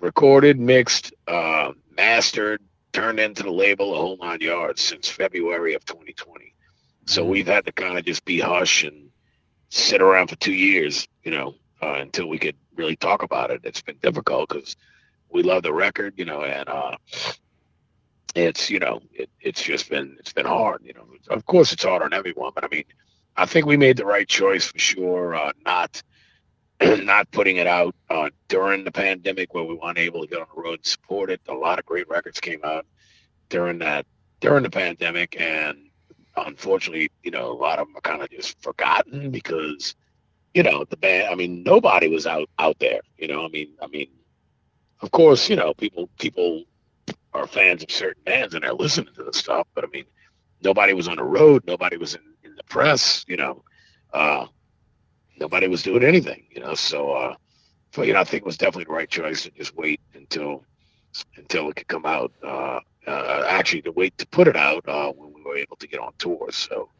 recorded, 0.00 0.58
mixed, 0.58 1.12
uh, 1.26 1.72
mastered, 1.96 2.62
turned 2.92 3.20
into 3.20 3.42
the 3.42 3.50
label, 3.50 3.94
a 3.94 3.98
whole 3.98 4.16
nine 4.20 4.40
yards 4.40 4.80
since 4.80 5.08
February 5.08 5.74
of 5.74 5.84
2020. 5.84 6.54
So 7.06 7.24
we've 7.24 7.46
had 7.46 7.66
to 7.66 7.72
kind 7.72 7.98
of 7.98 8.04
just 8.04 8.24
be 8.24 8.40
hush 8.40 8.84
and 8.84 9.08
sit 9.70 10.02
around 10.02 10.28
for 10.28 10.36
two 10.36 10.52
years, 10.52 11.08
you 11.22 11.30
know, 11.30 11.54
uh, 11.82 11.94
until 11.94 12.28
we 12.28 12.38
could 12.38 12.56
really 12.76 12.96
talk 12.96 13.22
about 13.22 13.50
it. 13.50 13.60
It's 13.64 13.82
been 13.82 13.98
difficult 14.02 14.48
because 14.48 14.76
we 15.30 15.42
love 15.42 15.62
the 15.62 15.72
record, 15.72 16.14
you 16.16 16.24
know, 16.24 16.42
and 16.42 16.68
uh, 16.68 16.96
it's 18.34 18.70
you 18.70 18.78
know, 18.78 19.00
it, 19.12 19.30
it's 19.40 19.62
just 19.62 19.90
been 19.90 20.16
it's 20.18 20.32
been 20.32 20.46
hard, 20.46 20.82
you 20.84 20.94
know. 20.94 21.06
Of 21.30 21.44
course, 21.46 21.72
it's 21.72 21.84
hard 21.84 22.02
on 22.02 22.12
everyone, 22.12 22.52
but 22.54 22.64
I 22.64 22.68
mean, 22.68 22.84
I 23.36 23.46
think 23.46 23.66
we 23.66 23.76
made 23.76 23.96
the 23.96 24.06
right 24.06 24.28
choice 24.28 24.66
for 24.66 24.78
sure. 24.78 25.34
Uh, 25.34 25.52
not 25.64 26.02
not 27.02 27.30
putting 27.30 27.56
it 27.56 27.66
out 27.66 27.94
uh, 28.10 28.30
during 28.48 28.84
the 28.84 28.92
pandemic 28.92 29.54
where 29.54 29.64
we 29.64 29.74
weren't 29.74 29.98
able 29.98 30.22
to 30.22 30.28
get 30.28 30.40
on 30.40 30.46
the 30.54 30.60
road 30.60 30.78
and 30.78 30.86
support 30.86 31.30
it. 31.30 31.40
A 31.48 31.54
lot 31.54 31.78
of 31.78 31.86
great 31.86 32.08
records 32.08 32.40
came 32.40 32.60
out 32.64 32.86
during 33.48 33.78
that 33.78 34.06
during 34.40 34.62
the 34.62 34.70
pandemic, 34.70 35.36
and 35.40 35.88
unfortunately, 36.36 37.10
you 37.22 37.30
know, 37.30 37.50
a 37.50 37.58
lot 37.58 37.78
of 37.78 37.88
them 37.88 37.96
are 37.96 38.00
kind 38.00 38.22
of 38.22 38.30
just 38.30 38.60
forgotten 38.62 39.30
because, 39.30 39.96
you 40.54 40.62
know, 40.62 40.84
the 40.84 40.96
band. 40.96 41.28
I 41.28 41.34
mean, 41.34 41.62
nobody 41.62 42.08
was 42.08 42.26
out 42.26 42.48
out 42.58 42.78
there. 42.78 43.00
You 43.16 43.28
know, 43.28 43.44
I 43.44 43.48
mean, 43.48 43.74
I 43.82 43.88
mean, 43.88 44.08
of 45.00 45.10
course, 45.10 45.48
you 45.48 45.56
know, 45.56 45.74
people 45.74 46.08
people 46.18 46.64
are 47.34 47.46
fans 47.46 47.82
of 47.82 47.90
certain 47.90 48.22
bands 48.24 48.54
and 48.54 48.64
they're 48.64 48.72
listening 48.72 49.14
to 49.14 49.24
the 49.24 49.32
stuff, 49.32 49.66
but 49.74 49.84
I 49.84 49.88
mean, 49.88 50.04
nobody 50.62 50.92
was 50.92 51.08
on 51.08 51.16
the 51.16 51.24
road. 51.24 51.64
Nobody 51.66 51.96
was 51.96 52.14
in, 52.14 52.22
in 52.44 52.54
the 52.56 52.64
press. 52.64 53.24
You 53.28 53.36
know, 53.36 53.64
uh, 54.12 54.46
nobody 55.40 55.68
was 55.68 55.82
doing 55.82 56.04
anything. 56.04 56.44
You 56.50 56.60
know, 56.60 56.74
so 56.74 57.12
uh, 57.12 57.34
so 57.92 58.02
you 58.02 58.12
know, 58.12 58.20
I 58.20 58.24
think 58.24 58.42
it 58.42 58.46
was 58.46 58.58
definitely 58.58 58.84
the 58.84 58.92
right 58.92 59.08
choice 59.08 59.42
to 59.44 59.50
just 59.50 59.76
wait 59.76 60.00
until 60.14 60.64
until 61.36 61.68
it 61.70 61.76
could 61.76 61.88
come 61.88 62.06
out. 62.06 62.32
Uh, 62.42 62.80
uh, 63.06 63.44
actually, 63.48 63.82
to 63.82 63.92
wait 63.92 64.16
to 64.18 64.26
put 64.26 64.46
it 64.48 64.56
out 64.56 64.86
uh, 64.86 65.10
when 65.12 65.32
we 65.32 65.42
were 65.42 65.56
able 65.56 65.76
to 65.76 65.88
get 65.88 66.00
on 66.00 66.12
tour. 66.18 66.48
So 66.52 66.90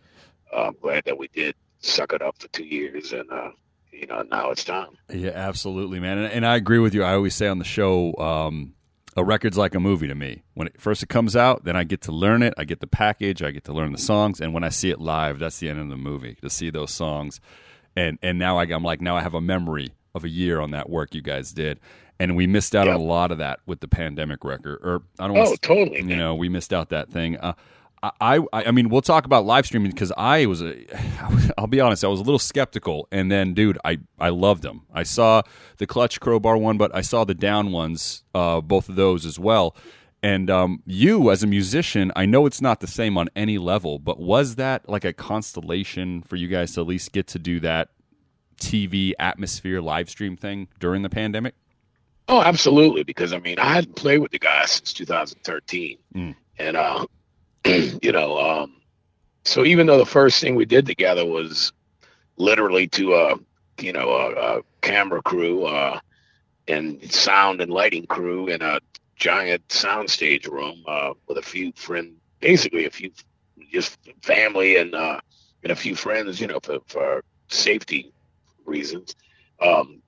uh, 0.53 0.69
I'm 0.69 0.77
glad 0.81 1.05
that 1.05 1.19
we 1.19 1.29
did 1.29 1.55
suck 1.81 2.13
it 2.13 2.23
up 2.23 2.39
for 2.39 2.49
two 2.49 2.65
years, 2.65 3.13
and 3.13 3.31
uh, 3.31 3.51
you 3.93 4.07
know 4.07 4.23
now 4.23 4.51
it's 4.51 4.65
time. 4.65 4.91
Yeah, 5.13 5.31
absolutely, 5.31 6.01
man. 6.01 6.19
And, 6.19 6.33
and 6.33 6.47
I 6.47 6.57
agree 6.57 6.79
with 6.79 6.95
you. 6.95 7.03
I 7.03 7.15
always 7.15 7.35
say 7.35 7.49
on 7.49 7.59
the 7.59 7.65
show, 7.65 8.15
um, 8.17 8.75
a 9.17 9.25
record's 9.25 9.59
like 9.59 9.75
a 9.75 9.81
movie 9.81 10.09
to 10.09 10.15
me. 10.15 10.43
When 10.55 10.69
it 10.69 10.81
first 10.81 11.03
it 11.03 11.09
comes 11.09 11.37
out, 11.37 11.65
then 11.65 11.77
I 11.77 11.85
get 11.85 12.01
to 12.03 12.13
learn 12.13 12.43
it. 12.43 12.55
I 12.57 12.65
get 12.65 12.81
the 12.81 12.87
package. 12.87 13.43
I 13.43 13.51
get 13.51 13.65
to 13.65 13.73
learn 13.73 13.93
the 13.93 13.99
songs, 13.99 14.41
and 14.41 14.55
when 14.55 14.65
I 14.65 14.71
see 14.71 14.91
it 14.91 15.01
live, 15.01 15.39
that's 15.39 15.59
the 15.59 15.69
end 15.69 15.81
of 15.81 15.89
the 15.89 15.97
movie. 15.97 16.37
To 16.43 16.49
see 16.49 16.71
those 16.71 16.91
songs, 16.91 17.41
and 17.99 18.19
and 18.23 18.39
now 18.39 18.59
I, 18.59 18.65
I'm 18.65 18.85
like 18.85 19.01
now 19.01 19.17
I 19.17 19.23
have 19.23 19.35
a 19.35 19.41
memory 19.41 19.91
of 20.15 20.25
a 20.25 20.29
year 20.29 20.61
on 20.61 20.71
that 20.73 20.89
work 20.89 21.15
you 21.15 21.23
guys 21.23 21.53
did. 21.53 21.81
And 22.21 22.35
we 22.35 22.49
missed 22.49 22.75
out 22.75 22.87
yep. 22.87 22.97
on 22.97 23.01
a 23.01 23.05
lot 23.05 23.31
of 23.31 23.39
that 23.39 23.61
with 23.67 23.79
the 23.79 23.87
pandemic 23.87 24.45
record. 24.45 24.81
Or 24.83 25.03
I 25.21 25.29
don't. 25.29 25.37
Oh, 25.37 25.53
to, 25.53 25.59
totally. 25.59 26.03
You 26.03 26.17
know, 26.17 26.35
we 26.35 26.49
missed 26.49 26.73
out 26.73 26.89
that 26.89 27.11
thing. 27.11 27.37
Uh, 27.37 27.53
I, 28.03 28.39
I, 28.53 28.65
I 28.65 28.71
mean, 28.71 28.89
we'll 28.89 29.03
talk 29.03 29.25
about 29.25 29.45
live 29.45 29.67
streaming 29.67 29.91
because 29.91 30.13
I 30.17 30.47
was, 30.47 30.63
a, 30.63 30.77
I'll 31.59 31.67
be 31.67 31.81
honest, 31.81 32.05
I 32.05 32.09
was 32.09 32.21
a 32.21 32.23
little 32.23 32.39
skeptical, 32.39 33.09
and 33.11 33.31
then, 33.31 33.55
dude, 33.55 33.79
I, 33.85 33.99
I 34.21 34.29
loved 34.29 34.63
them. 34.63 34.83
I 34.93 35.03
saw 35.03 35.43
the 35.79 35.87
clutch 35.87 36.21
crowbar 36.21 36.57
one, 36.57 36.79
but 36.79 36.95
I 36.95 37.01
saw 37.01 37.25
the 37.25 37.35
down 37.35 37.73
ones, 37.73 38.23
uh, 38.35 38.61
both 38.61 38.89
of 38.89 38.95
those 38.95 39.27
as 39.27 39.39
well. 39.39 39.75
And 40.23 40.51
um, 40.51 40.83
you, 40.85 41.31
as 41.31 41.43
a 41.43 41.47
musician, 41.47 42.11
I 42.17 42.27
know 42.27 42.47
it's 42.47 42.61
not 42.61 42.81
the 42.81 42.89
same 42.89 43.17
on 43.17 43.29
any 43.37 43.57
level, 43.57 43.99
but 43.99 44.19
was 44.19 44.57
that 44.57 44.89
like 44.89 45.05
a 45.05 45.13
constellation 45.13 46.23
for 46.23 46.37
you 46.37 46.49
guys 46.49 46.73
to 46.75 46.81
at 46.81 46.87
least 46.87 47.13
get 47.13 47.29
to 47.29 47.39
do 47.39 47.61
that 47.61 47.91
TV 48.61 49.13
atmosphere 49.19 49.81
live 49.81 50.11
stream 50.11 50.37
thing 50.37 50.69
during 50.81 51.03
the 51.03 51.09
pandemic? 51.09 51.55
Oh, 52.27 52.43
absolutely. 52.43 53.05
Because 53.05 53.33
I 53.33 53.39
mean, 53.39 53.59
I 53.61 53.73
hadn't 53.73 53.95
played 53.95 54.19
with 54.19 54.33
the 54.33 54.39
guys 54.41 54.73
since 54.73 54.93
2013, 54.93 55.99
mm. 56.15 56.35
and 56.59 56.77
uh, 56.77 57.07
you 57.65 58.13
know, 58.13 58.39
um, 58.39 58.75
so 59.45 59.65
even 59.65 59.87
though 59.87 59.99
the 59.99 60.07
first 60.07 60.41
thing 60.41 60.57
we 60.57 60.65
did 60.65 60.85
together 60.85 61.25
was 61.25 61.73
literally 62.37 62.89
to 62.89 63.15
a, 63.15 63.27
uh, 63.27 63.37
you 63.81 63.93
know, 63.93 64.11
a, 64.11 64.59
a 64.59 64.63
camera 64.83 65.23
crew, 65.23 65.65
uh, 65.65 66.01
and 66.67 67.11
sound 67.11 67.61
and 67.61 67.73
lighting 67.73 68.07
crew 68.07 68.47
in 68.49 68.61
a 68.61 68.79
giant 69.19 69.67
soundstage 69.69 70.49
room 70.49 70.83
uh, 70.87 71.13
with 71.27 71.39
a 71.39 71.43
few 71.43 71.73
friend, 71.73 72.15
basically 72.41 72.87
a 72.87 72.91
few, 72.91 73.11
just 73.73 73.99
family 74.23 74.77
and 74.77 74.95
uh, 74.95 75.21
and 75.63 75.73
a 75.73 75.77
few 75.77 75.95
friends, 75.95 76.41
you 76.41 76.47
know, 76.47 76.61
for, 76.63 76.79
for 76.87 77.25
safety 77.49 78.13
reasons. 78.65 79.15
Um, 79.61 80.01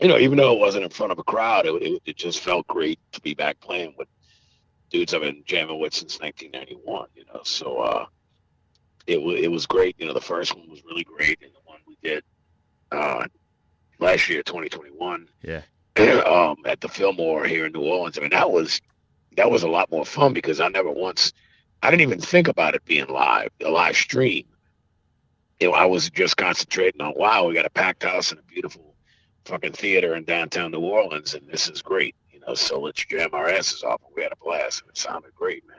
you 0.00 0.08
know, 0.08 0.18
even 0.18 0.38
though 0.38 0.52
it 0.52 0.58
wasn't 0.58 0.84
in 0.84 0.90
front 0.90 1.12
of 1.12 1.18
a 1.18 1.22
crowd, 1.22 1.66
it, 1.66 1.70
it, 1.82 2.02
it 2.04 2.16
just 2.16 2.40
felt 2.40 2.66
great 2.66 2.98
to 3.12 3.20
be 3.20 3.34
back 3.34 3.60
playing 3.60 3.94
with 3.98 4.08
dudes 4.90 5.14
I've 5.14 5.22
been 5.22 5.42
jamming 5.46 5.80
with 5.80 5.94
since 5.94 6.20
1991. 6.20 7.08
You 7.14 7.24
know, 7.32 7.40
so 7.44 7.78
uh, 7.78 8.06
it 9.06 9.18
it 9.18 9.48
was 9.48 9.66
great. 9.66 9.96
You 9.98 10.06
know, 10.06 10.14
the 10.14 10.20
first 10.20 10.54
one 10.54 10.68
was 10.68 10.82
really 10.84 11.04
great, 11.04 11.38
and 11.42 11.52
the 11.52 11.60
one 11.64 11.78
we 11.86 11.96
did 12.02 12.22
uh, 12.92 13.24
last 13.98 14.28
year, 14.28 14.42
2021. 14.42 15.28
Yeah. 15.42 15.62
um, 16.26 16.56
at 16.64 16.80
the 16.80 16.88
Fillmore 16.88 17.44
here 17.44 17.66
in 17.66 17.72
New 17.72 17.82
Orleans. 17.82 18.18
I 18.18 18.22
mean, 18.22 18.30
that 18.30 18.50
was 18.50 18.80
that 19.36 19.50
was 19.50 19.62
a 19.62 19.68
lot 19.68 19.90
more 19.90 20.04
fun 20.04 20.32
because 20.32 20.60
I 20.60 20.68
never 20.68 20.90
once, 20.90 21.32
I 21.82 21.90
didn't 21.90 22.02
even 22.02 22.20
think 22.20 22.48
about 22.48 22.74
it 22.74 22.84
being 22.84 23.06
live, 23.06 23.50
a 23.64 23.70
live 23.70 23.96
stream. 23.96 24.44
You 25.60 25.68
know, 25.68 25.74
I 25.74 25.84
was 25.84 26.10
just 26.10 26.36
concentrating 26.36 27.00
on 27.00 27.14
wow, 27.16 27.46
we 27.46 27.54
got 27.54 27.66
a 27.66 27.70
packed 27.70 28.02
house 28.02 28.30
and 28.30 28.40
a 28.40 28.42
beautiful 28.44 28.94
fucking 29.44 29.72
theater 29.72 30.14
in 30.16 30.24
downtown 30.24 30.72
New 30.72 30.80
Orleans, 30.80 31.34
and 31.34 31.46
this 31.48 31.68
is 31.68 31.82
great 31.82 32.14
you 32.40 32.46
know, 32.46 32.54
so 32.54 32.80
let's 32.80 33.04
jam 33.04 33.30
our 33.32 33.48
asses 33.48 33.82
off. 33.82 34.00
We 34.14 34.22
had 34.22 34.32
a 34.32 34.36
blast, 34.36 34.82
and 34.82 34.90
it 34.90 34.98
sounded 34.98 35.34
great, 35.34 35.66
man. 35.68 35.76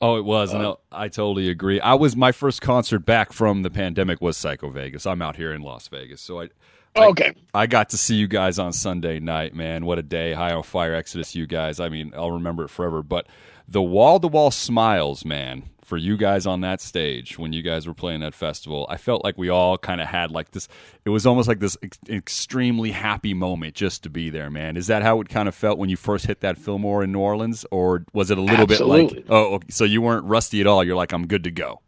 Oh, 0.00 0.16
it 0.16 0.24
was. 0.24 0.52
Uh, 0.52 0.58
no, 0.58 0.80
I 0.90 1.08
totally 1.08 1.48
agree. 1.48 1.80
I 1.80 1.94
was 1.94 2.16
my 2.16 2.32
first 2.32 2.60
concert 2.60 3.00
back 3.00 3.32
from 3.32 3.62
the 3.62 3.70
pandemic 3.70 4.20
was 4.20 4.36
Psycho 4.36 4.68
Vegas. 4.70 5.06
I'm 5.06 5.22
out 5.22 5.36
here 5.36 5.52
in 5.52 5.62
Las 5.62 5.88
Vegas, 5.88 6.20
so 6.20 6.42
I. 6.42 6.48
Okay. 6.96 7.32
I, 7.54 7.62
I 7.62 7.66
got 7.66 7.90
to 7.90 7.98
see 7.98 8.16
you 8.16 8.28
guys 8.28 8.58
on 8.58 8.72
Sunday 8.72 9.18
night, 9.18 9.54
man. 9.54 9.86
What 9.86 9.98
a 9.98 10.02
day! 10.02 10.32
High 10.32 10.52
on 10.52 10.62
Fire 10.62 10.94
Exodus, 10.94 11.34
you 11.34 11.46
guys. 11.46 11.80
I 11.80 11.88
mean, 11.88 12.12
I'll 12.16 12.32
remember 12.32 12.64
it 12.64 12.68
forever. 12.68 13.02
But 13.02 13.26
the 13.66 13.82
wall 13.82 14.20
to 14.20 14.28
wall 14.28 14.50
smiles, 14.50 15.24
man 15.24 15.64
for 15.92 15.98
you 15.98 16.16
guys 16.16 16.46
on 16.46 16.62
that 16.62 16.80
stage 16.80 17.38
when 17.38 17.52
you 17.52 17.60
guys 17.60 17.86
were 17.86 17.92
playing 17.92 18.20
that 18.20 18.32
festival, 18.34 18.86
I 18.88 18.96
felt 18.96 19.24
like 19.24 19.36
we 19.36 19.50
all 19.50 19.76
kind 19.76 20.00
of 20.00 20.08
had 20.08 20.30
like 20.30 20.52
this. 20.52 20.66
It 21.04 21.10
was 21.10 21.26
almost 21.26 21.48
like 21.48 21.58
this 21.58 21.76
ex- 21.82 21.98
extremely 22.08 22.92
happy 22.92 23.34
moment 23.34 23.74
just 23.74 24.02
to 24.04 24.08
be 24.08 24.30
there, 24.30 24.48
man. 24.48 24.78
Is 24.78 24.86
that 24.86 25.02
how 25.02 25.20
it 25.20 25.28
kind 25.28 25.48
of 25.48 25.54
felt 25.54 25.78
when 25.78 25.90
you 25.90 25.96
first 25.96 26.24
hit 26.24 26.40
that 26.40 26.56
Fillmore 26.56 27.02
in 27.02 27.12
New 27.12 27.18
Orleans, 27.18 27.66
or 27.70 28.06
was 28.14 28.30
it 28.30 28.38
a 28.38 28.40
little 28.40 28.62
Absolutely. 28.62 29.16
bit 29.16 29.16
like, 29.16 29.26
oh, 29.28 29.54
okay, 29.56 29.68
so 29.70 29.84
you 29.84 30.00
weren't 30.00 30.24
rusty 30.24 30.60
at 30.60 30.66
all? 30.66 30.82
You're 30.82 30.96
like, 30.96 31.12
I'm 31.12 31.26
good 31.26 31.44
to 31.44 31.50
go. 31.50 31.80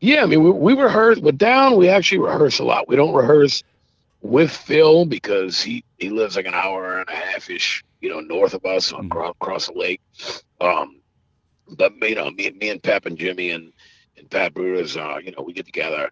Yeah, 0.00 0.22
I 0.22 0.26
mean, 0.26 0.42
we, 0.42 0.50
we 0.50 0.72
rehearse, 0.72 1.20
but 1.20 1.36
down 1.36 1.76
we 1.76 1.90
actually 1.90 2.20
rehearse 2.20 2.60
a 2.60 2.64
lot. 2.64 2.88
We 2.88 2.96
don't 2.96 3.14
rehearse 3.14 3.62
with 4.22 4.52
Phil 4.52 5.04
because 5.04 5.60
he 5.60 5.84
he 5.98 6.08
lives 6.08 6.36
like 6.36 6.46
an 6.46 6.54
hour 6.54 7.00
and 7.00 7.08
a 7.08 7.14
half 7.14 7.50
ish, 7.50 7.84
you 8.00 8.08
know, 8.08 8.20
north 8.20 8.54
of 8.54 8.64
us 8.64 8.92
mm-hmm. 8.92 9.12
across 9.12 9.66
the 9.66 9.74
lake. 9.74 10.00
Um, 10.60 11.00
but 11.68 11.92
you 12.00 12.14
know, 12.14 12.30
me, 12.30 12.50
me 12.50 12.70
and 12.70 12.82
Pep 12.82 13.04
and 13.04 13.18
Jimmy 13.18 13.50
and 13.50 13.72
and 14.16 14.30
Pat 14.30 14.54
Bruders, 14.54 14.96
uh, 14.96 15.18
you 15.18 15.32
know, 15.32 15.42
we 15.42 15.52
get 15.52 15.66
together, 15.66 16.10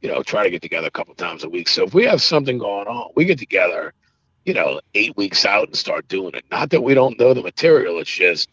you 0.00 0.08
know, 0.08 0.22
try 0.22 0.42
to 0.44 0.50
get 0.50 0.62
together 0.62 0.88
a 0.88 0.90
couple 0.90 1.14
times 1.14 1.44
a 1.44 1.48
week. 1.48 1.68
So 1.68 1.84
if 1.84 1.92
we 1.92 2.04
have 2.04 2.22
something 2.22 2.58
going 2.58 2.88
on, 2.88 3.10
we 3.14 3.26
get 3.26 3.38
together, 3.38 3.92
you 4.44 4.54
know, 4.54 4.80
eight 4.94 5.16
weeks 5.16 5.44
out 5.44 5.68
and 5.68 5.76
start 5.76 6.08
doing 6.08 6.34
it. 6.34 6.44
Not 6.50 6.70
that 6.70 6.82
we 6.82 6.94
don't 6.94 7.18
know 7.18 7.34
the 7.34 7.42
material, 7.42 7.98
it's 7.98 8.10
just, 8.10 8.48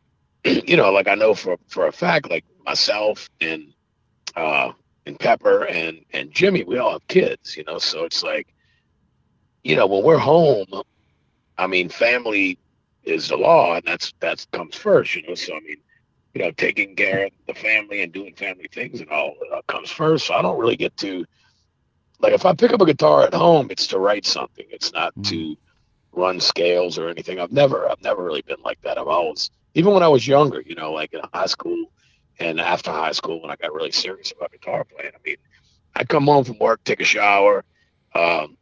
you 0.44 0.76
know, 0.76 0.90
like 0.90 1.08
I 1.08 1.14
know 1.14 1.34
for 1.34 1.58
for 1.68 1.86
a 1.86 1.92
fact, 1.92 2.30
like 2.30 2.44
myself 2.64 3.28
and 3.40 3.74
uh 4.34 4.72
and 5.10 5.18
Pepper 5.18 5.64
and 5.64 6.04
and 6.12 6.30
Jimmy, 6.30 6.62
we 6.62 6.78
all 6.78 6.92
have 6.92 7.06
kids, 7.08 7.56
you 7.56 7.64
know, 7.64 7.78
so 7.78 8.04
it's 8.04 8.22
like, 8.22 8.46
you 9.64 9.74
know, 9.74 9.86
when 9.86 10.04
we're 10.04 10.18
home, 10.18 10.66
I 11.58 11.66
mean, 11.66 11.88
family 11.88 12.58
is 13.02 13.28
the 13.28 13.36
law, 13.36 13.74
and 13.74 13.82
that's 13.84 14.14
that 14.20 14.46
comes 14.52 14.76
first, 14.76 15.16
you 15.16 15.22
know. 15.26 15.34
So 15.34 15.56
I 15.56 15.60
mean, 15.60 15.78
you 16.34 16.42
know, 16.42 16.52
taking 16.52 16.94
care 16.94 17.26
of 17.26 17.32
the 17.48 17.54
family 17.54 18.02
and 18.02 18.12
doing 18.12 18.34
family 18.34 18.68
things 18.72 19.00
and 19.00 19.10
all 19.10 19.34
uh, 19.52 19.60
comes 19.66 19.90
first. 19.90 20.28
So 20.28 20.34
I 20.34 20.42
don't 20.42 20.60
really 20.60 20.76
get 20.76 20.96
to 20.98 21.26
like 22.20 22.32
if 22.32 22.46
I 22.46 22.54
pick 22.54 22.72
up 22.72 22.80
a 22.80 22.86
guitar 22.86 23.24
at 23.24 23.34
home, 23.34 23.66
it's 23.70 23.88
to 23.88 23.98
write 23.98 24.24
something. 24.24 24.66
It's 24.70 24.92
not 24.92 25.12
to 25.24 25.56
run 26.12 26.38
scales 26.38 26.98
or 26.98 27.08
anything. 27.08 27.40
I've 27.40 27.52
never 27.52 27.90
I've 27.90 28.02
never 28.02 28.22
really 28.22 28.42
been 28.42 28.62
like 28.64 28.80
that. 28.82 28.96
I've 28.96 29.08
always 29.08 29.50
even 29.74 29.92
when 29.92 30.04
I 30.04 30.08
was 30.08 30.28
younger, 30.28 30.62
you 30.64 30.76
know, 30.76 30.92
like 30.92 31.12
in 31.14 31.20
high 31.34 31.46
school 31.46 31.86
and 32.40 32.58
after 32.60 32.90
high 32.90 33.12
school 33.12 33.40
when 33.40 33.50
I 33.50 33.56
got 33.56 33.72
really 33.72 33.92
serious 33.92 34.32
about 34.32 34.50
guitar 34.50 34.84
playing. 34.84 35.12
I 35.14 35.18
mean, 35.24 35.36
I'd 35.94 36.08
come 36.08 36.26
home 36.26 36.44
from 36.44 36.58
work, 36.58 36.82
take 36.84 37.00
a 37.00 37.04
shower, 37.04 37.64
um, 38.14 38.56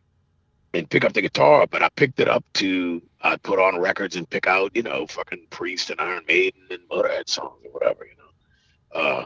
and 0.74 0.90
pick 0.90 1.04
up 1.04 1.12
the 1.12 1.22
guitar, 1.22 1.66
but 1.70 1.82
I 1.82 1.88
picked 1.90 2.20
it 2.20 2.28
up 2.28 2.44
to 2.54 3.00
I'd 3.22 3.42
put 3.42 3.58
on 3.58 3.80
records 3.80 4.16
and 4.16 4.28
pick 4.28 4.46
out, 4.46 4.72
you 4.74 4.82
know, 4.82 5.06
fucking 5.06 5.46
Priest 5.50 5.90
and 5.90 6.00
Iron 6.00 6.24
Maiden 6.28 6.60
and 6.70 6.80
Motorhead 6.90 7.28
songs 7.28 7.64
or 7.64 7.72
whatever, 7.72 8.04
you 8.04 8.14
know. 8.16 9.00
Uh, 9.00 9.24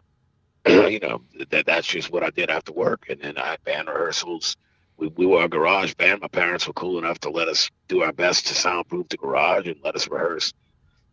you 0.89 1.01
know, 1.01 1.23
that 1.51 1.67
that's 1.67 1.87
just 1.87 2.11
what 2.11 2.23
I 2.23 2.31
did 2.31 2.49
after 2.49 2.73
work. 2.73 3.07
And 3.09 3.21
then 3.21 3.37
I 3.37 3.49
had 3.49 3.65
band 3.65 3.89
rehearsals. 3.89 4.57
We, 4.97 5.09
we 5.09 5.27
were 5.27 5.45
a 5.45 5.49
garage 5.49 5.95
band. 5.95 6.21
My 6.23 6.29
parents 6.29 6.67
were 6.67 6.73
cool 6.73 6.99
enough 6.99 7.19
to 7.21 7.31
let 7.31 7.49
us 7.49 7.71
do 7.89 8.03
our 8.03 8.13
best 8.13 8.47
to 8.47 8.55
soundproof 8.55 9.09
the 9.09 9.17
garage 9.17 9.67
and 9.67 9.77
let 9.83 9.97
us 9.97 10.09
rehearse. 10.09 10.53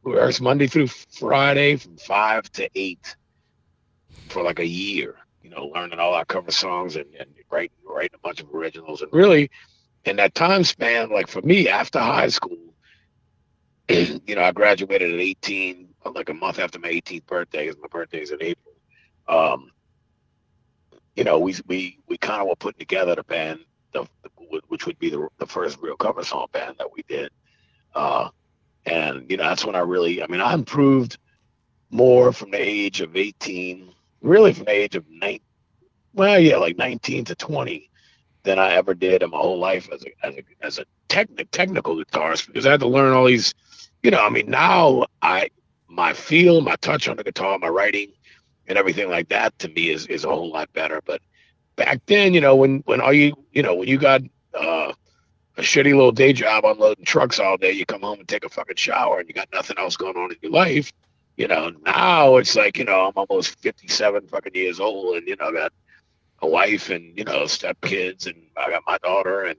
We 0.04 0.13
rehearsed 0.13 0.41
Monday 0.41 0.67
through 0.67 0.88
Friday 0.88 1.75
from 1.75 1.97
five 1.97 2.49
to 2.54 2.69
eight 2.75 3.15
for 4.30 4.44
like 4.44 4.60
a 4.60 4.68
year, 4.68 5.15
you 5.44 5.50
know, 5.50 5.65
learning 5.68 6.00
all 6.00 6.13
our 6.13 6.26
cover 6.26 6.52
songs 6.52 6.96
and, 6.96 7.06
and 7.20 7.30
writing, 7.50 7.76
writing 7.86 8.15
a 8.15 8.20
bunch 8.20 8.42
of 8.42 8.54
originals. 8.54 9.02
And 9.02 9.12
really, 9.12 9.50
in 10.06 10.15
that 10.18 10.36
time 10.36 10.63
span, 10.63 11.10
like 11.10 11.28
for 11.28 11.42
me, 11.42 11.68
after 11.68 12.00
high 12.00 12.30
school, 12.30 12.58
you 13.89 14.36
know, 14.36 14.44
I 14.44 14.52
graduated 14.52 15.13
at 15.13 15.20
18, 15.20 15.89
like 16.13 16.30
a 16.30 16.34
month 16.34 16.60
after 16.60 16.80
my 16.80 16.89
18th 16.89 17.26
birthday, 17.26 17.68
because 17.68 17.82
my 17.82 17.88
birthday 17.88 18.22
is 18.22 18.32
in 18.32 18.42
April. 18.42 18.74
Um, 19.28 19.72
you 21.15 21.24
know, 21.24 21.39
we 21.39 21.56
we 21.68 22.00
we 22.08 22.18
kind 22.18 22.42
of 22.42 22.48
were 22.48 22.56
putting 22.56 22.80
together 22.80 23.15
the 23.15 23.24
band, 23.24 23.60
the, 23.94 24.06
which 24.68 24.86
would 24.86 24.98
be 25.00 25.10
the, 25.10 25.28
the 25.38 25.46
first 25.46 25.80
real 25.82 25.98
cover 25.98 26.24
song 26.24 26.48
band 26.52 26.76
that 26.80 26.92
we 26.94 27.04
did. 27.08 27.32
Uh, 27.94 28.30
and 28.86 29.30
you 29.30 29.38
know, 29.38 29.44
that's 29.44 29.65
when 29.65 29.76
I 29.76 29.80
really, 29.80 30.24
I 30.24 30.28
mean, 30.28 30.42
I 30.42 30.54
improved 30.54 31.18
more 31.89 32.32
from 32.32 32.52
the 32.52 32.62
age 32.62 33.02
of 33.02 33.15
18, 33.15 33.92
really 34.22 34.54
from 34.54 34.66
the 34.66 34.72
age 34.72 34.96
of 34.96 35.06
nine, 35.10 35.40
well, 36.14 36.40
yeah, 36.40 36.58
like 36.58 36.78
19 36.78 37.26
to 37.26 37.36
20 37.36 37.90
than 38.44 38.60
I 38.60 38.74
ever 38.74 38.94
did 38.94 39.22
in 39.22 39.32
my 39.32 39.38
whole 39.38 39.60
life 39.60 39.90
as 39.94 40.04
a 40.04 40.26
as 40.26 40.36
a, 40.36 40.44
as 40.62 40.80
a 40.80 40.86
technic, 41.08 41.52
technical 41.52 41.96
guitarist 41.98 42.48
because 42.48 42.65
I 42.65 42.72
had 42.72 42.80
to 42.82 42.88
learn 42.88 43.13
all 43.13 43.26
these 43.26 43.54
you 44.02 44.12
know, 44.12 44.26
I 44.26 44.30
mean, 44.30 44.50
now 44.50 45.08
I 45.22 45.50
my 45.88 46.13
feel, 46.13 46.62
my 46.62 46.76
touch 46.78 47.08
on 47.10 47.17
the 47.17 47.24
guitar, 47.24 47.60
my 47.60 47.67
writing, 47.67 48.13
and 48.67 48.78
everything 48.78 49.10
like 49.10 49.30
that 49.30 49.58
to 49.60 49.67
me 49.70 49.90
is 49.90 50.08
is 50.08 50.24
a 50.24 50.30
whole 50.30 50.52
lot 50.52 50.72
better. 50.74 51.02
But 51.06 51.22
back 51.76 52.02
then, 52.06 52.34
you 52.34 52.42
know, 52.42 52.56
when 52.56 52.80
when 52.86 53.02
all 53.02 53.13
you 53.13 53.34
you 53.52 53.62
know 53.62 53.76
when 53.76 53.88
you 53.88 53.98
got 53.98 54.22
uh, 54.54 54.94
a 55.60 55.62
shitty 55.62 55.94
little 55.94 56.12
day 56.12 56.34
job 56.34 56.65
unloading 56.65 57.06
trucks 57.06 57.40
all 57.40 57.58
day. 57.58 57.72
You 57.72 57.86
come 57.86 58.02
home 58.02 58.20
and 58.20 58.28
take 58.28 58.46
a 58.46 58.50
fucking 58.50 58.78
shower 58.78 59.20
and 59.20 59.28
you 59.28 59.36
got 59.36 59.50
nothing 59.54 59.78
else 59.78 59.98
going 59.98 60.15
on 60.15 60.32
in 60.32 60.38
your 60.42 60.52
life. 60.52 60.92
You 61.40 61.48
know, 61.48 61.71
now 61.85 62.35
it's 62.35 62.58
like, 62.58 62.77
you 62.77 62.83
know, 62.83 63.08
I'm 63.08 63.13
almost 63.15 63.58
57 63.60 64.27
fucking 64.27 64.56
years 64.56 64.81
old 64.81 65.15
and, 65.15 65.25
you 65.25 65.37
know, 65.37 65.48
I 65.48 65.54
got 65.54 65.73
a 66.42 66.48
wife 66.48 66.90
and, 66.90 67.17
you 67.17 67.23
know, 67.23 67.44
stepkids 67.44 68.27
and 68.27 68.35
I 68.58 68.69
got 68.69 68.83
my 68.85 68.98
daughter 68.98 69.44
and, 69.44 69.58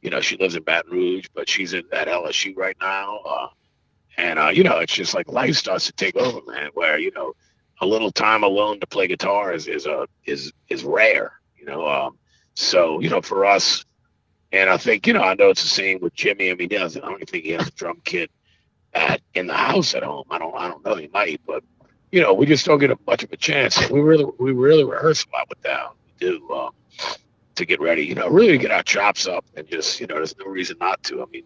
you 0.00 0.08
know, 0.08 0.22
she 0.22 0.38
lives 0.38 0.56
in 0.56 0.62
Baton 0.62 0.90
Rouge, 0.90 1.26
but 1.34 1.46
she's 1.46 1.74
in, 1.74 1.82
at 1.92 2.08
LSU 2.08 2.56
right 2.56 2.76
now. 2.80 3.18
Uh, 3.18 3.48
and, 4.16 4.38
uh, 4.38 4.48
you 4.48 4.64
know, 4.64 4.78
it's 4.78 4.94
just 4.94 5.12
like 5.12 5.28
life 5.28 5.56
starts 5.56 5.84
to 5.84 5.92
take 5.92 6.16
over, 6.16 6.40
man, 6.50 6.70
where, 6.72 6.98
you 6.98 7.10
know, 7.10 7.34
a 7.82 7.86
little 7.86 8.10
time 8.10 8.42
alone 8.42 8.80
to 8.80 8.86
play 8.86 9.06
guitar 9.06 9.52
is, 9.52 9.68
is, 9.68 9.84
a, 9.84 10.06
is, 10.24 10.54
is 10.70 10.84
rare, 10.84 11.34
you 11.54 11.66
know. 11.66 11.86
Um, 11.86 12.16
so, 12.54 12.98
you 13.00 13.10
know, 13.10 13.20
for 13.20 13.44
us, 13.44 13.84
and 14.52 14.70
I 14.70 14.78
think, 14.78 15.06
you 15.06 15.12
know, 15.12 15.22
I 15.22 15.34
know 15.34 15.50
it's 15.50 15.62
the 15.62 15.68
same 15.68 16.00
with 16.00 16.14
Jimmy. 16.14 16.50
I 16.50 16.54
mean, 16.54 16.68
does, 16.68 16.96
I 16.96 17.00
don't 17.00 17.28
think 17.28 17.44
he 17.44 17.50
has 17.50 17.68
a 17.68 17.72
drum 17.72 18.00
kit 18.06 18.30
at 18.94 19.20
in 19.34 19.46
the 19.46 19.54
house 19.54 19.94
at 19.94 20.02
home. 20.02 20.24
I 20.30 20.38
don't 20.38 20.54
I 20.54 20.68
don't 20.68 20.84
know. 20.84 20.94
He 20.96 21.08
might, 21.08 21.40
but 21.46 21.62
you 22.10 22.20
know, 22.20 22.34
we 22.34 22.46
just 22.46 22.66
don't 22.66 22.78
get 22.78 22.90
a 22.90 22.98
much 23.06 23.22
of 23.22 23.32
a 23.32 23.36
chance. 23.36 23.88
We 23.90 24.00
really 24.00 24.26
we 24.38 24.52
really 24.52 24.84
rehearse 24.84 25.24
a 25.24 25.36
lot 25.36 25.48
with 25.48 25.62
that. 25.62 25.90
We 26.04 26.28
do 26.28 26.50
um, 26.50 26.70
to 27.54 27.64
get 27.64 27.80
ready. 27.80 28.02
You 28.02 28.14
know, 28.14 28.28
really 28.28 28.58
get 28.58 28.70
our 28.70 28.82
chops 28.82 29.26
up 29.26 29.44
and 29.56 29.66
just 29.68 30.00
you 30.00 30.06
know, 30.06 30.16
there's 30.16 30.36
no 30.38 30.46
reason 30.46 30.76
not 30.80 31.02
to. 31.04 31.22
I 31.22 31.26
mean, 31.26 31.44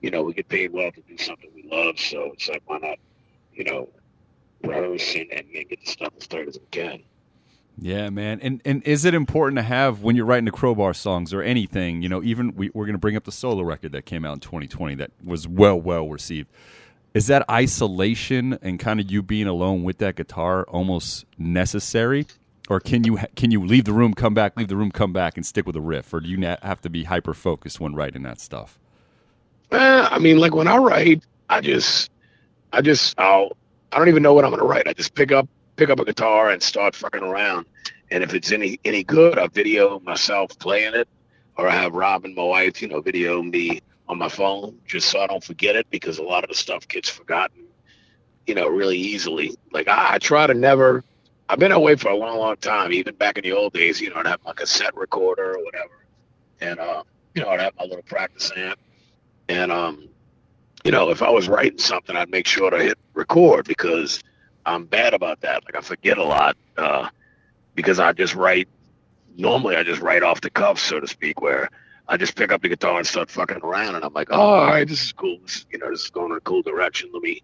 you 0.00 0.10
know, 0.10 0.22
we 0.22 0.32
get 0.32 0.48
paid 0.48 0.72
well 0.72 0.90
to 0.90 1.00
do 1.02 1.18
something 1.18 1.50
we 1.54 1.68
love, 1.70 1.98
so 1.98 2.32
it's 2.32 2.48
like 2.48 2.62
why 2.66 2.78
not, 2.78 2.98
you 3.52 3.64
know, 3.64 3.88
rehearse 4.62 5.14
and, 5.14 5.30
and 5.32 5.50
get 5.52 5.80
the 5.80 5.90
stuff 5.90 6.12
as 6.16 6.24
straight 6.24 6.48
as 6.48 6.58
we 6.58 6.66
can. 6.70 7.02
Yeah, 7.78 8.08
man. 8.08 8.40
And 8.40 8.62
and 8.64 8.82
is 8.84 9.04
it 9.04 9.12
important 9.12 9.58
to 9.58 9.62
have 9.62 10.02
when 10.02 10.16
you're 10.16 10.24
writing 10.24 10.46
the 10.46 10.50
crowbar 10.50 10.94
songs 10.94 11.34
or 11.34 11.42
anything? 11.42 12.00
You 12.00 12.08
know, 12.08 12.22
even 12.22 12.54
we, 12.54 12.70
we're 12.72 12.86
going 12.86 12.94
to 12.94 12.98
bring 12.98 13.16
up 13.16 13.24
the 13.24 13.32
solo 13.32 13.62
record 13.62 13.92
that 13.92 14.06
came 14.06 14.24
out 14.24 14.32
in 14.32 14.40
2020 14.40 14.94
that 14.96 15.10
was 15.22 15.46
well 15.46 15.78
well 15.78 16.08
received. 16.08 16.48
Is 17.16 17.28
that 17.28 17.48
isolation 17.50 18.58
and 18.60 18.78
kind 18.78 19.00
of 19.00 19.10
you 19.10 19.22
being 19.22 19.46
alone 19.46 19.84
with 19.84 19.96
that 19.98 20.16
guitar 20.16 20.64
almost 20.64 21.24
necessary, 21.38 22.26
or 22.68 22.78
can 22.78 23.04
you 23.04 23.18
can 23.36 23.50
you 23.50 23.64
leave 23.64 23.86
the 23.86 23.94
room, 23.94 24.12
come 24.12 24.34
back, 24.34 24.54
leave 24.58 24.68
the 24.68 24.76
room, 24.76 24.90
come 24.90 25.14
back, 25.14 25.38
and 25.38 25.46
stick 25.46 25.66
with 25.66 25.76
a 25.76 25.80
riff, 25.80 26.12
or 26.12 26.20
do 26.20 26.28
you 26.28 26.38
have 26.60 26.82
to 26.82 26.90
be 26.90 27.04
hyper 27.04 27.32
focused 27.32 27.80
when 27.80 27.94
writing 27.94 28.22
that 28.24 28.38
stuff? 28.38 28.78
Uh, 29.72 30.06
I 30.10 30.18
mean, 30.18 30.36
like 30.36 30.54
when 30.54 30.68
I 30.68 30.76
write, 30.76 31.24
I 31.48 31.62
just, 31.62 32.10
I 32.74 32.82
just, 32.82 33.18
I'll, 33.18 33.56
I 33.92 33.98
don't 33.98 34.08
even 34.08 34.22
know 34.22 34.34
what 34.34 34.44
I'm 34.44 34.50
going 34.50 34.60
to 34.60 34.68
write. 34.68 34.86
I 34.86 34.92
just 34.92 35.14
pick 35.14 35.32
up 35.32 35.48
pick 35.76 35.88
up 35.88 35.98
a 35.98 36.04
guitar 36.04 36.50
and 36.50 36.62
start 36.62 36.94
fucking 36.94 37.22
around. 37.22 37.64
And 38.10 38.22
if 38.24 38.34
it's 38.34 38.52
any 38.52 38.78
any 38.84 39.04
good, 39.04 39.38
I 39.38 39.46
video 39.46 40.00
myself 40.00 40.58
playing 40.58 40.94
it, 40.94 41.08
or 41.56 41.66
I 41.66 41.76
have 41.76 41.94
Robin, 41.94 42.34
my 42.34 42.42
wife, 42.42 42.82
you 42.82 42.88
know, 42.88 43.00
video 43.00 43.42
me 43.42 43.80
on 44.08 44.18
my 44.18 44.28
phone 44.28 44.78
just 44.86 45.08
so 45.08 45.20
I 45.20 45.26
don't 45.26 45.42
forget 45.42 45.76
it 45.76 45.86
because 45.90 46.18
a 46.18 46.22
lot 46.22 46.44
of 46.44 46.50
the 46.50 46.56
stuff 46.56 46.86
gets 46.88 47.08
forgotten, 47.08 47.64
you 48.46 48.54
know, 48.54 48.68
really 48.68 48.98
easily. 48.98 49.56
Like 49.72 49.88
I, 49.88 50.14
I 50.14 50.18
try 50.18 50.46
to 50.46 50.54
never. 50.54 51.04
I've 51.48 51.58
been 51.58 51.72
away 51.72 51.94
for 51.94 52.10
a 52.10 52.16
long, 52.16 52.38
long 52.38 52.56
time. 52.56 52.92
Even 52.92 53.14
back 53.14 53.38
in 53.38 53.44
the 53.44 53.52
old 53.52 53.72
days, 53.72 54.00
you 54.00 54.10
know, 54.10 54.16
I'd 54.16 54.26
have 54.26 54.42
my 54.44 54.52
cassette 54.52 54.96
recorder 54.96 55.56
or 55.56 55.64
whatever, 55.64 56.06
and 56.60 56.78
uh, 56.80 57.02
you 57.34 57.42
know, 57.42 57.48
I'd 57.50 57.60
have 57.60 57.74
my 57.78 57.84
little 57.84 58.02
practice 58.02 58.50
amp, 58.56 58.78
and 59.48 59.70
um, 59.70 60.08
you 60.84 60.90
know, 60.90 61.10
if 61.10 61.22
I 61.22 61.30
was 61.30 61.48
writing 61.48 61.78
something, 61.78 62.16
I'd 62.16 62.30
make 62.30 62.46
sure 62.46 62.70
to 62.70 62.78
hit 62.78 62.98
record 63.14 63.66
because 63.66 64.22
I'm 64.64 64.84
bad 64.84 65.14
about 65.14 65.40
that. 65.42 65.64
Like 65.64 65.76
I 65.76 65.80
forget 65.80 66.18
a 66.18 66.24
lot 66.24 66.56
uh, 66.76 67.08
because 67.74 68.00
I 68.00 68.12
just 68.12 68.34
write. 68.34 68.68
Normally, 69.38 69.76
I 69.76 69.82
just 69.82 70.00
write 70.00 70.22
off 70.22 70.40
the 70.40 70.48
cuff, 70.48 70.78
so 70.80 70.98
to 70.98 71.06
speak, 71.06 71.42
where 71.42 71.68
I 72.08 72.16
just 72.16 72.36
pick 72.36 72.52
up 72.52 72.62
the 72.62 72.68
guitar 72.68 72.98
and 72.98 73.06
start 73.06 73.30
fucking 73.30 73.60
around, 73.62 73.96
and 73.96 74.04
I'm 74.04 74.12
like, 74.12 74.28
oh, 74.30 74.40
all 74.40 74.66
right, 74.66 74.86
this 74.86 75.02
is 75.02 75.12
cool. 75.12 75.38
This, 75.42 75.66
you 75.70 75.78
know, 75.78 75.90
this 75.90 76.04
is 76.04 76.10
going 76.10 76.30
in 76.30 76.36
a 76.36 76.40
cool 76.40 76.62
direction. 76.62 77.10
Let 77.12 77.22
me, 77.22 77.42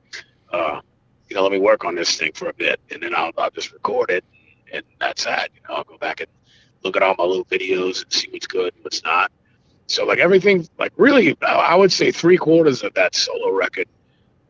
uh, 0.53 0.81
you 1.29 1.37
know, 1.37 1.43
let 1.43 1.53
me 1.53 1.59
work 1.59 1.85
on 1.85 1.95
this 1.95 2.17
thing 2.17 2.33
for 2.33 2.49
a 2.49 2.55
bit, 2.55 2.81
and 2.91 3.03
then 3.03 3.15
I'll, 3.15 3.33
I'll 3.39 3.51
just 3.51 3.73
record 3.73 4.11
it, 4.11 4.25
and 4.73 4.85
that's 5.01 5.25
that. 5.25 5.51
You 5.55 5.61
know, 5.69 5.77
I'll 5.77 5.85
go 5.85 5.99
back 5.99 6.21
and 6.21 6.29
look 6.85 6.97
at 6.97 7.03
all 7.03 7.15
my 7.19 7.25
little 7.25 7.45
videos 7.47 8.03
and 8.03 8.13
see 8.13 8.29
what's 8.31 8.47
good 8.47 8.75
and 8.75 8.85
what's 8.85 9.03
not. 9.03 9.33
So 9.87 10.05
like 10.05 10.19
everything, 10.19 10.69
like 10.79 10.93
really, 10.97 11.37
I 11.43 11.75
would 11.75 11.93
say 11.93 12.13
three 12.13 12.39
quarters 12.39 12.83
of 12.83 12.95
that 12.95 13.15
solo 13.15 13.51
record 13.51 13.89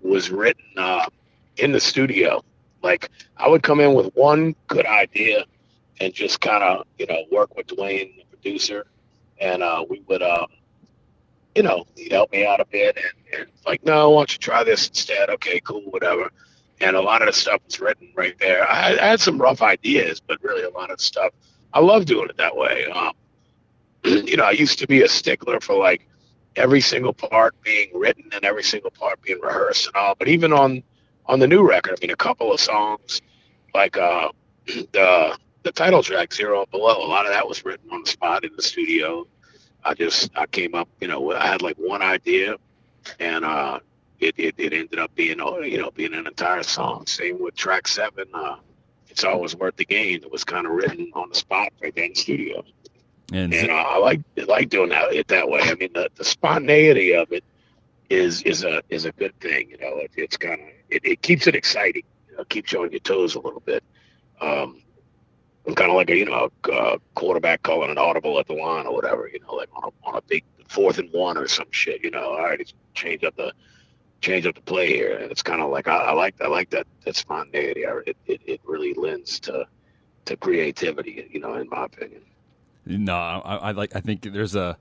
was 0.03 0.31
written 0.31 0.65
uh, 0.77 1.07
in 1.57 1.73
the 1.73 1.81
studio 1.81 2.43
like 2.83 3.11
I 3.37 3.49
would 3.49 3.63
come 3.63 3.81
in 3.81 3.95
with 3.95 4.15
one 4.15 4.55
good 4.67 4.87
idea 4.87 5.45
and 6.01 6.13
just 6.13 6.41
kind 6.41 6.63
of, 6.63 6.87
you 6.99 7.07
know, 7.07 7.25
work 7.31 7.57
with 7.57 7.69
Duane, 7.69 8.13
the 8.19 8.25
producer, 8.37 8.87
and 9.43 9.62
uh, 9.62 9.84
we 9.88 10.03
would, 10.07 10.22
uh, 10.22 10.47
you 11.55 11.62
know, 11.62 11.84
he'd 11.97 12.12
help 12.12 12.32
me 12.32 12.47
out 12.47 12.61
a 12.61 12.64
bit 12.64 12.97
and, 12.97 13.40
and 13.40 13.51
like, 13.66 13.84
no, 13.84 14.11
why 14.11 14.20
don't 14.20 14.32
you 14.32 14.38
try 14.38 14.64
this 14.64 14.88
instead? 14.88 15.28
Okay, 15.30 15.61
cool, 15.61 15.82
whatever. 15.82 16.30
And 16.80 16.97
a 16.97 17.01
lot 17.01 17.22
of 17.22 17.26
the 17.26 17.32
stuff 17.32 17.61
was 17.66 17.80
written 17.80 18.09
right 18.14 18.38
there. 18.38 18.68
I, 18.68 18.93
I 18.93 19.07
had 19.07 19.20
some 19.20 19.40
rough 19.40 19.61
ideas, 19.62 20.20
but 20.20 20.43
really 20.43 20.62
a 20.62 20.70
lot 20.70 20.90
of 20.90 21.01
stuff. 21.01 21.32
I 21.72 21.80
love 21.80 22.07
doing 22.07 22.28
it 22.28 22.36
that 22.38 22.57
way. 22.57 22.86
Um, 22.86 23.12
you 24.05 24.36
know, 24.36 24.45
I 24.45 24.53
used 24.53 24.78
to 24.78 24.86
be 24.86 25.03
a 25.03 25.09
stickler 25.09 25.61
for 25.61 25.76
like 25.76 26.09
every 26.57 26.80
single 26.80 27.12
part 27.12 27.55
being 27.62 27.90
written 27.95 28.30
and 28.32 28.45
every 28.45 28.62
single 28.62 28.90
part 28.90 29.20
being 29.22 29.40
rehearsed 29.40 29.86
and 29.86 29.97
all. 29.97 30.14
But 30.18 30.28
even 30.28 30.53
on 30.53 30.82
on 31.26 31.38
the 31.38 31.47
new 31.47 31.66
record. 31.66 31.99
I 31.99 32.01
mean, 32.01 32.11
a 32.11 32.16
couple 32.16 32.53
of 32.53 32.61
songs 32.61 33.22
like 33.74 33.97
uh, 33.97 34.28
the 34.66 35.38
the 35.62 35.72
title 35.72 36.03
track 36.03 36.32
"Zero 36.32 36.66
Below." 36.70 37.05
A 37.05 37.09
lot 37.09 37.26
of 37.26 37.32
that 37.32 37.47
was 37.47 37.64
written 37.64 37.88
on 37.90 38.03
the 38.03 38.11
spot 38.11 38.45
in 38.45 38.51
the 38.57 38.62
studio. 38.62 39.26
I 39.85 39.95
just 39.95 40.30
I 40.37 40.47
came 40.47 40.74
up, 40.74 40.89
you 41.01 41.09
know, 41.09 41.33
I 41.33 41.47
had 41.47 41.62
like 41.62 41.76
one 41.76 42.03
idea, 42.03 42.57
and 43.18 43.45
uh, 43.45 43.80
it, 44.20 44.35
it 44.39 44.55
it 44.59 44.72
ended 44.72 44.99
up 44.99 45.14
being 45.14 45.41
uh, 45.41 45.59
you 45.59 45.78
know 45.78 45.91
being 45.91 46.14
an 46.14 46.26
entire 46.26 46.62
song. 46.62 47.07
Same 47.07 47.43
with 47.43 47.55
track 47.57 47.89
seven. 47.89 48.26
Uh, 48.33 48.57
it's 49.09 49.24
always 49.24 49.55
worth 49.55 49.76
the 49.76 49.85
gain. 49.85 50.22
It 50.22 50.30
was 50.30 50.45
kind 50.45 50.66
of 50.66 50.72
written 50.72 51.11
on 51.14 51.28
the 51.28 51.35
spot 51.35 51.72
right 51.83 51.95
there 51.95 52.05
in 52.05 52.12
the 52.12 52.18
studio. 52.18 52.64
And, 53.33 53.53
and 53.53 53.70
uh, 53.70 53.74
I 53.74 53.99
like 53.99 54.20
like 54.47 54.68
doing 54.68 54.91
that 54.91 55.12
it 55.12 55.28
that 55.28 55.49
way. 55.49 55.61
I 55.62 55.74
mean, 55.74 55.91
the, 55.95 56.11
the 56.14 56.24
spontaneity 56.24 57.14
of 57.14 57.33
it 57.33 57.45
is 58.11 58.43
is 58.43 58.62
a 58.64 58.83
is 58.91 59.05
a 59.05 59.12
good 59.12 59.39
thing. 59.41 59.70
You 59.70 59.78
know, 59.78 59.97
it, 59.99 60.11
it's 60.16 60.37
kind 60.37 60.61
of 60.61 60.68
it, 60.91 61.05
it 61.05 61.22
keeps 61.22 61.47
it 61.47 61.55
exciting. 61.55 62.03
You 62.30 62.37
know, 62.37 62.45
keeps 62.45 62.72
you 62.72 62.83
on 62.83 62.91
your 62.91 63.01
toes 63.01 63.35
a 63.35 63.41
little 63.41 63.61
bit. 63.61 63.83
Um, 64.41 64.82
kind 65.67 65.91
of 65.91 65.97
like 65.97 66.11
a 66.11 66.17
you 66.17 66.25
know 66.25 66.51
a, 66.71 66.99
quarterback 67.15 67.63
calling 67.63 67.91
an 67.91 67.99
audible 67.99 68.39
at 68.39 68.47
the 68.47 68.55
line 68.55 68.87
or 68.87 68.95
whatever. 68.95 69.29
You 69.29 69.41
know, 69.41 69.55
like 69.55 69.69
on 69.75 69.85
a, 69.85 70.09
on 70.09 70.17
a 70.17 70.23
big 70.23 70.45
fourth 70.69 70.99
and 70.99 71.11
one 71.13 71.37
or 71.37 71.47
some 71.47 71.71
shit. 71.71 72.03
You 72.03 72.11
know, 72.11 72.33
all 72.33 72.43
right, 72.43 72.73
change 72.95 73.25
up 73.25 73.37
the 73.37 73.53
change 74.21 74.47
up 74.47 74.55
the 74.55 74.63
play 74.63 74.89
here, 74.89 75.17
and 75.19 75.31
it's 75.31 75.43
kind 75.43 75.61
of 75.61 75.71
like 75.71 75.89
I, 75.89 75.97
I, 75.97 76.13
like 76.13 76.41
I 76.41 76.49
like 76.49 76.71
that 76.71 76.87
that 77.05 77.17
spontaneity. 77.17 77.83
It, 77.83 78.17
it 78.27 78.41
it 78.47 78.61
really 78.65 78.95
lends 78.95 79.41
to 79.41 79.67
to 80.25 80.37
creativity. 80.37 81.29
You 81.31 81.41
know, 81.41 81.55
in 81.55 81.69
my 81.69 81.85
opinion. 81.85 82.23
No, 82.85 83.15
I, 83.15 83.57
I 83.57 83.71
like. 83.73 83.95
I 83.95 84.01
think 84.01 84.23
there's 84.23 84.57
a 84.57 84.77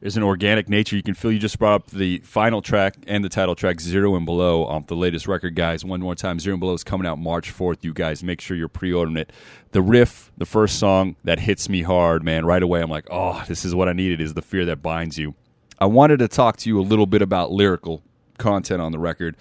there's 0.00 0.16
an 0.16 0.22
organic 0.22 0.68
nature 0.68 0.94
you 0.94 1.02
can 1.02 1.14
feel. 1.14 1.32
You 1.32 1.38
just 1.38 1.58
brought 1.58 1.74
up 1.74 1.90
the 1.90 2.18
final 2.18 2.60
track 2.60 2.96
and 3.06 3.24
the 3.24 3.28
title 3.28 3.54
track, 3.54 3.80
Zero 3.80 4.14
and 4.14 4.26
Below, 4.26 4.64
off 4.66 4.86
the 4.88 4.96
latest 4.96 5.26
record, 5.26 5.54
guys. 5.54 5.84
One 5.84 6.00
more 6.00 6.14
time, 6.14 6.38
Zero 6.38 6.54
and 6.54 6.60
Below 6.60 6.74
is 6.74 6.84
coming 6.84 7.06
out 7.06 7.18
March 7.18 7.52
4th. 7.52 7.78
You 7.82 7.94
guys 7.94 8.22
make 8.22 8.40
sure 8.40 8.56
you're 8.56 8.68
pre 8.68 8.92
ordering 8.92 9.16
it. 9.16 9.32
The 9.72 9.80
riff, 9.80 10.30
the 10.36 10.44
first 10.44 10.78
song, 10.78 11.16
that 11.24 11.40
hits 11.40 11.68
me 11.68 11.82
hard, 11.82 12.22
man. 12.22 12.44
Right 12.44 12.62
away, 12.62 12.82
I'm 12.82 12.90
like, 12.90 13.06
oh, 13.10 13.42
this 13.48 13.64
is 13.64 13.74
what 13.74 13.88
I 13.88 13.94
needed, 13.94 14.20
is 14.20 14.34
the 14.34 14.42
fear 14.42 14.66
that 14.66 14.82
binds 14.82 15.18
you. 15.18 15.34
I 15.78 15.86
wanted 15.86 16.18
to 16.18 16.28
talk 16.28 16.58
to 16.58 16.68
you 16.68 16.78
a 16.78 16.82
little 16.82 17.06
bit 17.06 17.22
about 17.22 17.50
lyrical 17.50 18.02
content 18.38 18.82
on 18.82 18.92
the 18.92 18.98
record. 18.98 19.36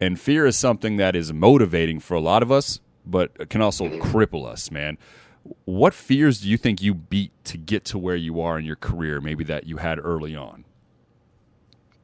And 0.00 0.20
fear 0.20 0.46
is 0.46 0.56
something 0.56 0.98
that 0.98 1.16
is 1.16 1.32
motivating 1.32 2.00
for 2.00 2.14
a 2.14 2.20
lot 2.20 2.42
of 2.42 2.52
us, 2.52 2.80
but 3.04 3.48
can 3.48 3.60
also 3.60 3.88
cripple 3.98 4.46
us, 4.46 4.70
man 4.70 4.98
what 5.64 5.94
fears 5.94 6.40
do 6.40 6.48
you 6.48 6.56
think 6.56 6.82
you 6.82 6.94
beat 6.94 7.32
to 7.44 7.58
get 7.58 7.84
to 7.86 7.98
where 7.98 8.16
you 8.16 8.40
are 8.40 8.58
in 8.58 8.64
your 8.64 8.76
career, 8.76 9.20
maybe 9.20 9.44
that 9.44 9.66
you 9.66 9.76
had 9.78 9.98
early 9.98 10.34
on? 10.36 10.64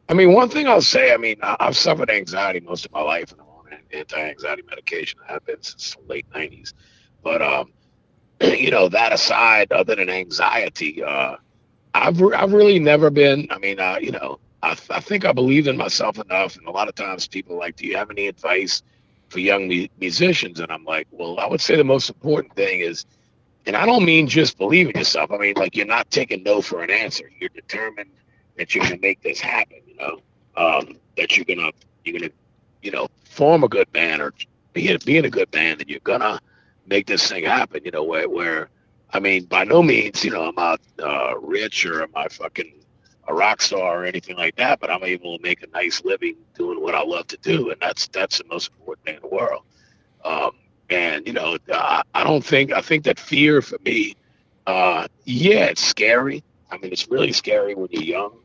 I 0.09 0.15
mean, 0.15 0.33
one 0.33 0.49
thing 0.49 0.67
I'll 0.67 0.83
say, 0.83 1.13
I 1.13 1.17
mean, 1.17 1.37
I've 1.43 1.77
suffered 1.77 2.11
anxiety 2.11 2.61
most 2.61 2.85
of 2.85 2.93
my 2.93 3.01
life, 3.01 3.33
and 3.33 3.41
I'm 3.41 3.47
on 3.47 3.79
anti-anxiety 3.93 4.63
medication. 4.69 5.21
I 5.29 5.33
have 5.33 5.45
been 5.47 5.63
since 5.63 5.97
the 5.97 6.13
late 6.13 6.27
'90s. 6.35 6.75
But 7.23 7.41
um, 7.41 7.73
you 8.41 8.71
know, 8.71 8.89
that 8.89 9.13
aside, 9.13 9.73
other 9.73 9.95
than 9.95 10.09
anxiety, 10.09 11.03
uh, 11.03 11.37
I've 11.95 12.21
re- 12.21 12.37
I've 12.37 12.53
really 12.53 12.79
never 12.79 13.11
been. 13.11 13.49
I 13.51 13.59
mean, 13.59 13.81
uh, 13.81 13.99
you 14.01 14.11
know, 14.13 14.39
I, 14.63 14.75
th- 14.75 14.91
I 14.91 15.01
think 15.01 15.25
I 15.25 15.33
believe 15.33 15.67
in 15.69 15.77
myself 15.77 16.19
enough, 16.19 16.57
and 16.57 16.67
a 16.67 16.71
lot 16.71 16.89
of 16.89 16.95
times 16.95 17.27
people 17.29 17.57
like, 17.59 17.77
"Do 17.77 17.87
you 17.87 17.97
have 17.97 18.11
any 18.11 18.29
advice 18.29 18.83
for 19.29 19.39
young 19.39 19.69
mu- 19.69 19.89
musicians?" 19.99 20.61
And 20.61 20.71
I'm 20.71 20.85
like, 20.85 21.07
well, 21.11 21.39
I 21.39 21.47
would 21.47 21.61
say 21.61 21.77
the 21.77 21.85
most 21.85 22.11
important 22.11 22.55
thing 22.55 22.81
is 22.81 23.07
and 23.67 23.77
I 23.77 23.87
don't 23.87 24.05
mean 24.05 24.29
just 24.29 24.59
believing 24.59 24.97
yourself. 24.97 25.31
I 25.31 25.39
mean 25.39 25.55
like 25.57 25.77
you're 25.77 25.87
not 25.87 26.11
taking 26.11 26.43
no 26.43 26.63
for 26.63 26.83
an 26.83 26.91
answer. 26.91 27.31
You're 27.39 27.51
determined 27.51 28.11
that 28.57 28.75
you're 28.75 28.85
gonna 28.85 28.99
make 28.99 29.23
this 29.23 29.41
happen. 29.41 29.79
You 29.87 29.97
know, 29.97 30.21
um, 30.57 30.97
that 31.17 31.37
you're 31.37 31.47
gonna 31.47 31.71
you're 32.05 32.19
gonna 32.19 32.33
you 32.83 32.91
know 32.91 33.09
form 33.25 33.65
a 33.65 33.69
good 33.69 33.91
band 33.93 34.23
or 34.23 34.33
be 34.73 34.97
be 35.05 35.17
in 35.17 35.25
a 35.25 35.31
good 35.31 35.51
band, 35.51 35.81
and 35.81 35.91
you're 35.91 36.01
gonna 36.01 36.41
make 36.87 37.07
this 37.07 37.29
thing 37.29 37.45
happen. 37.45 37.83
You 37.85 37.91
know, 37.91 38.05
where 38.05 38.29
where 38.29 38.69
I 39.13 39.21
mean, 39.21 39.45
by 39.45 39.65
no 39.65 39.83
means, 39.83 40.25
you 40.25 40.31
know, 40.31 40.45
I'm 40.49 40.55
not 40.55 40.81
uh, 41.03 41.39
rich 41.39 41.85
or 41.85 42.03
am 42.03 42.11
I 42.15 42.29
fucking 42.29 42.73
a 43.29 43.35
rock 43.35 43.61
star 43.61 44.03
or 44.03 44.05
anything 44.05 44.37
like 44.37 44.57
that, 44.57 44.81
but 44.81 44.91
I'm 44.91 45.05
able 45.05 45.37
to 45.37 45.43
make 45.43 45.63
a 45.63 45.67
nice 45.69 46.03
living 46.05 46.37
doing 46.55 46.81
what 46.81 46.95
I 46.95 47.03
love 47.03 47.27
to 47.29 47.37
do, 47.37 47.71
and 47.71 47.81
that's 47.81 48.09
that's 48.09 48.39
the 48.39 48.45
most 48.45 48.71
important 48.71 49.07
thing 49.07 49.17
in 49.17 49.23
the 49.23 49.29
world. 49.35 49.63
Um, 50.25 50.53
and 50.93 51.27
you 51.27 51.33
know, 51.33 51.57
uh, 51.73 52.03
I 52.15 52.25
don't 52.25 52.45
think 52.45 52.73
I 52.73 52.81
think 52.81 53.05
that 53.05 53.19
fear 53.19 53.63
for 53.63 53.79
me, 53.85 54.15
uh, 54.67 55.09
yeah, 55.25 55.67
it's 55.67 55.85
scary. 55.85 56.43
I 56.71 56.79
mean, 56.79 56.93
it's 56.93 57.09
really 57.09 57.33
scary 57.33 57.75
when 57.75 57.89
you're 57.91 58.03
young, 58.03 58.39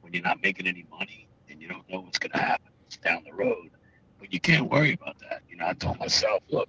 when 0.00 0.12
you're 0.12 0.22
not 0.22 0.42
making 0.42 0.66
any 0.66 0.86
money, 0.90 1.26
and 1.48 1.60
you 1.60 1.68
don't 1.68 1.88
know 1.90 2.00
what's 2.00 2.18
going 2.18 2.32
to 2.32 2.38
happen 2.38 2.66
down 3.04 3.22
the 3.24 3.32
road. 3.32 3.70
But 4.18 4.32
you 4.32 4.40
can't 4.40 4.70
worry 4.70 4.98
about 5.00 5.18
that. 5.20 5.42
You 5.48 5.56
know, 5.56 5.66
I 5.66 5.72
told 5.74 5.98
myself, 5.98 6.42
look, 6.50 6.68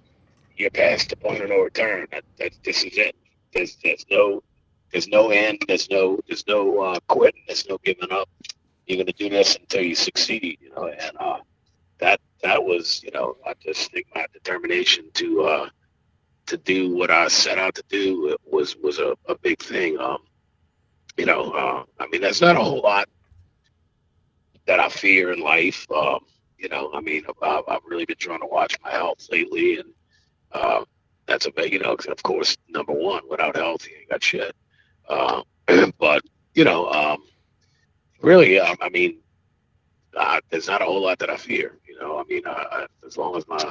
you're 0.56 0.70
past 0.70 1.10
the 1.10 1.16
point 1.16 1.42
of 1.42 1.50
no 1.50 1.60
return. 1.60 2.06
That, 2.12 2.24
that 2.38 2.52
this 2.64 2.84
is 2.84 2.96
it. 2.96 3.16
There's 3.52 3.76
there's 3.82 4.06
no 4.10 4.42
there's 4.90 5.08
no 5.08 5.30
end. 5.30 5.64
There's 5.68 5.90
no 5.90 6.18
there's 6.26 6.46
no 6.46 6.80
uh, 6.80 7.00
quitting. 7.08 7.42
There's 7.46 7.68
no 7.68 7.78
giving 7.84 8.10
up. 8.10 8.28
You're 8.86 8.98
gonna 8.98 9.12
do 9.12 9.28
this 9.28 9.56
until 9.56 9.82
you 9.82 9.94
succeed. 9.94 10.58
You 10.60 10.70
know, 10.70 10.86
and 10.86 11.16
uh, 11.18 11.38
that 11.98 12.20
that 12.42 12.62
was 12.62 13.02
you 13.02 13.10
know 13.12 13.36
I 13.46 13.54
just 13.60 13.90
think 13.92 14.06
my 14.14 14.26
determination 14.32 15.10
to 15.14 15.42
uh, 15.42 15.68
to 16.46 16.56
do 16.56 16.94
what 16.94 17.10
I 17.10 17.28
set 17.28 17.58
out 17.58 17.74
to 17.76 17.84
do 17.88 18.36
was 18.44 18.76
was 18.76 18.98
a, 18.98 19.16
a 19.28 19.36
big 19.36 19.60
thing. 19.60 19.98
Um, 19.98 20.18
you 21.16 21.26
know, 21.26 21.50
uh, 21.52 21.84
I 22.00 22.06
mean, 22.08 22.22
there's 22.22 22.40
not 22.40 22.56
a 22.56 22.60
whole 22.60 22.80
lot 22.80 23.08
that 24.66 24.80
I 24.80 24.88
fear 24.88 25.32
in 25.32 25.40
life. 25.40 25.86
Um, 25.94 26.20
you 26.58 26.68
know, 26.68 26.90
I 26.94 27.00
mean, 27.00 27.24
I've, 27.42 27.64
I've 27.68 27.84
really 27.86 28.04
been 28.04 28.16
trying 28.16 28.40
to 28.40 28.46
watch 28.46 28.76
my 28.82 28.90
health 28.90 29.28
lately, 29.30 29.78
and 29.78 29.90
uh, 30.52 30.84
that's 31.26 31.46
a 31.46 31.50
big, 31.50 31.72
you 31.72 31.80
know, 31.80 31.94
of 31.94 32.22
course, 32.22 32.56
number 32.68 32.92
one, 32.92 33.22
without 33.28 33.56
health, 33.56 33.86
you 33.88 33.96
ain't 33.98 34.10
got 34.10 34.22
shit. 34.22 34.54
Uh, 35.08 35.42
but 35.98 36.22
you 36.54 36.64
know, 36.64 36.88
um, 36.90 37.22
really, 38.20 38.58
um, 38.58 38.76
I 38.80 38.88
mean, 38.88 39.18
uh, 40.16 40.40
there's 40.50 40.68
not 40.68 40.82
a 40.82 40.84
whole 40.84 41.02
lot 41.02 41.18
that 41.18 41.30
I 41.30 41.36
fear. 41.36 41.78
You 41.92 42.00
know, 42.00 42.18
I 42.18 42.24
mean, 42.24 42.42
uh, 42.46 42.86
as 43.06 43.16
long 43.16 43.36
as 43.36 43.46
my 43.46 43.70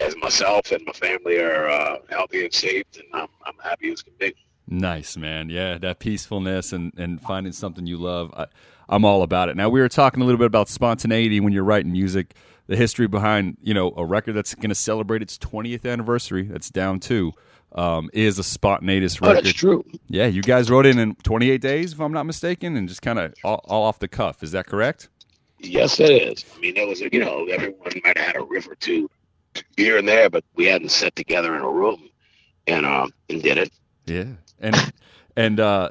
as 0.00 0.16
myself 0.16 0.72
and 0.72 0.84
my 0.86 0.92
family 0.92 1.38
are 1.38 1.68
uh, 1.68 1.98
healthy 2.08 2.44
and 2.44 2.52
safe, 2.52 2.84
and 2.94 3.04
I'm, 3.12 3.28
I'm 3.44 3.54
happy 3.62 3.92
as 3.92 4.02
can 4.02 4.14
be. 4.18 4.34
Nice, 4.66 5.16
man. 5.16 5.50
Yeah, 5.50 5.78
that 5.78 5.98
peacefulness 5.98 6.72
and, 6.72 6.92
and 6.96 7.20
finding 7.20 7.52
something 7.52 7.86
you 7.86 7.98
love. 7.98 8.32
I, 8.34 8.46
I'm 8.88 9.04
all 9.04 9.22
about 9.22 9.48
it. 9.48 9.56
Now, 9.56 9.68
we 9.68 9.80
were 9.80 9.88
talking 9.88 10.22
a 10.22 10.24
little 10.24 10.38
bit 10.38 10.46
about 10.46 10.68
spontaneity 10.68 11.40
when 11.40 11.52
you're 11.52 11.64
writing 11.64 11.92
music, 11.92 12.34
the 12.66 12.76
history 12.76 13.06
behind, 13.06 13.56
you 13.60 13.74
know, 13.74 13.92
a 13.96 14.04
record 14.04 14.32
that's 14.32 14.54
going 14.54 14.70
to 14.70 14.74
celebrate 14.74 15.22
its 15.22 15.36
20th 15.38 15.90
anniversary, 15.90 16.44
that's 16.44 16.70
down 16.70 17.00
two, 17.00 17.32
um, 17.72 18.10
is 18.12 18.38
a 18.38 18.44
spontaneous 18.44 19.20
record. 19.20 19.38
Oh, 19.38 19.40
that's 19.42 19.52
true. 19.52 19.84
Yeah, 20.08 20.26
you 20.26 20.42
guys 20.42 20.70
wrote 20.70 20.86
it 20.86 20.96
in 20.96 21.14
28 21.16 21.60
days, 21.60 21.92
if 21.92 22.00
I'm 22.00 22.12
not 22.12 22.24
mistaken, 22.24 22.76
and 22.76 22.88
just 22.88 23.02
kind 23.02 23.18
of 23.18 23.34
all, 23.44 23.60
all 23.64 23.82
off 23.82 23.98
the 23.98 24.08
cuff. 24.08 24.42
Is 24.42 24.52
that 24.52 24.66
correct? 24.66 25.08
Yes, 25.62 26.00
it 26.00 26.10
is. 26.10 26.44
I 26.56 26.60
mean, 26.60 26.76
it 26.76 26.88
was, 26.88 27.02
a, 27.02 27.10
you 27.12 27.20
know, 27.20 27.44
everyone 27.46 27.92
might 28.04 28.16
have 28.16 28.26
had 28.26 28.36
a 28.36 28.42
riff 28.42 28.68
or 28.68 28.74
two 28.74 29.10
here 29.76 29.98
and 29.98 30.08
there, 30.08 30.30
but 30.30 30.44
we 30.54 30.66
hadn't 30.66 30.90
sat 30.90 31.14
together 31.16 31.54
in 31.54 31.62
a 31.62 31.70
room 31.70 32.08
and 32.66 32.86
uh, 32.86 33.06
and 33.28 33.42
did 33.42 33.58
it. 33.58 33.72
Yeah, 34.06 34.26
and 34.58 34.92
and 35.36 35.60
uh, 35.60 35.90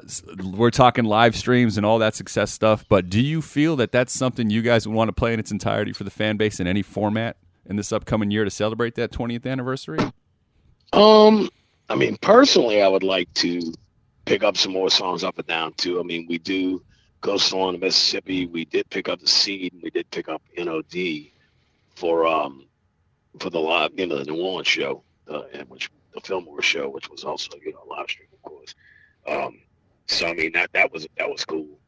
we're 0.52 0.70
talking 0.70 1.04
live 1.04 1.36
streams 1.36 1.76
and 1.76 1.86
all 1.86 1.98
that 1.98 2.14
success 2.14 2.52
stuff. 2.52 2.84
But 2.88 3.08
do 3.08 3.20
you 3.20 3.42
feel 3.42 3.76
that 3.76 3.92
that's 3.92 4.12
something 4.12 4.50
you 4.50 4.62
guys 4.62 4.86
would 4.86 4.94
want 4.94 5.08
to 5.08 5.12
play 5.12 5.32
in 5.32 5.40
its 5.40 5.50
entirety 5.50 5.92
for 5.92 6.04
the 6.04 6.10
fan 6.10 6.36
base 6.36 6.60
in 6.60 6.66
any 6.66 6.82
format 6.82 7.36
in 7.66 7.76
this 7.76 7.92
upcoming 7.92 8.30
year 8.30 8.44
to 8.44 8.50
celebrate 8.50 8.94
that 8.96 9.12
20th 9.12 9.46
anniversary? 9.46 9.98
Um, 10.92 11.48
I 11.88 11.94
mean, 11.94 12.16
personally, 12.20 12.82
I 12.82 12.88
would 12.88 13.02
like 13.02 13.32
to 13.34 13.60
pick 14.24 14.42
up 14.42 14.56
some 14.56 14.72
more 14.72 14.90
songs 14.90 15.24
up 15.24 15.38
and 15.38 15.46
down 15.46 15.72
too. 15.74 16.00
I 16.00 16.02
mean, 16.02 16.26
we 16.28 16.38
do 16.38 16.82
Ghost 17.20 17.52
Along 17.52 17.72
the 17.72 17.78
Mississippi. 17.78 18.46
We 18.46 18.64
did 18.64 18.88
pick 18.90 19.08
up 19.08 19.20
the 19.20 19.28
Seed. 19.28 19.72
And 19.72 19.82
we 19.82 19.90
did 19.90 20.10
pick 20.10 20.28
up 20.28 20.42
NOD 20.56 21.30
for 21.94 22.26
um 22.26 22.66
for 23.38 23.50
the 23.50 23.60
live, 23.60 23.92
you 23.96 24.06
know, 24.06 24.18
the 24.18 24.24
New 24.24 24.42
Orleans 24.42 24.66
show, 24.66 25.02
uh, 25.28 25.42
and 25.52 25.68
which 25.68 25.90
the 26.14 26.20
Fillmore 26.20 26.62
show, 26.62 26.88
which 26.88 27.08
was 27.08 27.24
also 27.24 27.50
you 27.64 27.72
know 27.72 27.84
live 27.88 28.08
stream, 28.08 28.28
of 28.32 28.42
course. 28.42 28.74
Um, 29.26 29.58
so 30.06 30.26
I 30.26 30.34
mean 30.34 30.52
that 30.52 30.72
that 30.72 30.92
was 30.92 31.06
that 31.16 31.28
was 31.28 31.44
cool. 31.44 31.78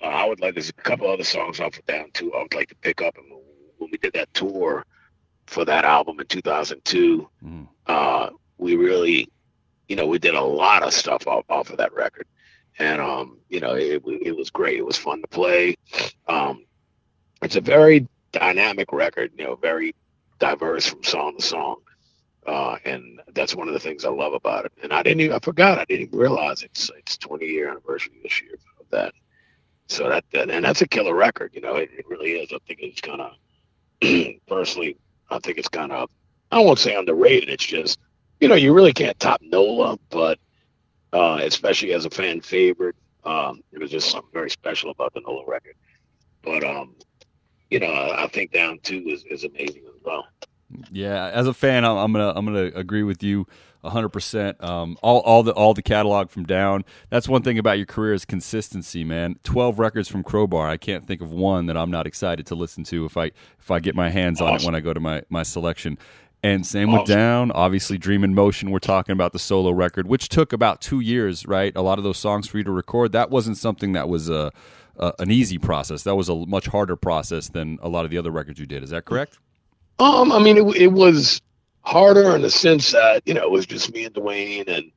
Uh, 0.00 0.06
I 0.06 0.26
would 0.26 0.40
like 0.40 0.54
there's 0.54 0.68
a 0.68 0.74
couple 0.74 1.10
other 1.10 1.24
songs 1.24 1.60
off 1.60 1.78
of 1.78 1.86
down 1.86 2.10
too. 2.12 2.32
I 2.34 2.42
would 2.42 2.54
like 2.54 2.68
to 2.68 2.74
pick 2.76 3.02
up 3.02 3.16
and 3.16 3.26
when 3.78 3.90
we 3.90 3.98
did 3.98 4.12
that 4.12 4.32
tour 4.34 4.86
for 5.46 5.64
that 5.64 5.84
album 5.84 6.20
in 6.20 6.26
2002, 6.26 7.28
mm. 7.44 7.68
uh, 7.86 8.30
we 8.58 8.76
really, 8.76 9.28
you 9.88 9.96
know, 9.96 10.06
we 10.06 10.18
did 10.18 10.34
a 10.34 10.40
lot 10.40 10.82
of 10.82 10.92
stuff 10.92 11.26
off, 11.26 11.44
off 11.48 11.70
of 11.70 11.78
that 11.78 11.92
record, 11.92 12.26
and 12.78 13.00
um, 13.00 13.38
you 13.48 13.60
know, 13.60 13.74
it 13.74 14.02
it 14.06 14.36
was 14.36 14.50
great. 14.50 14.78
It 14.78 14.86
was 14.86 14.96
fun 14.96 15.20
to 15.20 15.28
play. 15.28 15.76
Um, 16.26 16.64
it's 17.42 17.56
a 17.56 17.60
very 17.60 18.06
dynamic 18.32 18.92
record, 18.92 19.32
you 19.36 19.44
know, 19.44 19.56
very 19.56 19.94
diverse 20.38 20.86
from 20.86 21.02
song 21.02 21.36
to 21.36 21.42
song. 21.42 21.76
Uh, 22.46 22.76
and 22.84 23.20
that's 23.34 23.54
one 23.54 23.68
of 23.68 23.74
the 23.74 23.80
things 23.80 24.04
I 24.04 24.08
love 24.08 24.32
about 24.32 24.64
it. 24.64 24.72
And 24.82 24.92
I 24.92 25.02
didn't 25.02 25.20
even, 25.20 25.36
I 25.36 25.38
forgot, 25.38 25.78
I 25.78 25.84
didn't 25.84 26.08
even 26.08 26.18
realize 26.18 26.62
it's 26.62 26.90
it's 26.98 27.16
20 27.18 27.46
year 27.46 27.70
anniversary 27.70 28.14
this 28.22 28.42
year 28.42 28.54
of 28.80 28.86
that. 28.90 29.14
So 29.88 30.08
that, 30.08 30.24
that 30.32 30.50
and 30.50 30.64
that's 30.64 30.82
a 30.82 30.88
killer 30.88 31.14
record, 31.14 31.52
you 31.54 31.60
know, 31.60 31.76
it, 31.76 31.90
it 31.96 32.08
really 32.08 32.32
is. 32.32 32.50
I 32.52 32.58
think 32.66 32.80
it's 32.82 33.00
kind 33.00 33.20
of, 33.20 33.34
personally, 34.48 34.96
I 35.30 35.38
think 35.38 35.58
it's 35.58 35.68
kind 35.68 35.92
of, 35.92 36.10
I 36.50 36.58
won't 36.58 36.78
say 36.78 36.96
underrated. 36.96 37.48
It's 37.48 37.64
just, 37.64 38.00
you 38.40 38.48
know, 38.48 38.54
you 38.56 38.72
really 38.72 38.92
can't 38.92 39.18
top 39.20 39.40
NOLA, 39.42 39.98
but 40.10 40.38
uh, 41.12 41.40
especially 41.42 41.92
as 41.92 42.04
a 42.04 42.10
fan 42.10 42.40
favorite, 42.40 42.96
um, 43.24 43.62
it 43.72 43.80
was 43.80 43.90
just 43.90 44.10
something 44.10 44.30
very 44.32 44.50
special 44.50 44.90
about 44.90 45.14
the 45.14 45.20
NOLA 45.20 45.44
record. 45.46 45.74
But, 46.42 46.64
um, 46.64 46.96
you 47.70 47.80
know, 47.80 47.92
I, 47.92 48.26
think 48.28 48.52
Down 48.52 48.78
Two 48.82 49.04
is, 49.06 49.24
is 49.24 49.44
amazing 49.44 49.84
as 49.86 50.00
well. 50.04 50.26
Yeah, 50.90 51.28
as 51.28 51.46
a 51.46 51.54
fan, 51.54 51.84
I'm, 51.84 51.96
I'm 51.96 52.12
gonna 52.12 52.32
I'm 52.34 52.44
gonna 52.44 52.70
agree 52.74 53.02
with 53.02 53.22
you 53.22 53.46
100. 53.82 54.06
Um, 54.06 54.10
percent 54.10 54.56
All 54.60 54.96
all 55.02 55.42
the 55.42 55.52
all 55.52 55.74
the 55.74 55.82
catalog 55.82 56.30
from 56.30 56.44
Down. 56.44 56.84
That's 57.10 57.28
one 57.28 57.42
thing 57.42 57.58
about 57.58 57.78
your 57.78 57.86
career 57.86 58.14
is 58.14 58.24
consistency, 58.24 59.04
man. 59.04 59.36
12 59.44 59.78
records 59.78 60.08
from 60.08 60.22
Crowbar. 60.22 60.68
I 60.68 60.76
can't 60.76 61.06
think 61.06 61.20
of 61.20 61.30
one 61.30 61.66
that 61.66 61.76
I'm 61.76 61.90
not 61.90 62.06
excited 62.06 62.46
to 62.46 62.54
listen 62.54 62.84
to 62.84 63.04
if 63.04 63.16
I 63.16 63.32
if 63.58 63.70
I 63.70 63.80
get 63.80 63.94
my 63.94 64.10
hands 64.10 64.40
awesome. 64.40 64.54
on 64.54 64.60
it 64.60 64.64
when 64.64 64.74
I 64.74 64.80
go 64.80 64.92
to 64.92 65.00
my 65.00 65.22
my 65.28 65.42
selection. 65.42 65.98
And 66.42 66.66
same 66.66 66.88
awesome. 66.88 67.00
with 67.00 67.08
Down, 67.08 67.52
obviously 67.52 67.98
Dream 67.98 68.24
in 68.24 68.34
Motion. 68.34 68.70
We're 68.70 68.80
talking 68.80 69.12
about 69.12 69.32
the 69.32 69.38
solo 69.38 69.70
record, 69.70 70.08
which 70.08 70.28
took 70.28 70.52
about 70.52 70.80
two 70.80 70.98
years, 70.98 71.46
right? 71.46 71.72
A 71.76 71.82
lot 71.82 71.98
of 71.98 72.04
those 72.04 72.18
songs 72.18 72.48
for 72.48 72.58
you 72.58 72.64
to 72.64 72.72
record. 72.72 73.12
That 73.12 73.30
wasn't 73.30 73.58
something 73.58 73.92
that 73.92 74.08
was 74.08 74.28
a, 74.28 74.50
a 74.96 75.12
an 75.20 75.30
easy 75.30 75.58
process. 75.58 76.02
That 76.02 76.16
was 76.16 76.28
a 76.28 76.34
much 76.34 76.66
harder 76.66 76.96
process 76.96 77.48
than 77.48 77.78
a 77.80 77.88
lot 77.88 78.04
of 78.04 78.10
the 78.10 78.18
other 78.18 78.32
records 78.32 78.58
you 78.58 78.66
did. 78.66 78.82
Is 78.82 78.90
that 78.90 79.04
correct? 79.04 79.38
Um, 80.00 80.32
I 80.32 80.40
mean, 80.40 80.56
it, 80.56 80.76
it 80.76 80.92
was 80.92 81.40
harder 81.82 82.34
in 82.34 82.42
the 82.42 82.50
sense 82.50 82.92
that 82.92 83.22
you 83.26 83.34
know 83.34 83.42
it 83.42 83.50
was 83.50 83.66
just 83.66 83.92
me 83.92 84.04
and 84.04 84.14
Duane, 84.14 84.64
and 84.66 84.90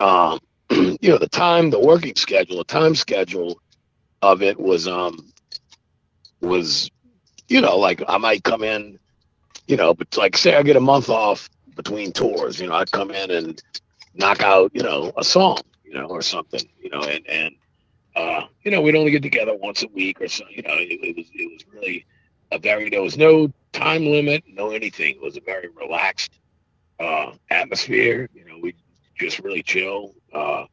um, 0.00 0.38
you 0.70 1.10
know 1.10 1.18
the 1.18 1.28
time, 1.28 1.70
the 1.70 1.80
working 1.80 2.16
schedule, 2.16 2.58
the 2.58 2.64
time 2.64 2.94
schedule 2.94 3.60
of 4.22 4.42
it 4.42 4.58
was 4.58 4.86
um 4.86 5.30
was 6.40 6.90
you 7.48 7.60
know 7.60 7.76
like 7.76 8.02
I 8.08 8.18
might 8.18 8.44
come 8.44 8.62
in, 8.62 8.98
you 9.70 9.76
know, 9.76 9.94
but 9.94 10.16
like 10.16 10.36
say 10.36 10.56
I 10.56 10.62
get 10.62 10.76
a 10.76 10.80
month 10.80 11.08
off 11.08 11.48
between 11.76 12.12
tours, 12.12 12.60
you 12.60 12.66
know, 12.66 12.74
I'd 12.74 12.90
come 12.90 13.10
in 13.12 13.30
and 13.30 13.62
knock 14.14 14.42
out 14.42 14.72
you 14.74 14.82
know 14.82 15.12
a 15.16 15.24
song, 15.24 15.58
you 15.84 15.94
know, 15.94 16.06
or 16.06 16.22
something, 16.22 16.62
you 16.82 16.90
know, 16.90 17.02
and 17.02 17.26
and 17.28 17.54
uh, 18.16 18.42
you 18.64 18.72
know 18.72 18.80
we'd 18.80 18.96
only 18.96 19.12
get 19.12 19.22
together 19.22 19.54
once 19.56 19.82
a 19.84 19.88
week 19.88 20.20
or 20.20 20.28
so, 20.28 20.44
you 20.50 20.62
know, 20.62 20.74
it, 20.74 20.98
it 21.02 21.16
was 21.16 21.26
it 21.32 21.52
was 21.52 21.64
really 21.72 22.04
a 22.50 22.58
very 22.58 22.90
there 22.90 23.02
was 23.02 23.16
no 23.16 23.52
time 23.72 24.04
limit, 24.06 24.42
no 24.48 24.70
anything. 24.70 25.14
It 25.14 25.22
was 25.22 25.36
a 25.36 25.40
very 25.40 25.68
relaxed 25.68 26.40
uh, 26.98 27.32
atmosphere. 27.50 28.28
You 28.34 28.46
know, 28.46 28.58
we 28.60 28.74
just 29.16 29.38
really 29.38 29.62
chill, 29.62 30.14
uh, 30.32 30.64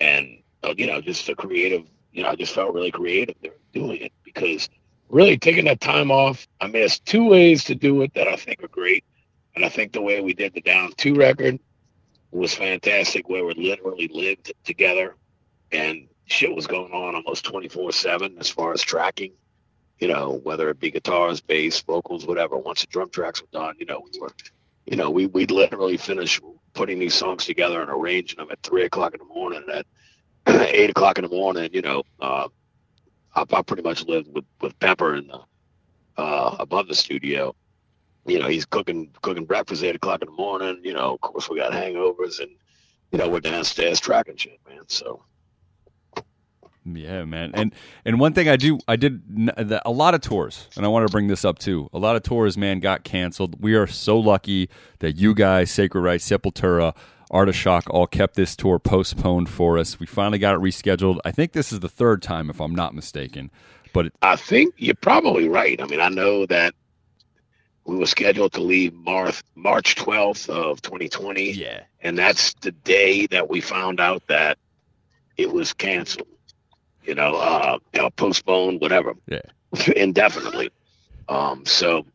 and 0.00 0.42
uh, 0.64 0.74
you 0.76 0.88
know, 0.88 1.00
just 1.00 1.28
a 1.28 1.36
creative. 1.36 1.84
You 2.12 2.24
know, 2.24 2.30
I 2.30 2.34
just 2.36 2.54
felt 2.54 2.74
really 2.74 2.90
creative 2.90 3.36
doing 3.72 4.02
it 4.02 4.12
because 4.24 4.68
really 5.08 5.38
taking 5.38 5.66
that 5.66 5.80
time 5.80 6.10
off. 6.10 6.46
I 6.60 6.64
mean, 6.64 6.74
there's 6.74 6.98
two 6.98 7.28
ways 7.28 7.64
to 7.64 7.74
do 7.74 8.02
it 8.02 8.14
that 8.14 8.28
I 8.28 8.36
think 8.36 8.62
are 8.62 8.68
great, 8.68 9.04
and 9.54 9.64
I 9.64 9.68
think 9.68 9.92
the 9.92 10.02
way 10.02 10.20
we 10.20 10.34
did 10.34 10.54
the 10.54 10.60
Down 10.60 10.92
Two 10.96 11.14
record 11.14 11.58
was 12.30 12.54
fantastic, 12.54 13.28
where 13.28 13.44
we 13.44 13.54
literally 13.54 14.08
lived 14.12 14.52
together, 14.64 15.16
and 15.72 16.08
shit 16.26 16.54
was 16.54 16.66
going 16.66 16.92
on 16.92 17.14
almost 17.14 17.44
24 17.44 17.92
seven 17.92 18.36
as 18.38 18.48
far 18.48 18.72
as 18.72 18.82
tracking 18.82 19.32
you 19.98 20.08
know, 20.08 20.40
whether 20.42 20.68
it 20.70 20.80
be 20.80 20.90
guitars, 20.90 21.40
bass, 21.40 21.80
vocals, 21.80 22.26
whatever. 22.26 22.56
Once 22.56 22.82
the 22.82 22.86
drum 22.88 23.10
tracks 23.10 23.40
were 23.40 23.48
done, 23.52 23.74
you 23.78 23.86
know, 23.86 24.04
we 24.12 24.20
were, 24.20 24.32
you 24.86 24.96
know, 24.96 25.10
we 25.10 25.26
we'd 25.26 25.50
literally 25.50 25.96
finish 25.96 26.40
putting 26.72 26.98
these 26.98 27.14
songs 27.14 27.44
together 27.44 27.80
and 27.80 27.90
arranging 27.90 28.38
them 28.38 28.48
at 28.50 28.62
three 28.62 28.84
o'clock 28.84 29.14
in 29.14 29.20
the 29.20 29.34
morning. 29.34 29.62
At 29.72 29.86
eight 30.74 30.90
o'clock 30.90 31.18
in 31.18 31.24
the 31.24 31.30
morning, 31.30 31.70
you 31.72 31.82
know, 31.82 32.02
uh, 32.20 32.48
I, 33.34 33.44
I 33.52 33.62
pretty 33.62 33.82
much 33.82 34.04
lived 34.06 34.32
with 34.32 34.44
with 34.60 34.78
Pepper 34.80 35.16
in 35.16 35.28
the 35.28 35.40
uh, 36.16 36.56
above 36.58 36.88
the 36.88 36.94
studio. 36.94 37.54
You 38.26 38.38
know, 38.38 38.48
he's 38.48 38.64
cooking 38.64 39.10
cooking 39.22 39.44
breakfast 39.44 39.82
eight 39.82 39.96
o'clock 39.96 40.22
in 40.22 40.26
the 40.26 40.34
morning. 40.34 40.80
You 40.82 40.94
know, 40.94 41.14
of 41.14 41.20
course 41.20 41.48
we 41.48 41.56
got 41.56 41.72
hangovers 41.72 42.40
and 42.40 42.50
you 43.12 43.18
know 43.18 43.28
we're 43.28 43.40
downstairs 43.40 44.00
tracking 44.00 44.36
shit, 44.36 44.58
man. 44.68 44.82
So 44.88 45.22
Yeah, 46.84 47.24
man. 47.24 47.52
And 47.54 47.74
and 48.04 48.20
one 48.20 48.34
thing 48.34 48.48
I 48.48 48.56
do, 48.56 48.78
I 48.86 48.96
did 48.96 49.22
a 49.84 49.90
lot 49.90 50.14
of 50.14 50.20
tours, 50.20 50.68
and 50.76 50.84
I 50.84 50.88
want 50.88 51.06
to 51.06 51.12
bring 51.12 51.28
this 51.28 51.44
up 51.44 51.58
too. 51.58 51.88
A 51.94 51.98
lot 51.98 52.14
of 52.14 52.22
tours, 52.22 52.58
man, 52.58 52.80
got 52.80 53.04
canceled. 53.04 53.62
We 53.62 53.74
are 53.74 53.86
so 53.86 54.18
lucky 54.18 54.68
that 54.98 55.16
you 55.16 55.34
guys, 55.34 55.70
Sacred 55.70 56.02
Reich, 56.02 56.20
Sepultura, 56.20 56.94
Art 57.30 57.48
of 57.48 57.56
Shock, 57.56 57.88
all 57.90 58.06
kept 58.06 58.34
this 58.34 58.56
tour 58.56 58.78
postponed 58.78 59.48
for 59.48 59.78
us. 59.78 59.98
We 59.98 60.06
finally 60.06 60.38
got 60.38 60.54
it 60.54 60.60
rescheduled. 60.60 61.18
I 61.24 61.30
think 61.30 61.52
this 61.52 61.72
is 61.72 61.80
the 61.80 61.88
third 61.88 62.22
time, 62.22 62.50
if 62.50 62.60
I'm 62.60 62.74
not 62.74 62.94
mistaken. 62.94 63.50
But 63.92 64.06
it, 64.06 64.14
I 64.22 64.36
think 64.36 64.74
you're 64.76 64.94
probably 64.94 65.48
right. 65.48 65.80
I 65.80 65.86
mean, 65.86 66.00
I 66.00 66.08
know 66.08 66.46
that 66.46 66.74
we 67.84 67.96
were 67.96 68.06
scheduled 68.06 68.52
to 68.54 68.60
leave 68.60 68.92
March 68.94 69.42
March 69.54 69.94
12th 69.94 70.48
of 70.48 70.82
2020. 70.82 71.52
Yeah, 71.52 71.82
and 72.00 72.18
that's 72.18 72.54
the 72.54 72.72
day 72.72 73.26
that 73.26 73.48
we 73.48 73.60
found 73.60 74.00
out 74.00 74.26
that 74.26 74.58
it 75.36 75.52
was 75.52 75.72
canceled 75.72 76.28
you 77.04 77.14
know, 77.14 77.36
uh, 77.36 77.78
you 77.92 78.00
know, 78.00 78.10
postponed, 78.10 78.80
whatever, 78.80 79.14
yeah, 79.28 79.40
indefinitely. 79.96 80.70
Um, 81.28 81.64
so, 81.66 82.06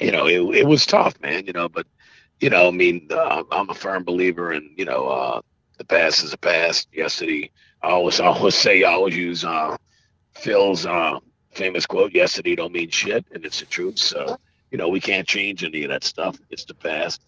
you 0.00 0.10
know, 0.10 0.26
it, 0.26 0.40
it 0.56 0.66
was 0.66 0.86
tough, 0.86 1.20
man. 1.20 1.46
You 1.46 1.52
know, 1.52 1.68
but 1.68 1.86
you 2.40 2.50
know, 2.50 2.68
I 2.68 2.70
mean, 2.70 3.08
uh, 3.10 3.44
I'm 3.50 3.70
a 3.70 3.74
firm 3.74 4.04
believer 4.04 4.52
in 4.52 4.70
you 4.76 4.84
know, 4.84 5.06
uh, 5.06 5.40
the 5.78 5.84
past 5.84 6.22
is 6.24 6.30
the 6.32 6.38
past. 6.38 6.88
Yesterday, 6.92 7.50
I 7.82 7.90
always 7.90 8.20
I 8.20 8.26
always 8.26 8.54
say, 8.54 8.84
I 8.84 8.92
always 8.92 9.16
use 9.16 9.44
uh, 9.44 9.76
Phil's 10.34 10.86
uh, 10.86 11.18
famous 11.52 11.86
quote: 11.86 12.12
"Yesterday 12.12 12.54
don't 12.54 12.72
mean 12.72 12.90
shit," 12.90 13.24
and 13.32 13.44
it's 13.44 13.60
the 13.60 13.66
truth. 13.66 13.98
So, 13.98 14.38
you 14.70 14.78
know, 14.78 14.88
we 14.88 15.00
can't 15.00 15.26
change 15.26 15.64
any 15.64 15.84
of 15.84 15.90
that 15.90 16.04
stuff. 16.04 16.38
It's 16.50 16.64
the 16.64 16.74
past. 16.74 17.22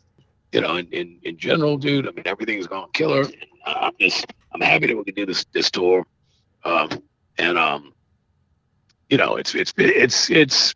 You 0.52 0.62
know, 0.62 0.76
in, 0.76 0.86
in, 0.92 1.18
in 1.24 1.36
general, 1.36 1.76
dude, 1.76 2.08
I 2.08 2.12
mean, 2.12 2.22
everything's 2.26 2.66
going 2.66 2.90
killer. 2.94 3.26
I'm 3.66 3.92
just, 4.00 4.32
I'm 4.54 4.62
happy 4.62 4.86
that 4.86 4.96
we 4.96 5.04
can 5.04 5.14
do 5.14 5.26
this 5.26 5.44
this 5.52 5.70
tour. 5.70 6.06
Um, 6.64 6.88
and 7.36 7.58
um, 7.58 7.92
you 9.08 9.16
know, 9.18 9.36
it's 9.36 9.54
it's 9.54 9.72
it's 9.76 10.30
it's 10.30 10.74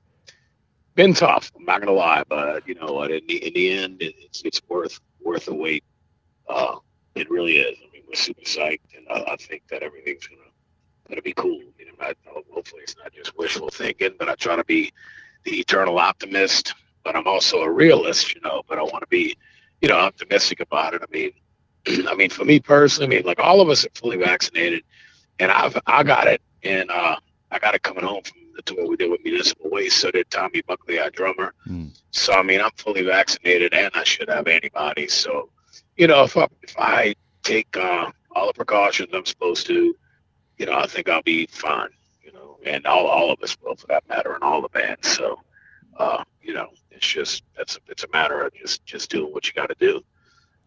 been 0.95 1.15
tough. 1.15 1.51
I'm 1.57 1.65
not 1.65 1.81
gonna 1.81 1.93
lie, 1.93 2.25
but 2.29 2.67
you 2.67 2.75
know 2.75 2.93
what? 2.93 3.11
In 3.11 3.27
the, 3.27 3.47
in 3.47 3.55
the 3.55 3.73
end, 3.73 3.97
it's 4.01 4.43
it's 4.45 4.63
worth 4.69 5.01
worth 5.21 5.47
the 5.47 5.55
wait. 5.55 5.85
Uh, 6.49 6.77
it 7.15 7.31
really 7.31 7.59
is. 7.59 7.79
I 7.79 7.93
mean, 7.93 8.03
we're 8.09 8.15
super 8.15 8.43
psyched, 8.43 8.97
and 8.97 9.07
I, 9.11 9.33
I 9.33 9.37
think 9.37 9.63
that 9.69 9.83
everything's 9.83 10.27
gonna 10.27 10.41
gonna 11.09 11.23
be 11.23 11.35
cool. 11.35 11.61
You 11.79 11.87
know, 11.87 12.15
hopefully 12.53 12.83
it's 12.83 12.97
not 12.97 13.13
just 13.13 13.37
wishful 13.39 13.71
thinking, 13.71 14.11
but 14.19 14.29
I 14.29 14.35
try 14.35 14.57
to 14.57 14.65
be 14.65 14.93
the 15.45 15.59
eternal 15.61 15.99
optimist. 15.99 16.75
But 17.05 17.17
I'm 17.17 17.27
also 17.27 17.63
a 17.63 17.71
realist, 17.71 18.35
you 18.35 18.41
know. 18.43 18.63
But 18.69 18.79
I 18.79 18.83
want 18.83 19.01
to 19.01 19.09
be, 19.09 19.37
you 19.81 19.89
know, 19.89 19.97
optimistic 19.97 20.61
about 20.61 20.95
it. 20.95 21.03
I 21.03 21.07
mean, 21.11 21.33
I 22.09 22.15
mean, 22.15 22.31
for 22.31 22.45
me 22.45 22.61
personally, 22.61 23.17
I 23.17 23.19
mean, 23.19 23.27
like 23.27 23.41
all 23.41 23.61
of 23.61 23.69
us 23.69 23.85
are 23.85 23.91
fully 23.95 24.19
vaccinated 24.19 24.85
and 25.39 25.51
I've 25.51 25.77
I 25.87 26.03
got 26.03 26.29
it, 26.29 26.41
and 26.63 26.91
uh, 26.91 27.17
I 27.51 27.59
got 27.59 27.75
it 27.75 27.83
coming 27.83 28.05
home 28.05 28.23
from 28.23 28.42
the 28.55 28.75
what 28.75 28.89
we 28.89 28.97
did 28.97 29.11
with 29.11 29.23
Municipal 29.25 29.71
Waste. 29.71 29.99
So 29.99 30.11
did 30.11 30.31
Tommy 30.31 30.63
Buckley, 30.63 30.99
our 30.99 31.11
drummer. 31.11 31.55
Mm. 31.67 31.99
So 32.11 32.33
I 32.33 32.43
mean, 32.43 32.61
I'm 32.61 32.71
fully 32.77 33.03
vaccinated, 33.03 33.75
and 33.75 33.91
I 33.95 34.05
should 34.05 34.29
have 34.29 34.47
antibodies. 34.47 35.15
So, 35.15 35.51
you 35.97 36.07
know, 36.07 36.25
if 36.25 36.37
I, 36.37 36.47
if 36.63 36.75
I 36.79 37.15
take 37.43 37.77
uh, 37.77 38.11
all 38.33 38.47
the 38.47 38.53
precautions 38.53 39.11
I'm 39.13 39.27
supposed 39.27 39.67
to, 39.67 39.95
you 40.59 40.67
know, 40.67 40.79
I 40.79 40.87
think 40.87 41.09
I'll 41.09 41.23
be 41.23 41.47
fine. 41.47 41.91
You 42.23 42.33
know, 42.33 42.59
and 42.65 42.87
all 42.87 43.07
all 43.07 43.31
of 43.33 43.43
us 43.43 43.57
will, 43.63 43.77
for 43.77 43.87
that 43.89 44.09
matter, 44.09 44.35
and 44.35 44.43
all 44.43 44.63
the 44.63 44.69
bands. 44.69 45.09
So, 45.09 45.41
uh, 45.97 46.23
you 46.43 46.55
know, 46.55 46.69
it's 46.91 47.07
just 47.07 47.43
that's 47.57 47.79
it's 47.89 48.05
a 48.05 48.09
matter 48.13 48.43
of 48.43 48.55
just 48.55 48.85
just 48.85 49.11
doing 49.11 49.33
what 49.33 49.47
you 49.47 49.53
got 49.55 49.69
to 49.69 49.77
do. 49.79 50.03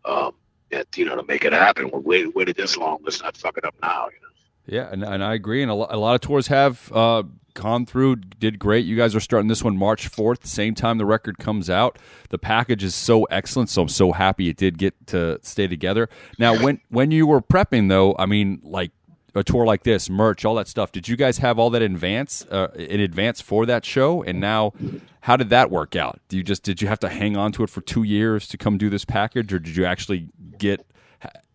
Um, 0.03 0.33
and, 0.71 0.85
you 0.95 1.05
know, 1.05 1.15
to 1.15 1.23
make 1.23 1.45
it 1.45 1.53
happen, 1.53 1.89
we 1.91 1.99
waited, 1.99 2.35
waited 2.35 2.55
this 2.55 2.77
long. 2.77 2.99
Let's 3.03 3.21
not 3.21 3.37
fuck 3.37 3.57
it 3.57 3.65
up 3.65 3.75
now. 3.81 4.07
You 4.07 4.19
know. 4.21 4.25
Yeah, 4.67 4.89
and, 4.91 5.03
and 5.03 5.23
I 5.23 5.33
agree. 5.35 5.61
And 5.61 5.71
a, 5.71 5.73
a 5.73 5.97
lot 5.97 6.15
of 6.15 6.21
tours 6.21 6.47
have 6.47 6.91
uh, 6.91 7.23
gone 7.55 7.87
through, 7.87 8.17
did 8.17 8.59
great. 8.59 8.85
You 8.85 8.95
guys 8.95 9.15
are 9.15 9.19
starting 9.19 9.47
this 9.47 9.63
one 9.63 9.75
March 9.75 10.11
4th, 10.11 10.45
same 10.45 10.75
time 10.75 10.99
the 10.99 11.05
record 11.05 11.39
comes 11.39 11.69
out. 11.69 11.97
The 12.29 12.37
package 12.37 12.83
is 12.83 12.93
so 12.93 13.23
excellent, 13.25 13.69
so 13.69 13.81
I'm 13.81 13.89
so 13.89 14.11
happy 14.11 14.47
it 14.49 14.57
did 14.57 14.77
get 14.77 14.93
to 15.07 15.39
stay 15.41 15.67
together. 15.67 16.07
Now, 16.37 16.61
when 16.61 16.79
when 16.89 17.09
you 17.09 17.25
were 17.25 17.41
prepping, 17.41 17.89
though, 17.89 18.15
I 18.19 18.27
mean, 18.27 18.61
like 18.63 18.91
a 19.33 19.43
tour 19.43 19.65
like 19.65 19.83
this, 19.83 20.09
merch, 20.09 20.45
all 20.45 20.55
that 20.55 20.67
stuff, 20.67 20.91
did 20.91 21.07
you 21.07 21.15
guys 21.15 21.39
have 21.39 21.57
all 21.57 21.69
that 21.71 21.81
in 21.81 21.93
advance, 21.93 22.45
uh, 22.51 22.67
in 22.75 22.99
advance 22.99 23.41
for 23.41 23.65
that 23.65 23.83
show? 23.83 24.21
And 24.23 24.39
now, 24.39 24.73
how 25.21 25.35
did 25.35 25.49
that 25.49 25.71
work 25.71 25.95
out? 25.95 26.19
Do 26.29 26.37
you 26.37 26.43
just 26.43 26.61
did 26.63 26.81
you 26.81 26.87
have 26.87 26.99
to 26.99 27.09
hang 27.09 27.35
on 27.35 27.51
to 27.53 27.63
it 27.63 27.69
for 27.69 27.81
two 27.81 28.03
years 28.03 28.47
to 28.49 28.57
come 28.57 28.77
do 28.77 28.89
this 28.89 29.05
package, 29.05 29.51
or 29.53 29.59
did 29.59 29.75
you 29.75 29.85
actually 29.85 30.29
get 30.57 30.85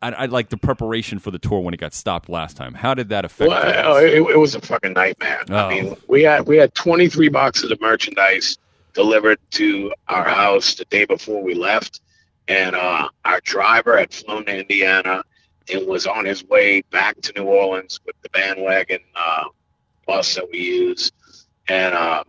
I, 0.02 0.10
I 0.10 0.26
like 0.26 0.48
the 0.48 0.56
preparation 0.56 1.18
for 1.18 1.30
the 1.30 1.38
tour 1.38 1.60
when 1.60 1.74
it 1.74 1.80
got 1.80 1.94
stopped 1.94 2.28
last 2.28 2.56
time. 2.56 2.74
How 2.74 2.94
did 2.94 3.10
that 3.10 3.24
affect? 3.24 3.50
Well, 3.50 3.96
it, 3.96 4.14
it, 4.14 4.38
was 4.38 4.54
a 4.54 4.60
fucking 4.60 4.94
nightmare. 4.94 5.42
Oh. 5.50 5.56
I 5.56 5.68
mean, 5.68 5.96
we 6.08 6.22
had 6.22 6.46
we 6.46 6.56
had 6.56 6.74
23 6.74 7.28
boxes 7.28 7.70
of 7.70 7.80
merchandise 7.80 8.58
delivered 8.92 9.38
to 9.52 9.92
our 10.08 10.28
house 10.28 10.74
the 10.74 10.84
day 10.86 11.04
before 11.04 11.42
we 11.42 11.54
left, 11.54 12.00
and 12.48 12.74
uh, 12.74 13.08
our 13.24 13.40
driver 13.44 13.98
had 13.98 14.12
flown 14.12 14.44
to 14.46 14.58
Indiana 14.58 15.22
and 15.72 15.86
was 15.86 16.06
on 16.06 16.24
his 16.24 16.44
way 16.44 16.82
back 16.90 17.20
to 17.20 17.32
New 17.36 17.44
Orleans 17.44 18.00
with 18.04 18.16
the 18.22 18.28
bandwagon 18.30 19.00
uh, 19.14 19.44
bus 20.06 20.34
that 20.34 20.50
we 20.50 20.58
use, 20.58 21.12
and 21.68 21.94
uh, 21.94 22.24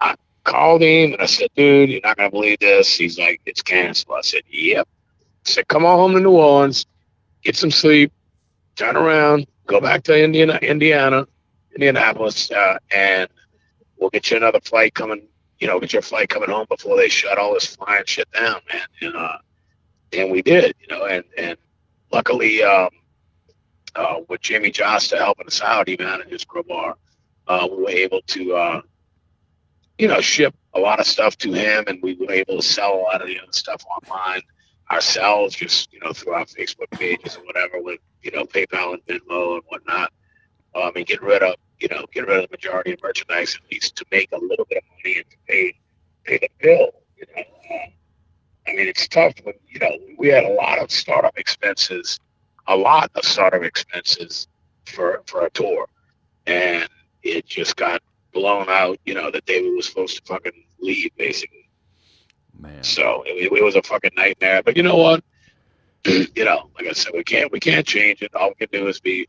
I 0.00 0.14
called 0.44 0.82
him 0.82 1.12
and 1.12 1.22
I 1.22 1.26
said, 1.26 1.50
"Dude, 1.54 1.90
you're 1.90 2.00
not 2.02 2.16
gonna 2.16 2.30
believe 2.30 2.58
this." 2.58 2.96
He's 2.96 3.18
like, 3.18 3.40
"It's 3.44 3.62
canceled." 3.62 4.16
I 4.16 4.22
said, 4.22 4.42
"Yep." 4.48 4.88
Said, 5.48 5.68
come 5.68 5.84
on 5.84 5.98
home 5.98 6.12
to 6.14 6.20
New 6.20 6.32
Orleans, 6.32 6.86
get 7.42 7.56
some 7.56 7.70
sleep, 7.70 8.12
turn 8.76 8.96
around, 8.96 9.46
go 9.66 9.80
back 9.80 10.02
to 10.04 10.22
Indiana, 10.22 10.58
Indiana, 10.62 11.26
Indianapolis, 11.74 12.50
uh, 12.50 12.78
and 12.90 13.28
we'll 13.98 14.10
get 14.10 14.30
you 14.30 14.36
another 14.36 14.60
flight 14.60 14.94
coming. 14.94 15.26
You 15.58 15.66
know, 15.66 15.80
get 15.80 15.94
your 15.94 16.02
flight 16.02 16.28
coming 16.28 16.50
home 16.50 16.66
before 16.68 16.96
they 16.98 17.08
shut 17.08 17.38
all 17.38 17.54
this 17.54 17.74
flying 17.76 18.04
shit 18.04 18.30
down, 18.32 18.60
man. 18.70 18.82
And 19.00 19.16
uh, 19.16 19.38
and 20.12 20.30
we 20.30 20.42
did, 20.42 20.74
you 20.80 20.94
know, 20.94 21.06
and 21.06 21.24
and 21.38 21.56
luckily, 22.12 22.62
um, 22.62 22.90
uh, 23.94 24.16
with 24.28 24.42
Jimmy 24.42 24.70
Josta 24.70 25.16
helping 25.16 25.46
us 25.46 25.62
out, 25.62 25.88
he 25.88 25.96
manages 25.98 26.44
Crowbar, 26.44 26.96
uh, 27.48 27.68
we 27.70 27.82
were 27.82 27.90
able 27.90 28.20
to, 28.26 28.54
uh, 28.54 28.80
you 29.98 30.08
know, 30.08 30.20
ship 30.20 30.54
a 30.74 30.78
lot 30.78 31.00
of 31.00 31.06
stuff 31.06 31.38
to 31.38 31.52
him, 31.52 31.84
and 31.86 32.02
we 32.02 32.14
were 32.14 32.30
able 32.30 32.56
to 32.56 32.62
sell 32.62 32.94
a 32.94 33.00
lot 33.00 33.22
of 33.22 33.28
the 33.28 33.40
other 33.40 33.52
stuff 33.52 33.82
online 33.86 34.42
ourselves, 34.90 35.54
just 35.54 35.92
you 35.92 36.00
know, 36.00 36.12
through 36.12 36.34
our 36.34 36.44
Facebook 36.44 36.90
pages 36.92 37.36
or 37.36 37.44
whatever, 37.44 37.82
with 37.82 38.00
you 38.22 38.30
know 38.30 38.44
PayPal 38.44 38.94
and 38.94 39.06
Venmo 39.06 39.54
and 39.54 39.62
whatnot. 39.68 40.12
Um, 40.74 40.92
and 40.94 41.06
get 41.06 41.22
rid 41.22 41.42
of 41.42 41.54
you 41.80 41.88
know 41.88 42.04
get 42.12 42.26
rid 42.26 42.38
of 42.38 42.50
the 42.50 42.50
majority 42.50 42.92
of 42.92 43.02
merchandise 43.02 43.56
at 43.56 43.70
least 43.72 43.96
to 43.96 44.04
make 44.10 44.30
a 44.32 44.38
little 44.38 44.66
bit 44.68 44.78
of 44.78 44.84
money 44.96 45.16
and 45.18 45.30
to 45.30 45.36
pay 45.48 45.74
pay 46.24 46.38
the 46.38 46.48
bill. 46.60 46.90
You 47.16 47.26
know, 47.34 47.42
I 48.68 48.72
mean, 48.74 48.88
it's 48.88 49.08
tough 49.08 49.34
when 49.42 49.54
you 49.68 49.80
know 49.80 49.96
we 50.18 50.28
had 50.28 50.44
a 50.44 50.52
lot 50.52 50.78
of 50.78 50.90
startup 50.90 51.38
expenses, 51.38 52.18
a 52.66 52.76
lot 52.76 53.10
of 53.14 53.24
startup 53.24 53.62
expenses 53.62 54.48
for 54.86 55.22
for 55.26 55.46
a 55.46 55.50
tour, 55.50 55.86
and 56.46 56.88
it 57.22 57.46
just 57.46 57.76
got 57.76 58.02
blown 58.32 58.68
out. 58.68 58.98
You 59.04 59.14
know, 59.14 59.30
day 59.30 59.62
we 59.62 59.74
were 59.74 59.82
supposed 59.82 60.16
to 60.16 60.22
fucking 60.24 60.64
leave, 60.80 61.10
basically. 61.16 61.65
Man. 62.58 62.82
So 62.82 63.22
it, 63.26 63.52
it, 63.52 63.64
was 63.64 63.74
a 63.74 63.82
fucking 63.82 64.12
nightmare. 64.16 64.62
But 64.62 64.76
you 64.76 64.82
know 64.82 64.96
what? 64.96 65.24
you 66.04 66.44
know, 66.44 66.70
like 66.76 66.86
I 66.86 66.92
said, 66.92 67.12
we 67.14 67.24
can't 67.24 67.50
we 67.52 67.60
can't 67.60 67.86
change 67.86 68.22
it. 68.22 68.34
All 68.34 68.48
we 68.48 68.54
can 68.54 68.68
do 68.72 68.88
is 68.88 69.00
be 69.00 69.28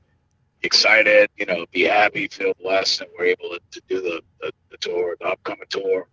excited. 0.64 1.30
You 1.38 1.46
know, 1.46 1.66
be 1.72 1.84
happy, 1.84 2.28
feel 2.28 2.54
blessed, 2.62 3.02
and 3.02 3.10
we're 3.18 3.26
able 3.26 3.50
to, 3.50 3.60
to 3.72 3.82
do 3.88 4.02
the, 4.02 4.22
the, 4.42 4.52
the 4.72 4.78
tour, 4.78 5.16
the 5.20 5.28
upcoming 5.28 5.68
tour, 5.70 6.08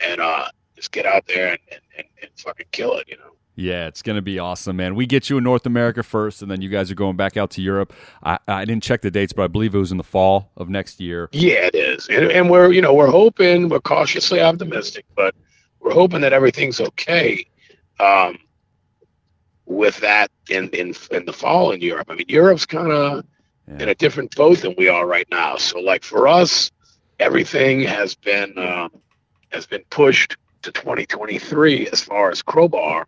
and 0.00 0.20
uh, 0.20 0.48
just 0.76 0.92
get 0.92 1.06
out 1.06 1.26
there 1.26 1.52
and, 1.52 1.58
and, 1.72 1.80
and, 1.96 2.06
and 2.22 2.30
fucking 2.36 2.66
kill 2.72 2.96
it. 2.96 3.08
You 3.08 3.16
know. 3.18 3.32
Yeah, 3.56 3.88
it's 3.88 4.00
going 4.00 4.16
to 4.16 4.22
be 4.22 4.38
awesome, 4.38 4.76
man. 4.76 4.94
We 4.94 5.06
get 5.06 5.28
you 5.28 5.36
in 5.36 5.44
North 5.44 5.66
America 5.66 6.02
first, 6.02 6.40
and 6.40 6.50
then 6.50 6.62
you 6.62 6.70
guys 6.70 6.90
are 6.90 6.94
going 6.94 7.16
back 7.16 7.36
out 7.36 7.50
to 7.52 7.62
Europe. 7.62 7.92
I, 8.22 8.38
I 8.48 8.64
didn't 8.64 8.82
check 8.82 9.02
the 9.02 9.10
dates, 9.10 9.34
but 9.34 9.42
I 9.42 9.46
believe 9.48 9.74
it 9.74 9.78
was 9.78 9.92
in 9.92 9.98
the 9.98 10.04
fall 10.04 10.50
of 10.56 10.70
next 10.70 10.98
year. 10.98 11.28
Yeah, 11.32 11.66
it 11.66 11.74
is, 11.74 12.08
and, 12.08 12.30
and 12.30 12.50
we're 12.50 12.72
you 12.72 12.80
know 12.80 12.94
we're 12.94 13.10
hoping, 13.10 13.68
we're 13.68 13.80
cautiously 13.80 14.40
optimistic, 14.40 15.04
but 15.14 15.34
we're 15.80 15.92
hoping 15.92 16.20
that 16.20 16.32
everything's 16.32 16.80
okay 16.80 17.46
um, 17.98 18.38
with 19.66 19.98
that 20.00 20.30
in, 20.48 20.68
in 20.70 20.94
in 21.10 21.24
the 21.24 21.32
fall 21.32 21.72
in 21.72 21.80
Europe. 21.80 22.08
I 22.10 22.14
mean, 22.14 22.26
Europe's 22.28 22.66
kind 22.66 22.92
of 22.92 23.24
yeah. 23.68 23.82
in 23.82 23.88
a 23.88 23.94
different 23.94 24.34
boat 24.36 24.58
than 24.58 24.74
we 24.76 24.88
are 24.88 25.06
right 25.06 25.28
now. 25.30 25.56
So, 25.56 25.80
like 25.80 26.04
for 26.04 26.28
us, 26.28 26.70
everything 27.18 27.80
has 27.82 28.14
been 28.14 28.56
um, 28.58 28.90
has 29.50 29.66
been 29.66 29.84
pushed 29.90 30.36
to 30.62 30.72
2023 30.72 31.88
as 31.88 32.00
far 32.00 32.30
as 32.30 32.42
crowbar 32.42 33.06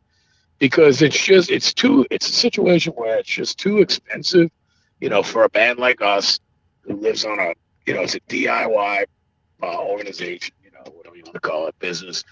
because 0.59 1.03
it's 1.03 1.19
just 1.19 1.51
it's 1.51 1.75
too 1.75 2.07
it's 2.11 2.29
a 2.29 2.33
situation 2.33 2.93
where 2.95 3.19
it's 3.19 3.29
just 3.29 3.59
too 3.59 3.79
expensive 3.79 4.51
you 5.01 5.09
know 5.09 5.23
for 5.23 5.45
a 5.45 5.49
band 5.49 5.79
like 5.79 6.01
us 6.01 6.41
who 6.83 6.95
lives 6.97 7.25
on 7.25 7.39
a 7.39 7.53
you 7.87 7.95
know 7.95 8.03
it's 8.03 8.15
a 8.15 8.21
diy 8.21 9.05
uh, 9.63 9.79
organization 9.81 10.55
you 10.65 10.71
know 10.71 10.91
whatever 10.93 11.17
you 11.17 11.23
want 11.25 11.35
to 11.35 11.41
call 11.41 11.67
it 11.67 11.79
business 11.79 12.25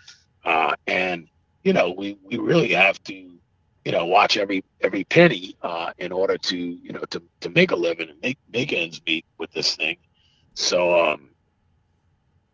uh, 0.44 0.74
and 0.86 1.28
you 1.62 1.72
know, 1.72 1.90
we 1.90 2.18
we 2.24 2.38
really 2.38 2.72
have 2.72 3.02
to, 3.04 3.14
you 3.14 3.92
know, 3.92 4.06
watch 4.06 4.36
every 4.36 4.64
every 4.80 5.04
penny 5.04 5.56
uh, 5.62 5.92
in 5.98 6.12
order 6.12 6.38
to 6.38 6.56
you 6.56 6.92
know 6.92 7.04
to 7.10 7.22
to 7.40 7.50
make 7.50 7.70
a 7.70 7.76
living 7.76 8.08
and 8.08 8.20
make 8.22 8.38
make 8.52 8.72
ends 8.72 9.00
meet 9.06 9.24
with 9.38 9.52
this 9.52 9.76
thing. 9.76 9.96
So, 10.54 11.12
um, 11.12 11.30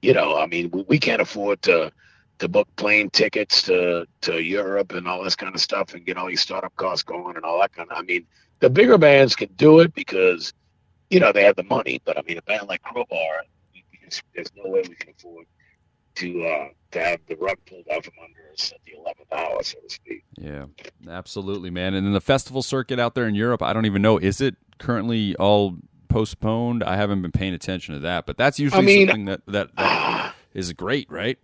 you 0.03 0.12
know, 0.12 0.37
I 0.37 0.47
mean, 0.47 0.70
we, 0.70 0.82
we 0.89 0.99
can't 0.99 1.22
afford 1.22 1.62
to 1.62 1.93
to 2.39 2.49
book 2.49 2.68
plane 2.76 3.11
tickets 3.11 3.62
to 3.62 4.07
to 4.22 4.43
Europe 4.43 4.93
and 4.93 5.07
all 5.07 5.22
this 5.22 5.37
kind 5.37 5.55
of 5.55 5.61
stuff 5.61 5.95
and 5.95 6.05
get 6.05 6.16
all 6.16 6.26
these 6.26 6.43
startup 6.43 6.74
costs 6.76 7.03
going 7.05 7.37
and 7.37 7.45
all 7.45 7.61
that 7.61 7.72
kind 7.72 7.91
of. 7.91 7.99
I 7.99 8.03
mean, 8.03 8.26
the 8.61 8.70
bigger 8.70 8.99
bands 8.99 9.37
can 9.37 9.53
do 9.55 9.80
it 9.80 9.95
because 9.95 10.53
you 11.11 11.20
know 11.20 11.32
they 11.32 11.45
have 11.45 11.57
the 11.57 11.62
money, 11.64 12.01
but 12.05 12.18
I 12.18 12.22
mean, 12.22 12.39
a 12.39 12.43
band 12.43 12.66
like 12.68 12.82
Crowbar, 12.82 13.45
there's 14.34 14.51
no 14.57 14.70
way 14.70 14.82
we 14.89 14.95
can 14.97 15.11
afford 15.16 15.47
to 16.17 16.45
uh, 16.45 16.69
to 16.93 17.01
have 17.01 17.21
the 17.29 17.37
rug 17.37 17.57
pulled 17.67 17.87
out 17.93 18.05
from 18.05 18.14
under 18.23 18.53
us 18.53 18.73
at 18.73 18.81
the 18.85 18.99
eleventh 18.99 19.33
hour, 19.33 19.62
so 19.62 19.79
to 19.79 19.89
speak. 19.89 20.25
Yeah, 20.37 20.67
absolutely, 21.09 21.71
man. 21.71 21.95
And 21.95 22.07
then 22.07 22.12
the 22.12 22.21
festival 22.21 22.62
circuit 22.62 22.99
out 22.99 23.14
there 23.14 23.27
in 23.27 23.35
Europe, 23.35 23.62
I 23.62 23.73
don't 23.73 23.87
even 23.87 24.03
know 24.03 24.19
is 24.19 24.41
it 24.41 24.57
currently 24.79 25.37
all 25.37 25.77
postponed? 26.09 26.83
I 26.83 26.97
haven't 26.97 27.23
been 27.23 27.33
paying 27.33 27.55
attention 27.55 27.95
to 27.95 28.01
that, 28.01 28.27
but 28.27 28.37
that's 28.37 28.59
usually 28.59 28.83
I 28.83 28.87
mean, 28.87 29.09
something 29.09 29.25
that 29.27 29.41
that, 29.47 29.77
that 29.77 30.35
is 30.55 30.73
great, 30.73 31.11
right? 31.11 31.39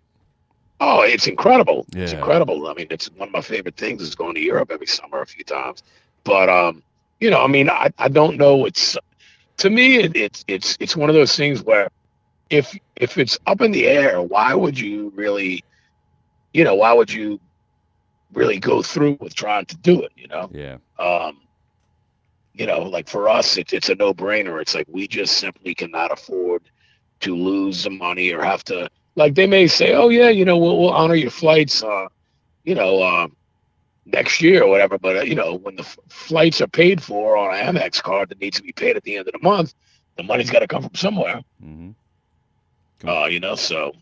Oh, 0.79 1.01
it's 1.01 1.27
incredible. 1.27 1.85
Yeah. 1.93 2.03
It's 2.03 2.13
incredible. 2.13 2.67
I 2.67 2.73
mean, 2.73 2.87
it's 2.89 3.09
one 3.11 3.29
of 3.29 3.33
my 3.33 3.41
favorite 3.41 3.77
things 3.77 4.01
is 4.01 4.15
going 4.15 4.35
to 4.35 4.41
Europe 4.41 4.69
every 4.71 4.87
summer 4.87 5.21
a 5.21 5.25
few 5.25 5.43
times. 5.43 5.81
But 6.23 6.49
um, 6.49 6.83
you 7.19 7.29
know, 7.29 7.41
I 7.41 7.47
mean, 7.47 7.69
I, 7.69 7.91
I 7.97 8.09
don't 8.09 8.37
know. 8.37 8.65
It's 8.65 8.97
to 9.57 9.69
me, 9.69 9.97
it, 9.97 10.15
it's 10.15 10.43
it's 10.47 10.77
it's 10.79 10.95
one 10.95 11.09
of 11.09 11.15
those 11.15 11.35
things 11.35 11.63
where 11.63 11.89
if 12.53 12.77
if 12.95 13.17
it's 13.17 13.37
up 13.47 13.61
in 13.61 13.71
the 13.71 13.87
air, 13.87 14.21
why 14.21 14.53
would 14.53 14.79
you 14.79 15.11
really, 15.15 15.63
you 16.53 16.63
know, 16.63 16.75
why 16.75 16.93
would 16.93 17.11
you 17.11 17.39
really 18.31 18.59
go 18.59 18.81
through 18.83 19.17
with 19.19 19.33
trying 19.33 19.65
to 19.65 19.77
do 19.77 20.03
it? 20.03 20.11
You 20.15 20.27
know. 20.27 20.49
Yeah. 20.53 20.77
Um, 20.99 21.39
you 22.53 22.67
know, 22.67 22.83
like 22.83 23.09
for 23.09 23.27
us, 23.27 23.57
it's 23.57 23.73
it's 23.73 23.89
a 23.89 23.95
no 23.95 24.13
brainer. 24.13 24.61
It's 24.61 24.75
like 24.75 24.87
we 24.87 25.07
just 25.07 25.37
simply 25.37 25.73
cannot 25.73 26.11
afford 26.11 26.61
to 27.21 27.35
lose 27.35 27.83
the 27.83 27.89
money 27.89 28.31
or 28.31 28.43
have 28.43 28.63
to 28.65 28.89
like 29.15 29.33
they 29.33 29.47
may 29.47 29.65
say, 29.65 29.93
oh 29.93 30.09
yeah, 30.09 30.29
you 30.29 30.45
know, 30.45 30.57
we'll 30.57 30.79
we'll 30.79 30.93
honor 30.93 31.15
your 31.15 31.31
flights, 31.31 31.83
uh, 31.83 32.07
you 32.63 32.75
know, 32.75 33.01
uh, 33.01 33.27
next 34.05 34.43
year 34.43 34.63
or 34.63 34.69
whatever. 34.69 34.99
But 34.99 35.17
uh, 35.17 35.21
you 35.21 35.33
know, 35.33 35.55
when 35.55 35.75
the 35.75 35.81
f- 35.83 35.97
flights 36.07 36.61
are 36.61 36.67
paid 36.67 37.01
for 37.01 37.35
on 37.35 37.55
an 37.55 37.75
Amex 37.75 38.01
card 38.03 38.29
that 38.29 38.39
needs 38.39 38.57
to 38.57 38.63
be 38.63 38.73
paid 38.73 38.95
at 38.95 39.03
the 39.03 39.17
end 39.17 39.27
of 39.27 39.33
the 39.33 39.41
month, 39.41 39.73
the 40.17 40.23
money's 40.23 40.51
got 40.51 40.59
to 40.59 40.67
come 40.67 40.83
from 40.83 40.93
somewhere. 40.93 41.41
Mm-hmm. 41.63 41.91
Uh, 43.05 43.25
you 43.25 43.39
know, 43.39 43.55
so 43.55 43.93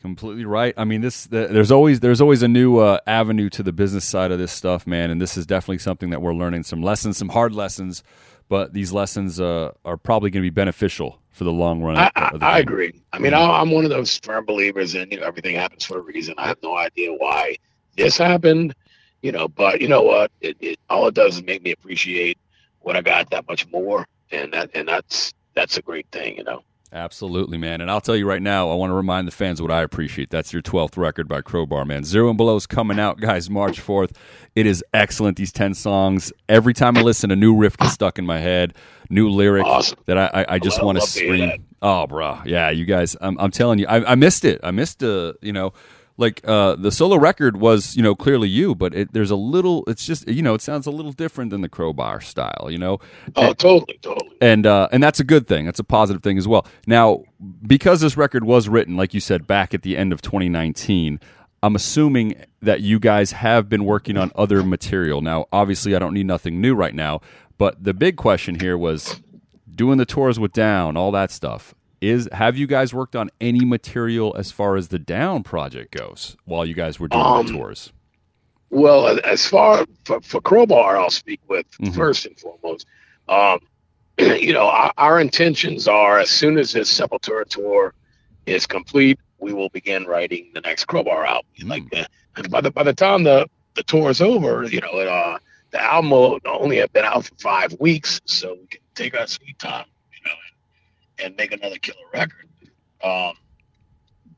completely 0.00 0.44
right. 0.44 0.74
I 0.76 0.84
mean, 0.84 1.00
this 1.00 1.26
the, 1.26 1.48
there's 1.48 1.70
always 1.70 2.00
there's 2.00 2.20
always 2.20 2.42
a 2.42 2.48
new 2.48 2.78
uh, 2.78 2.98
avenue 3.06 3.48
to 3.50 3.62
the 3.62 3.72
business 3.72 4.04
side 4.04 4.30
of 4.30 4.38
this 4.38 4.52
stuff, 4.52 4.86
man. 4.86 5.10
And 5.10 5.20
this 5.20 5.36
is 5.36 5.46
definitely 5.46 5.78
something 5.78 6.10
that 6.10 6.22
we're 6.22 6.34
learning 6.34 6.62
some 6.62 6.82
lessons, 6.82 7.16
some 7.16 7.28
hard 7.28 7.52
lessons, 7.52 8.02
but 8.48 8.72
these 8.72 8.92
lessons 8.92 9.40
uh, 9.40 9.72
are 9.84 9.96
probably 9.96 10.30
going 10.30 10.42
to 10.42 10.46
be 10.46 10.54
beneficial 10.54 11.20
for 11.30 11.44
the 11.44 11.52
long 11.52 11.82
run. 11.82 11.96
I, 11.96 12.10
I, 12.16 12.30
I 12.40 12.58
agree. 12.58 13.00
I 13.12 13.18
mean, 13.18 13.34
I'm 13.34 13.70
one 13.70 13.84
of 13.84 13.90
those 13.90 14.18
firm 14.18 14.44
believers 14.44 14.94
in 14.94 15.10
you 15.10 15.20
know 15.20 15.26
everything 15.26 15.56
happens 15.56 15.84
for 15.84 15.98
a 15.98 16.02
reason. 16.02 16.34
I 16.38 16.48
have 16.48 16.58
no 16.62 16.76
idea 16.76 17.12
why 17.12 17.56
this 17.96 18.16
happened, 18.16 18.74
you 19.22 19.32
know, 19.32 19.48
but 19.48 19.80
you 19.80 19.88
know 19.88 20.02
what? 20.02 20.30
It, 20.40 20.56
it 20.60 20.78
all 20.88 21.08
it 21.08 21.14
does 21.14 21.36
is 21.36 21.42
make 21.42 21.62
me 21.62 21.72
appreciate 21.72 22.38
what 22.80 22.96
I 22.96 23.02
got 23.02 23.30
that 23.30 23.48
much 23.48 23.68
more, 23.70 24.06
and 24.30 24.52
that 24.52 24.70
and 24.74 24.88
that's 24.88 25.34
that's 25.54 25.76
a 25.76 25.82
great 25.82 26.06
thing, 26.10 26.36
you 26.36 26.44
know. 26.44 26.62
Absolutely, 26.92 27.58
man. 27.58 27.82
And 27.82 27.90
I'll 27.90 28.00
tell 28.00 28.16
you 28.16 28.26
right 28.26 28.40
now, 28.40 28.70
I 28.70 28.74
want 28.74 28.90
to 28.90 28.94
remind 28.94 29.28
the 29.28 29.32
fans 29.32 29.60
what 29.60 29.70
I 29.70 29.82
appreciate. 29.82 30.30
That's 30.30 30.54
your 30.54 30.62
12th 30.62 30.96
record 30.96 31.28
by 31.28 31.42
Crowbar, 31.42 31.84
man. 31.84 32.02
Zero 32.02 32.28
and 32.30 32.38
Below 32.38 32.56
is 32.56 32.66
coming 32.66 32.98
out, 32.98 33.20
guys, 33.20 33.50
March 33.50 33.78
4th. 33.80 34.12
It 34.54 34.64
is 34.64 34.82
excellent, 34.94 35.36
these 35.36 35.52
10 35.52 35.74
songs. 35.74 36.32
Every 36.48 36.72
time 36.72 36.96
I 36.96 37.02
listen, 37.02 37.30
a 37.30 37.36
new 37.36 37.54
riff 37.54 37.76
gets 37.76 37.92
stuck 37.92 38.18
in 38.18 38.24
my 38.24 38.38
head, 38.38 38.74
new 39.10 39.28
lyric 39.28 39.66
awesome. 39.66 39.98
that 40.06 40.16
I, 40.16 40.30
I, 40.32 40.54
I 40.54 40.58
just 40.58 40.82
want 40.82 40.98
to 40.98 41.06
scream. 41.06 41.62
Oh, 41.82 42.06
bro. 42.06 42.40
Yeah, 42.46 42.70
you 42.70 42.86
guys, 42.86 43.16
I'm, 43.20 43.38
I'm 43.38 43.50
telling 43.50 43.78
you, 43.78 43.86
I, 43.86 44.12
I 44.12 44.14
missed 44.14 44.46
it. 44.46 44.58
I 44.62 44.70
missed, 44.70 45.02
uh, 45.02 45.34
you 45.42 45.52
know, 45.52 45.74
like 46.18 46.46
uh, 46.46 46.74
the 46.76 46.92
solo 46.92 47.16
record 47.16 47.56
was 47.56 47.96
you 47.96 48.02
know 48.02 48.14
clearly 48.14 48.48
you 48.48 48.74
but 48.74 48.94
it, 48.94 49.12
there's 49.14 49.30
a 49.30 49.36
little 49.36 49.84
it's 49.86 50.04
just 50.04 50.28
you 50.28 50.42
know 50.42 50.52
it 50.52 50.60
sounds 50.60 50.86
a 50.86 50.90
little 50.90 51.12
different 51.12 51.50
than 51.50 51.62
the 51.62 51.68
crowbar 51.68 52.20
style 52.20 52.68
you 52.70 52.76
know? 52.76 52.98
Oh 53.36 53.48
and, 53.48 53.58
totally 53.58 53.98
totally. 54.02 54.36
and 54.42 54.66
uh, 54.66 54.88
and 54.92 55.02
that's 55.02 55.20
a 55.20 55.24
good 55.24 55.46
thing. 55.46 55.64
That's 55.64 55.78
a 55.78 55.84
positive 55.84 56.22
thing 56.22 56.36
as 56.36 56.46
well. 56.46 56.66
Now 56.86 57.22
because 57.66 58.00
this 58.00 58.16
record 58.16 58.44
was 58.44 58.68
written 58.68 58.96
like 58.96 59.14
you 59.14 59.20
said 59.20 59.46
back 59.46 59.72
at 59.72 59.82
the 59.82 59.96
end 59.96 60.12
of 60.12 60.20
2019 60.20 61.20
i'm 61.62 61.76
assuming 61.76 62.34
that 62.60 62.80
you 62.80 62.98
guys 62.98 63.32
have 63.32 63.68
been 63.68 63.84
working 63.84 64.16
on 64.16 64.30
other 64.34 64.62
material. 64.62 65.22
Now 65.22 65.46
obviously 65.52 65.94
i 65.94 65.98
don't 65.98 66.14
need 66.14 66.26
nothing 66.26 66.60
new 66.60 66.74
right 66.74 66.94
now 66.94 67.20
but 67.56 67.82
the 67.82 67.94
big 67.94 68.16
question 68.16 68.60
here 68.60 68.76
was 68.76 69.20
doing 69.72 69.98
the 69.98 70.04
tours 70.06 70.40
with 70.40 70.52
down 70.52 70.96
all 70.96 71.12
that 71.12 71.30
stuff 71.30 71.74
is 72.00 72.28
have 72.32 72.56
you 72.56 72.66
guys 72.66 72.94
worked 72.94 73.16
on 73.16 73.30
any 73.40 73.64
material 73.64 74.34
as 74.38 74.50
far 74.50 74.76
as 74.76 74.88
the 74.88 74.98
down 74.98 75.42
project 75.42 75.94
goes 75.96 76.36
while 76.44 76.64
you 76.64 76.74
guys 76.74 77.00
were 77.00 77.08
doing 77.08 77.24
um, 77.24 77.46
the 77.46 77.52
tours? 77.52 77.92
well 78.70 79.18
as 79.24 79.46
far 79.46 79.84
for, 80.04 80.20
for 80.20 80.40
crowbar 80.40 80.98
i'll 80.98 81.10
speak 81.10 81.40
with 81.48 81.66
mm-hmm. 81.72 81.92
first 81.94 82.26
and 82.26 82.38
foremost. 82.38 82.86
Um, 83.28 83.60
you 84.18 84.52
know 84.52 84.68
our, 84.68 84.92
our, 84.98 85.20
intentions 85.20 85.88
are 85.88 86.18
as 86.18 86.30
soon 86.30 86.58
as 86.58 86.72
this 86.72 86.92
sepultura 86.92 87.46
tour 87.46 87.94
is 88.46 88.66
complete 88.66 89.18
we 89.38 89.52
will 89.52 89.68
begin 89.70 90.04
writing 90.04 90.50
the 90.54 90.60
next 90.60 90.86
crowbar 90.86 91.24
album. 91.24 91.50
Mm-hmm. 91.58 91.68
like 91.68 91.82
uh, 91.96 92.04
and 92.36 92.50
by 92.50 92.60
the 92.60 92.70
by 92.70 92.82
the 92.82 92.94
time 92.94 93.24
the 93.24 93.48
the 93.74 93.82
tour 93.84 94.10
is 94.10 94.20
over 94.20 94.64
you 94.64 94.80
know 94.80 94.98
it, 94.98 95.08
uh, 95.08 95.38
the 95.70 95.82
album 95.82 96.10
will 96.10 96.38
only 96.46 96.78
have 96.78 96.92
been 96.92 97.04
out 97.04 97.24
for 97.24 97.34
five 97.36 97.76
weeks 97.78 98.20
so 98.24 98.54
we 98.60 98.66
can 98.66 98.80
take 98.94 99.18
our 99.18 99.26
sweet 99.26 99.58
time 99.58 99.86
and 101.22 101.36
make 101.36 101.52
another 101.52 101.78
killer 101.78 102.06
record. 102.12 102.48
Um, 103.02 103.34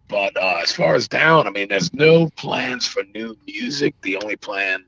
but 0.08 0.36
uh, 0.36 0.60
as 0.62 0.72
far 0.72 0.94
as 0.94 1.06
down, 1.06 1.46
I 1.46 1.50
mean, 1.50 1.68
there's 1.68 1.94
no 1.94 2.28
plans 2.30 2.86
for 2.86 3.02
new 3.14 3.36
music. 3.46 3.94
The 4.02 4.16
only 4.16 4.36
plan 4.36 4.84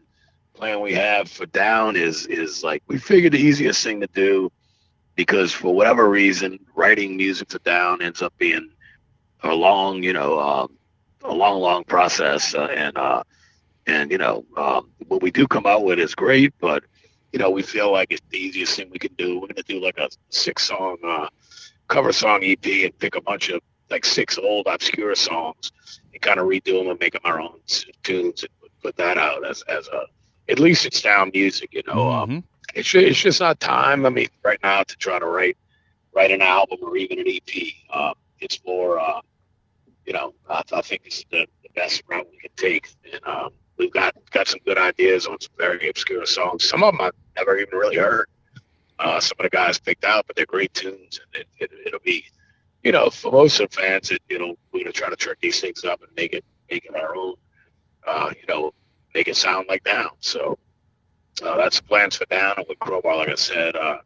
plan 0.54 0.80
we 0.80 0.92
have 0.94 1.28
for 1.28 1.46
down 1.46 1.96
is 1.96 2.26
is 2.26 2.62
like 2.62 2.82
we 2.86 2.98
figured 2.98 3.32
the 3.32 3.38
easiest 3.38 3.82
thing 3.82 4.00
to 4.00 4.08
do 4.08 4.50
because 5.14 5.52
for 5.52 5.74
whatever 5.74 6.08
reason, 6.08 6.58
writing 6.74 7.16
music 7.16 7.50
for 7.50 7.58
down 7.60 8.02
ends 8.02 8.22
up 8.22 8.36
being 8.38 8.70
a 9.42 9.54
long, 9.54 10.02
you 10.02 10.12
know, 10.12 10.38
uh, 10.38 10.66
a 11.24 11.32
long, 11.32 11.60
long 11.60 11.84
process. 11.84 12.54
Uh, 12.54 12.66
and 12.66 12.96
uh, 12.96 13.22
and 13.86 14.10
you 14.10 14.18
know, 14.18 14.44
um, 14.56 14.90
what 15.08 15.22
we 15.22 15.30
do 15.30 15.46
come 15.46 15.66
out 15.66 15.84
with 15.84 15.98
is 15.98 16.14
great, 16.14 16.52
but 16.60 16.84
you 17.32 17.38
know, 17.38 17.50
we 17.50 17.62
feel 17.62 17.90
like 17.90 18.08
it's 18.10 18.22
the 18.30 18.38
easiest 18.38 18.76
thing 18.76 18.90
we 18.90 18.98
can 18.98 19.14
do. 19.14 19.40
We're 19.40 19.48
gonna 19.48 19.62
do 19.62 19.80
like 19.80 19.98
a 19.98 20.08
six 20.30 20.66
song 20.68 20.98
uh, 21.04 21.28
cover 21.88 22.12
song 22.12 22.40
EP 22.42 22.64
and 22.64 22.98
pick 22.98 23.16
a 23.16 23.20
bunch 23.20 23.50
of 23.50 23.60
like 23.90 24.04
six 24.04 24.38
old 24.38 24.66
obscure 24.66 25.14
songs 25.14 25.72
and 26.12 26.22
kind 26.22 26.40
of 26.40 26.46
redo 26.46 26.78
them 26.78 26.88
and 26.88 27.00
make 27.00 27.12
them 27.12 27.22
our 27.24 27.40
own 27.40 27.60
tunes 28.02 28.42
and 28.42 28.52
put 28.82 28.96
that 28.96 29.18
out 29.18 29.46
as 29.46 29.62
as 29.62 29.88
a 29.88 30.04
at 30.48 30.58
least 30.58 30.86
it's 30.86 31.00
down 31.00 31.30
music, 31.32 31.72
you 31.72 31.82
know. 31.86 32.10
Um, 32.10 32.28
mm-hmm. 32.28 32.36
Um, 32.36 32.44
it's 32.74 32.88
just, 32.88 33.06
it's 33.06 33.20
just 33.20 33.40
not 33.40 33.60
time. 33.60 34.06
I 34.06 34.08
mean, 34.08 34.28
right 34.42 34.58
now 34.62 34.82
to 34.82 34.96
try 34.96 35.18
to 35.18 35.26
write 35.26 35.56
write 36.14 36.30
an 36.30 36.42
album 36.42 36.78
or 36.82 36.96
even 36.96 37.18
an 37.18 37.26
EP. 37.28 37.72
Um, 37.92 38.14
it's 38.40 38.60
more, 38.66 38.98
uh, 38.98 39.20
you 40.06 40.12
know, 40.12 40.34
I, 40.48 40.62
I 40.72 40.80
think 40.82 41.02
it's 41.04 41.24
the, 41.30 41.46
the, 41.62 41.68
best 41.74 42.02
route 42.08 42.26
we 42.30 42.38
can 42.38 42.50
take, 42.56 42.88
and 43.10 43.26
um, 43.26 43.50
we've 43.78 43.92
got 43.92 44.14
got 44.30 44.46
some 44.48 44.60
good 44.64 44.78
ideas 44.78 45.26
on 45.26 45.40
some 45.40 45.52
very 45.58 45.88
obscure 45.88 46.26
songs. 46.26 46.68
Some 46.68 46.82
of 46.82 46.92
them 46.92 47.00
I've 47.00 47.12
never 47.36 47.58
even 47.58 47.78
really 47.78 47.96
heard 47.96 48.26
uh, 48.98 49.20
some 49.20 49.36
of 49.38 49.44
the 49.44 49.50
guys 49.50 49.78
picked 49.78 50.04
out, 50.04 50.26
but 50.26 50.36
they're 50.36 50.46
great 50.46 50.72
tunes, 50.74 51.20
and 51.34 51.44
it, 51.58 51.70
will 51.70 51.96
it, 51.96 52.04
be, 52.04 52.24
you 52.82 52.92
know, 52.92 53.10
for 53.10 53.32
most 53.32 53.60
of 53.60 53.70
the 53.70 53.76
fans, 53.76 54.10
it, 54.10 54.22
you 54.28 54.38
know, 54.38 54.56
we're 54.72 54.84
gonna 54.84 54.92
try 54.92 55.10
to 55.10 55.16
turn 55.16 55.34
these 55.40 55.60
things 55.60 55.84
up 55.84 56.02
and 56.02 56.10
make 56.16 56.32
it 56.32 56.44
make 56.70 56.84
it 56.84 56.94
our 56.94 57.16
own, 57.16 57.34
uh, 58.06 58.30
you 58.38 58.46
know, 58.48 58.72
make 59.14 59.28
it 59.28 59.36
sound 59.36 59.66
like 59.68 59.84
Down. 59.84 60.10
So 60.20 60.58
uh, 61.42 61.56
that's 61.56 61.80
the 61.80 61.86
plans 61.86 62.16
for 62.16 62.26
Down, 62.26 62.54
and 62.58 62.66
with 62.68 62.78
Crowbar, 62.78 63.16
like 63.16 63.28
I 63.28 63.34
said, 63.34 63.76
uh, 63.76 63.98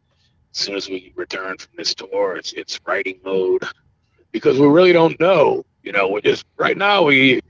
as 0.51 0.57
soon 0.57 0.75
as 0.75 0.89
we 0.89 1.13
return 1.15 1.57
from 1.57 1.71
this 1.77 1.93
tour, 1.93 2.35
it's 2.35 2.53
it's 2.53 2.79
writing 2.85 3.19
mode 3.23 3.63
because 4.31 4.59
we 4.59 4.67
really 4.67 4.93
don't 4.93 5.19
know. 5.19 5.65
You 5.83 5.91
know, 5.91 6.09
we're 6.09 6.21
just 6.21 6.45
right 6.57 6.77
now 6.77 7.03
we. 7.03 7.41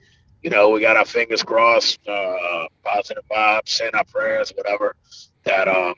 You 0.43 0.51
know, 0.51 0.69
we 0.69 0.79
got 0.79 0.95
our 0.95 1.03
fingers 1.03 1.43
crossed, 1.43 1.99
uh, 2.07 2.67
positive 2.83 3.23
vibes, 3.29 3.69
saying 3.69 3.91
our 3.95 4.05
prayers, 4.05 4.53
whatever. 4.55 4.95
That 5.43 5.67
um, 5.67 5.95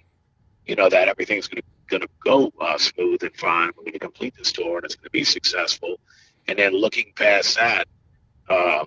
you 0.69 0.75
know 0.75 0.87
that 0.87 1.07
everything's 1.07 1.47
going 1.47 1.63
to 1.63 1.67
going 1.87 2.01
to 2.01 2.09
go 2.23 2.53
uh, 2.61 2.77
smooth 2.77 3.23
and 3.23 3.35
fine. 3.35 3.71
We're 3.75 3.85
going 3.85 3.93
to 3.93 3.99
complete 3.99 4.35
this 4.37 4.51
tour 4.51 4.77
and 4.77 4.85
it's 4.85 4.95
going 4.95 5.05
to 5.05 5.09
be 5.09 5.23
successful. 5.23 5.99
And 6.47 6.59
then 6.59 6.73
looking 6.73 7.11
past 7.15 7.55
that, 7.55 7.87
uh, 8.47 8.85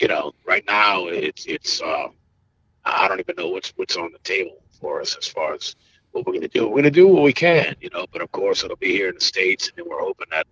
you 0.00 0.08
know, 0.08 0.32
right 0.46 0.64
now 0.66 1.08
it's 1.08 1.44
it's 1.44 1.82
uh, 1.82 2.08
I 2.86 3.06
don't 3.06 3.20
even 3.20 3.34
know 3.36 3.48
what's 3.48 3.74
what's 3.76 3.96
on 3.96 4.12
the 4.12 4.18
table 4.20 4.62
for 4.80 5.02
us 5.02 5.14
as 5.16 5.28
far 5.28 5.52
as 5.52 5.76
what 6.12 6.26
we're 6.26 6.32
going 6.32 6.48
to 6.48 6.48
do. 6.48 6.66
We're 6.66 6.82
going 6.82 6.84
to 6.84 6.90
do 6.90 7.06
what 7.06 7.22
we 7.22 7.34
can, 7.34 7.76
you 7.82 7.90
know, 7.92 8.06
but 8.10 8.22
of 8.22 8.32
course 8.32 8.64
it'll 8.64 8.76
be 8.76 8.92
here 8.92 9.10
in 9.10 9.16
the 9.16 9.20
states, 9.20 9.68
and 9.68 9.76
then 9.76 9.84
we're 9.88 10.00
hoping 10.00 10.28
that 10.30 10.46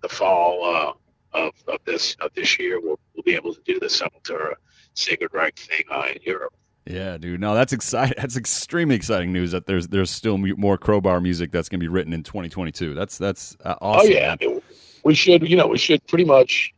the 0.00 0.08
fall 0.08 0.64
uh, 0.64 0.92
of, 1.36 1.54
of 1.66 1.80
this 1.84 2.16
of 2.20 2.32
this 2.34 2.56
year 2.60 2.80
we'll, 2.80 3.00
we'll 3.14 3.24
be 3.24 3.34
able 3.34 3.52
to 3.52 3.60
do 3.64 3.80
the 3.80 3.86
Sepultura 3.86 4.54
Sacred 4.94 5.34
Reich 5.34 5.58
thing 5.58 5.84
uh, 5.90 6.06
in 6.14 6.22
Europe. 6.22 6.54
Yeah, 6.86 7.16
dude. 7.16 7.40
No, 7.40 7.54
that's 7.54 7.72
exciting. 7.72 8.14
That's 8.18 8.36
extremely 8.36 8.94
exciting 8.94 9.32
news 9.32 9.52
that 9.52 9.66
there's 9.66 9.88
there's 9.88 10.10
still 10.10 10.36
more 10.36 10.76
crowbar 10.76 11.18
music 11.20 11.50
that's 11.50 11.68
going 11.68 11.80
to 11.80 11.84
be 11.84 11.88
written 11.88 12.12
in 12.12 12.22
2022. 12.22 12.92
That's 12.92 13.16
that's 13.16 13.56
uh, 13.64 13.76
awesome. 13.80 14.10
Oh 14.10 14.12
yeah, 14.12 14.36
I 14.38 14.44
mean, 14.44 14.60
we 15.02 15.14
should 15.14 15.48
you 15.48 15.56
know 15.56 15.66
we 15.66 15.78
should 15.78 16.06
pretty 16.06 16.26
much 16.26 16.74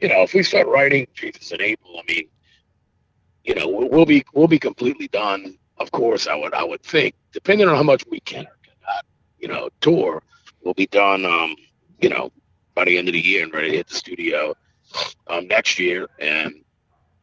you 0.00 0.08
know 0.08 0.22
if 0.22 0.34
we 0.34 0.42
start 0.42 0.66
writing 0.66 1.06
Jesus 1.14 1.52
in 1.52 1.62
April, 1.62 1.98
I 1.98 2.12
mean, 2.12 2.28
you 3.44 3.54
know 3.54 3.66
we'll, 3.66 3.88
we'll 3.88 4.06
be 4.06 4.24
we'll 4.34 4.48
be 4.48 4.58
completely 4.58 5.08
done. 5.08 5.56
Of 5.78 5.90
course, 5.90 6.26
I 6.26 6.34
would 6.34 6.52
I 6.52 6.62
would 6.62 6.82
think 6.82 7.14
depending 7.32 7.66
on 7.66 7.76
how 7.76 7.82
much 7.82 8.04
we 8.10 8.20
can 8.20 8.44
or 8.44 8.58
cannot 8.62 9.06
you 9.38 9.48
know 9.48 9.70
tour, 9.80 10.22
we'll 10.62 10.74
be 10.74 10.86
done. 10.88 11.24
Um, 11.24 11.56
you 12.00 12.08
know 12.08 12.32
by 12.74 12.84
the 12.84 12.96
end 12.96 13.08
of 13.08 13.14
the 13.14 13.20
year 13.20 13.44
and 13.44 13.52
ready 13.52 13.70
to 13.70 13.76
hit 13.76 13.88
the 13.88 13.94
studio 13.94 14.54
um 15.28 15.46
next 15.46 15.78
year 15.78 16.08
and 16.18 16.54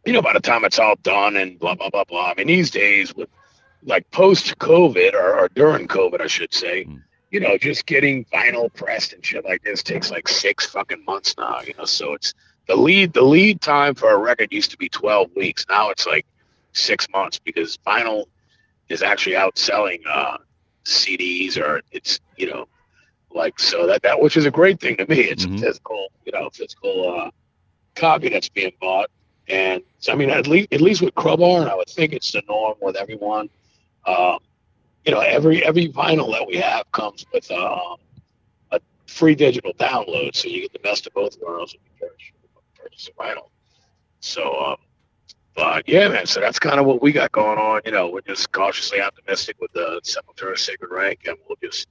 you 0.08 0.14
know, 0.14 0.22
by 0.22 0.32
the 0.32 0.40
time 0.40 0.64
it's 0.64 0.80
all 0.80 0.96
done 1.04 1.36
and 1.36 1.60
blah 1.60 1.76
blah 1.76 1.90
blah 1.90 2.06
blah. 2.06 2.32
I 2.32 2.34
mean, 2.36 2.48
these 2.48 2.72
days 2.72 3.14
with 3.14 3.30
like 3.84 4.10
post 4.12 4.58
COVID 4.58 5.14
or, 5.14 5.40
or, 5.40 5.50
during 5.50 5.88
COVID, 5.88 6.22
I 6.22 6.28
should 6.28 6.54
say, 6.54 6.86
mm. 6.86 7.04
you 7.30 7.42
know, 7.42 7.58
just 7.58 7.86
getting 7.86 8.24
vinyl 8.26 8.74
pressed 8.74 9.12
and 9.12 9.24
shit 9.24 9.44
like 9.44 9.64
this 9.64 9.84
takes 9.84 10.10
like 10.10 10.30
six 10.30 10.66
fucking 10.66 11.04
months 11.06 11.36
now. 11.38 11.60
You 11.60 11.74
know, 11.78 11.84
so 11.84 12.14
it's 12.14 12.34
the 12.68 12.76
lead 12.78 13.12
the 13.12 13.22
lead 13.22 13.60
time 13.60 13.96
for 13.96 14.12
a 14.12 14.18
record 14.18 14.54
used 14.54 14.72
to 14.72 14.78
be 14.78 14.88
twelve 14.88 15.30
weeks. 15.36 15.66
Now 15.70 15.90
it's 15.90 16.08
like 16.08 16.26
six 16.72 17.10
months 17.10 17.38
because 17.38 17.78
vinyl 17.86 18.28
is 18.88 19.02
actually 19.02 19.36
outselling 19.36 20.00
uh, 20.08 20.38
CDs 20.86 21.58
or 21.58 21.82
it's 21.92 22.22
you 22.38 22.50
know 22.50 22.66
like 23.32 23.60
so 23.60 23.86
that 23.88 24.04
that 24.04 24.22
which 24.22 24.38
is 24.38 24.46
a 24.46 24.52
great 24.52 24.80
thing 24.80 24.96
to 24.96 25.06
me. 25.06 25.20
It's 25.20 25.46
mm-hmm. 25.46 25.56
a 25.56 25.60
physical 25.60 26.08
you 26.26 26.32
know 26.32 26.50
physical 26.54 27.20
uh, 27.20 27.32
copy 27.96 28.30
that's 28.30 28.48
being 28.48 28.72
bought 28.80 29.10
and 29.48 29.82
so, 30.00 30.12
I 30.12 30.16
mean, 30.16 30.30
at 30.30 30.48
least 30.48 30.74
at 30.74 30.82
least 30.82 31.02
with 31.02 31.16
Crowbar, 31.16 31.62
and 31.62 31.70
I 31.70 31.76
would 31.76 31.90
think 31.90 32.14
it's 32.14 32.32
the 32.32 32.42
norm 32.48 32.76
with 32.82 32.96
everyone. 32.96 33.50
Um, 34.06 34.40
you 35.06 35.14
know, 35.14 35.20
every 35.20 35.64
every 35.66 35.88
vinyl 35.88 36.32
that 36.34 36.46
we 36.46 36.58
have 36.58 36.92
comes 36.92 37.26
with 37.34 37.50
uh, 37.50 37.96
a 38.72 38.80
free 39.06 39.36
digital 39.36 39.74
download, 39.74 40.36
so 40.36 40.50
you 40.50 40.62
get 40.62 40.74
the 40.74 40.80
best 40.80 41.08
of 41.08 41.14
both 41.14 41.38
worlds 41.42 41.74
if 41.74 41.80
you 42.02 42.08
purchase 42.78 43.10
a 43.10 43.22
vinyl. 43.22 43.50
So, 44.20 44.60
um, 44.60 44.78
but 45.56 45.88
yeah, 45.88 46.10
man. 46.10 46.26
So 46.26 46.42
that's 46.42 46.60
kind 46.60 46.80
of 46.80 46.86
what 46.86 47.02
we 47.02 47.14
got 47.14 47.32
going 47.32 47.58
on. 47.58 47.82
You 47.86 47.92
know, 47.92 48.10
we're 48.10 48.22
just 48.22 48.52
cautiously 48.52 49.00
optimistic 49.02 49.56
with 49.62 49.72
the 49.72 50.02
Sepultura 50.04 50.58
Sacred 50.58 50.92
Reich, 50.92 51.26
and 51.26 51.38
we'll 51.48 51.58
just 51.64 51.88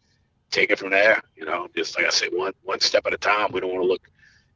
take 0.51 0.71
it 0.71 0.79
from 0.79 0.91
there. 0.91 1.23
You 1.37 1.47
know, 1.47 1.69
just 1.75 1.97
like 1.97 2.07
I 2.07 2.11
say, 2.11 2.29
one 2.29 2.53
one 2.65 2.81
step 2.81 3.07
at 3.07 3.15
a 3.15 3.19
time. 3.19 3.51
We 3.53 3.61
don't 3.61 3.71
want 3.71 3.83
to 3.83 3.89
look 3.89 4.11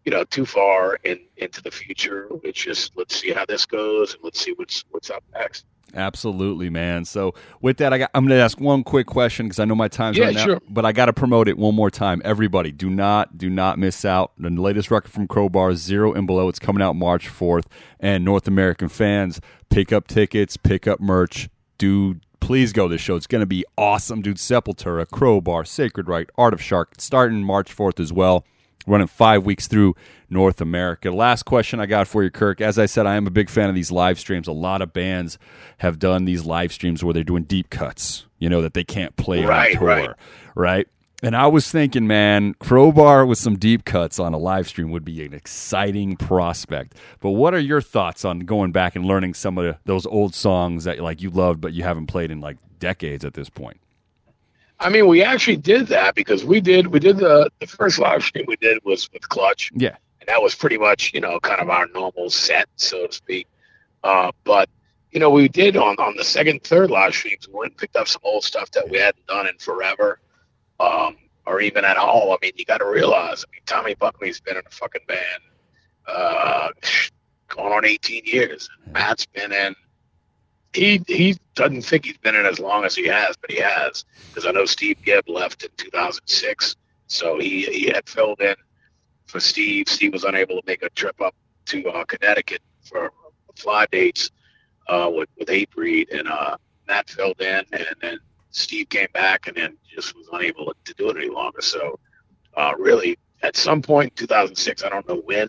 you 0.04 0.12
know, 0.12 0.24
too 0.24 0.46
far 0.46 0.98
in 1.04 1.20
into 1.36 1.62
the 1.62 1.70
future. 1.70 2.28
It's 2.42 2.60
just 2.60 2.92
let's 2.96 3.16
see 3.16 3.32
how 3.32 3.44
this 3.46 3.66
goes 3.66 4.14
and 4.14 4.22
let's 4.24 4.40
see 4.40 4.52
what's 4.52 4.84
what's 4.90 5.10
up 5.10 5.22
next. 5.34 5.64
Absolutely, 5.94 6.70
man. 6.70 7.04
So 7.04 7.34
with 7.60 7.78
that, 7.78 7.92
I 7.92 7.98
got, 7.98 8.10
I'm 8.14 8.24
going 8.24 8.38
to 8.38 8.42
ask 8.42 8.60
one 8.60 8.84
quick 8.84 9.06
question 9.06 9.46
because 9.46 9.58
I 9.58 9.64
know 9.64 9.74
my 9.74 9.88
time's 9.88 10.16
yeah, 10.16 10.26
running 10.26 10.38
sure. 10.38 10.54
out, 10.56 10.62
but 10.68 10.84
I 10.84 10.92
got 10.92 11.06
to 11.06 11.12
promote 11.12 11.48
it 11.48 11.58
one 11.58 11.74
more 11.74 11.90
time. 11.90 12.22
Everybody, 12.24 12.70
do 12.70 12.88
not 12.88 13.38
do 13.38 13.50
not 13.50 13.78
miss 13.78 14.04
out. 14.04 14.32
The 14.38 14.50
latest 14.50 14.90
record 14.90 15.10
from 15.10 15.26
Crowbar, 15.26 15.74
Zero 15.74 16.12
and 16.12 16.26
Below. 16.26 16.48
It's 16.48 16.58
coming 16.58 16.82
out 16.82 16.94
March 16.94 17.28
4th, 17.28 17.64
and 17.98 18.24
North 18.24 18.46
American 18.46 18.88
fans, 18.88 19.40
pick 19.68 19.92
up 19.92 20.06
tickets, 20.06 20.56
pick 20.56 20.86
up 20.86 21.00
merch. 21.00 21.48
Do 21.78 22.20
please 22.40 22.72
go 22.72 22.88
to 22.88 22.94
the 22.94 22.98
show. 22.98 23.16
It's 23.16 23.26
going 23.26 23.40
to 23.40 23.46
be 23.46 23.64
awesome, 23.76 24.22
dude. 24.22 24.38
Sepultura, 24.38 25.08
Crowbar, 25.10 25.64
Sacred 25.64 26.08
Reich, 26.08 26.30
Art 26.38 26.54
of 26.54 26.62
Shock, 26.62 26.94
starting 26.98 27.42
March 27.42 27.74
4th 27.74 28.00
as 28.00 28.12
well 28.12 28.44
running 28.86 29.06
five 29.06 29.44
weeks 29.44 29.66
through 29.66 29.94
North 30.28 30.60
America. 30.60 31.10
Last 31.10 31.44
question 31.44 31.80
I 31.80 31.86
got 31.86 32.06
for 32.06 32.22
you, 32.22 32.30
Kirk. 32.30 32.60
As 32.60 32.78
I 32.78 32.86
said, 32.86 33.06
I 33.06 33.16
am 33.16 33.26
a 33.26 33.30
big 33.30 33.50
fan 33.50 33.68
of 33.68 33.74
these 33.74 33.90
live 33.90 34.18
streams. 34.18 34.48
A 34.48 34.52
lot 34.52 34.82
of 34.82 34.92
bands 34.92 35.38
have 35.78 35.98
done 35.98 36.24
these 36.24 36.44
live 36.44 36.72
streams 36.72 37.04
where 37.04 37.12
they're 37.12 37.24
doing 37.24 37.44
deep 37.44 37.70
cuts, 37.70 38.26
you 38.38 38.48
know, 38.48 38.62
that 38.62 38.74
they 38.74 38.84
can't 38.84 39.16
play 39.16 39.44
right, 39.44 39.74
on 39.74 39.78
tour, 39.80 39.88
right? 39.88 40.16
right? 40.54 40.88
And 41.22 41.36
I 41.36 41.48
was 41.48 41.70
thinking, 41.70 42.06
man, 42.06 42.54
Crowbar 42.54 43.26
with 43.26 43.36
some 43.36 43.58
deep 43.58 43.84
cuts 43.84 44.18
on 44.18 44.32
a 44.32 44.38
live 44.38 44.66
stream 44.66 44.90
would 44.90 45.04
be 45.04 45.22
an 45.24 45.34
exciting 45.34 46.16
prospect. 46.16 46.94
But 47.20 47.32
what 47.32 47.52
are 47.52 47.58
your 47.58 47.82
thoughts 47.82 48.24
on 48.24 48.40
going 48.40 48.72
back 48.72 48.96
and 48.96 49.04
learning 49.04 49.34
some 49.34 49.58
of 49.58 49.76
those 49.84 50.06
old 50.06 50.34
songs 50.34 50.84
that 50.84 50.98
like 51.00 51.20
you 51.20 51.28
loved 51.28 51.60
but 51.60 51.74
you 51.74 51.82
haven't 51.82 52.06
played 52.06 52.30
in 52.30 52.40
like 52.40 52.56
decades 52.78 53.24
at 53.24 53.34
this 53.34 53.50
point? 53.50 53.80
I 54.80 54.88
mean, 54.88 55.06
we 55.06 55.22
actually 55.22 55.58
did 55.58 55.88
that 55.88 56.14
because 56.14 56.44
we 56.44 56.60
did 56.60 56.86
we 56.86 56.98
did 56.98 57.18
the 57.18 57.50
the 57.60 57.66
first 57.66 57.98
live 57.98 58.22
stream 58.22 58.46
we 58.48 58.56
did 58.56 58.78
was 58.84 59.10
with 59.12 59.28
Clutch. 59.28 59.70
Yeah, 59.74 59.96
and 60.20 60.28
that 60.28 60.42
was 60.42 60.54
pretty 60.54 60.78
much 60.78 61.12
you 61.12 61.20
know 61.20 61.38
kind 61.40 61.60
of 61.60 61.68
our 61.68 61.86
normal 61.88 62.30
set, 62.30 62.68
so 62.76 63.06
to 63.06 63.12
speak. 63.12 63.46
Uh, 64.02 64.32
but 64.44 64.70
you 65.12 65.20
know, 65.20 65.30
we 65.30 65.48
did 65.48 65.76
on 65.76 65.96
on 65.96 66.16
the 66.16 66.24
second, 66.24 66.62
third 66.62 66.90
live 66.90 67.14
streams. 67.14 67.46
We 67.46 67.54
went 67.54 67.72
and 67.72 67.78
picked 67.78 67.96
up 67.96 68.08
some 68.08 68.22
old 68.24 68.42
stuff 68.44 68.70
that 68.72 68.88
we 68.88 68.98
hadn't 68.98 69.26
done 69.26 69.46
in 69.46 69.58
forever, 69.58 70.20
um, 70.78 71.16
or 71.46 71.60
even 71.60 71.84
at 71.84 71.98
all. 71.98 72.32
I 72.32 72.36
mean, 72.40 72.52
you 72.56 72.64
got 72.64 72.78
to 72.78 72.86
realize. 72.86 73.44
I 73.44 73.52
mean, 73.52 73.62
Tommy 73.66 73.94
Buckley's 73.94 74.40
been 74.40 74.56
in 74.56 74.62
a 74.66 74.70
fucking 74.70 75.02
band 75.06 75.42
uh, 76.06 76.68
going 77.48 77.72
on 77.72 77.84
18 77.84 78.22
years. 78.24 78.68
Matt's 78.92 79.26
been 79.26 79.52
in 79.52 79.74
he 80.72 81.02
he 81.06 81.36
doesn't 81.54 81.82
think 81.82 82.04
he's 82.04 82.18
been 82.18 82.36
in 82.36 82.46
as 82.46 82.60
long 82.60 82.84
as 82.84 82.94
he 82.94 83.06
has, 83.06 83.36
but 83.36 83.50
he 83.50 83.60
has 83.60 84.04
because 84.28 84.46
I 84.46 84.52
know 84.52 84.64
Steve 84.64 84.98
Gibb 85.02 85.28
left 85.28 85.64
in 85.64 85.70
2006, 85.76 86.76
so 87.06 87.38
he 87.38 87.62
he 87.64 87.86
had 87.86 88.08
filled 88.08 88.40
in 88.40 88.54
for 89.26 89.40
Steve. 89.40 89.88
Steve 89.88 90.12
was 90.12 90.24
unable 90.24 90.56
to 90.56 90.66
make 90.66 90.82
a 90.82 90.90
trip 90.90 91.20
up 91.20 91.34
to 91.66 91.88
uh, 91.88 92.04
Connecticut 92.04 92.62
for 92.82 93.12
fly 93.56 93.86
dates 93.90 94.30
uh, 94.88 95.10
with 95.12 95.28
with 95.38 95.48
Hatebreed, 95.48 96.16
and 96.16 96.28
uh, 96.28 96.56
Matt 96.86 97.10
filled 97.10 97.40
in, 97.40 97.64
and 97.72 97.96
then 98.00 98.18
Steve 98.50 98.88
came 98.90 99.08
back, 99.12 99.48
and 99.48 99.56
then 99.56 99.76
just 99.92 100.16
was 100.16 100.28
unable 100.32 100.72
to 100.84 100.94
do 100.94 101.10
it 101.10 101.16
any 101.16 101.30
longer. 101.30 101.62
So 101.62 101.98
uh, 102.56 102.74
really, 102.78 103.18
at 103.42 103.56
some 103.56 103.82
point 103.82 104.12
in 104.12 104.26
2006, 104.26 104.84
I 104.84 104.88
don't 104.88 105.08
know 105.08 105.22
when, 105.24 105.48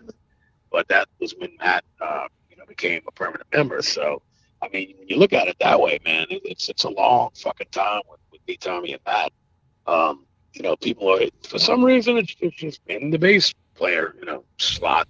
but 0.72 0.88
that 0.88 1.08
was 1.20 1.36
when 1.38 1.52
Matt 1.60 1.84
uh, 2.00 2.26
you 2.50 2.58
know 2.58 2.66
became 2.66 3.04
a 3.08 3.12
permanent 3.12 3.48
member. 3.54 3.84
So 3.84 4.24
I 4.62 4.70
mean, 4.70 4.96
when 4.98 5.08
you 5.08 5.18
look 5.18 5.34
at 5.34 5.48
it 5.48 5.58
that 5.60 5.80
way, 5.80 6.00
man, 6.06 6.28
it, 6.30 6.42
it's 6.46 6.70
it's 6.70 6.84
a 6.84 6.90
long 6.90 7.32
fucking 7.36 7.68
time 7.72 8.02
with, 8.10 8.20
with 8.32 8.42
me, 8.48 8.58
Tommy, 8.58 8.94
and 8.94 9.02
Matt. 9.06 9.32
Um, 9.88 10.26
you 10.54 10.62
know, 10.62 10.76
people 10.76 11.12
are 11.12 11.22
for 11.48 11.60
some 11.60 11.84
reason 11.84 12.18
it's, 12.18 12.36
it's 12.40 12.56
just 12.56 12.86
been 12.86 13.10
the 13.10 13.18
bass 13.18 13.54
player, 13.76 14.16
you 14.20 14.26
know, 14.26 14.44
slot. 14.58 15.08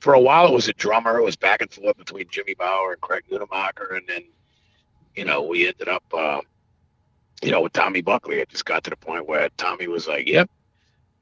For 0.00 0.14
a 0.14 0.20
while, 0.20 0.46
it 0.48 0.52
was 0.52 0.68
a 0.68 0.72
drummer. 0.74 1.18
It 1.18 1.24
was 1.24 1.36
back 1.36 1.60
and 1.60 1.70
forth 1.70 1.96
between 1.96 2.26
Jimmy 2.30 2.54
Bower 2.54 2.92
and 2.92 3.00
Craig 3.00 3.24
Nunemacher, 3.30 3.96
and 3.96 4.06
then, 4.08 4.24
you 5.14 5.24
know, 5.24 5.42
we 5.42 5.66
ended 5.66 5.88
up, 5.88 6.04
uh, 6.12 6.40
you 7.42 7.50
know, 7.50 7.60
with 7.62 7.72
Tommy 7.72 8.00
Buckley. 8.00 8.36
It 8.36 8.48
just 8.48 8.64
got 8.64 8.84
to 8.84 8.90
the 8.90 8.96
point 8.96 9.28
where 9.28 9.48
Tommy 9.56 9.88
was 9.88 10.08
like, 10.08 10.26
"Yep," 10.26 10.50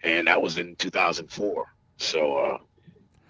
and 0.03 0.26
that 0.26 0.41
was 0.41 0.59
in 0.59 0.76
2004. 0.76 1.66
So, 1.97 2.37
uh, 2.37 2.59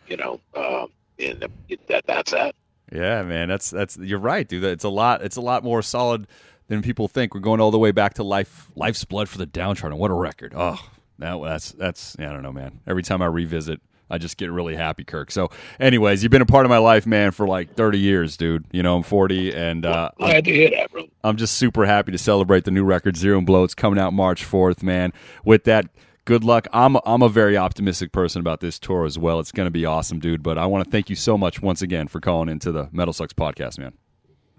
you 0.07 0.17
know, 0.17 0.41
uh, 0.55 0.87
and 1.19 1.47
that 1.89 2.07
that's 2.07 2.33
that. 2.33 2.55
Yeah, 2.93 3.23
man, 3.23 3.49
that's 3.49 3.71
that's 3.71 3.97
you're 3.97 4.19
right, 4.19 4.49
dude. 4.49 4.65
It's 4.65 4.85
a 4.85 4.89
lot. 4.89 5.23
It's 5.23 5.37
a 5.37 5.41
lot 5.41 5.63
more 5.63 5.83
solid 5.83 6.27
than 6.69 6.83
people 6.83 7.09
think. 7.09 7.35
We're 7.35 7.41
going 7.41 7.61
all 7.61 7.71
the 7.71 7.79
way 7.79 7.93
back 7.93 8.15
to 8.15 8.23
life. 8.23 8.71
Life's 8.75 9.05
blood 9.05 9.29
for 9.29 9.39
the 9.39 9.47
downtrodden. 9.47 9.99
What 9.99 10.11
a 10.11 10.15
record! 10.15 10.55
Oh, 10.57 10.79
that, 11.19 11.39
that's 11.43 11.73
that's 11.73 12.17
yeah, 12.19 12.31
I 12.31 12.33
don't 12.33 12.43
know, 12.43 12.53
man. 12.53 12.81
Every 12.87 13.03
time 13.03 13.21
I 13.21 13.27
revisit, 13.27 13.81
I 14.11 14.19
just 14.19 14.37
get 14.37 14.51
really 14.51 14.75
happy, 14.75 15.05
Kirk. 15.05 15.31
So, 15.31 15.51
anyways, 15.79 16.23
you've 16.23 16.31
been 16.33 16.43
a 16.43 16.47
part 16.47 16.65
of 16.65 16.71
my 16.71 16.79
life, 16.79 17.07
man, 17.07 17.31
for 17.31 17.47
like 17.47 17.75
30 17.75 17.99
years, 17.99 18.37
dude. 18.37 18.65
You 18.73 18.83
know, 18.83 18.97
I'm 18.97 19.03
40, 19.03 19.55
and 19.55 19.85
uh, 19.85 20.11
glad 20.19 20.45
to 20.45 20.53
hear 20.53 20.71
that, 20.71 20.91
bro. 20.91 21.05
I'm 21.23 21.37
just 21.37 21.57
super 21.57 21.85
happy 21.85 22.13
to 22.13 22.19
celebrate 22.19 22.65
the 22.65 22.71
new 22.71 22.85
record, 22.85 23.17
Zero 23.17 23.37
and 23.39 23.47
Below. 23.47 23.65
It's 23.65 23.75
coming 23.75 23.99
out 23.99 24.13
March 24.15 24.45
4th, 24.45 24.83
man. 24.83 25.13
With 25.45 25.65
that 25.65 25.87
good 26.29 26.45
luck. 26.45 26.69
I'm 26.75 26.99
I'm 27.07 27.23
a 27.23 27.29
very 27.29 27.57
optimistic 27.57 28.13
person 28.13 28.41
about 28.41 28.61
this 28.61 28.79
tour 28.79 29.07
as 29.07 29.19
well. 29.19 29.41
It's 29.41 29.51
going 29.51 29.67
to 29.67 29.71
be 29.71 29.87
awesome, 29.87 30.21
dude. 30.21 30.43
But 30.43 30.59
I 30.59 30.67
want 30.67 30.85
to 30.85 30.91
thank 30.91 31.09
you 31.09 31.17
so 31.17 31.39
much 31.39 31.63
once 31.63 31.81
again 31.81 32.07
for 32.07 32.21
calling 32.21 32.51
into 32.51 32.71
the 32.71 32.89
Metal 32.93 33.15
Sucks 33.15 33.33
podcast, 33.33 33.79
man. 33.79 33.95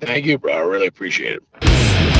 Thank 0.01 0.26
you, 0.26 0.39
bro. 0.39 0.53
I 0.53 0.61
really 0.61 0.88
appreciate 0.88 1.39
it. 1.61 2.18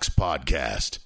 Podcast. 0.00 0.98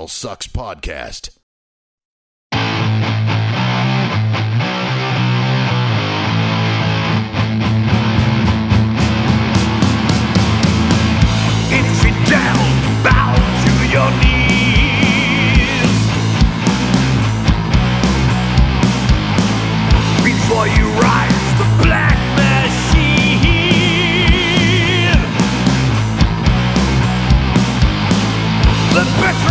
Metal 0.00 0.08
Sucks 0.08 0.46
podcast. 0.46 1.36
If 11.70 12.02
you 12.02 12.12
down, 12.30 12.66
bow 13.04 13.34
to 13.64 13.72
your 13.92 14.10
knees. 14.22 15.92
Before 20.24 20.66
you 20.66 20.86
rise, 20.98 21.44
the 21.58 21.66
black 21.84 22.18
machine. 22.38 23.20
The 28.94 29.04
better. 29.20 29.49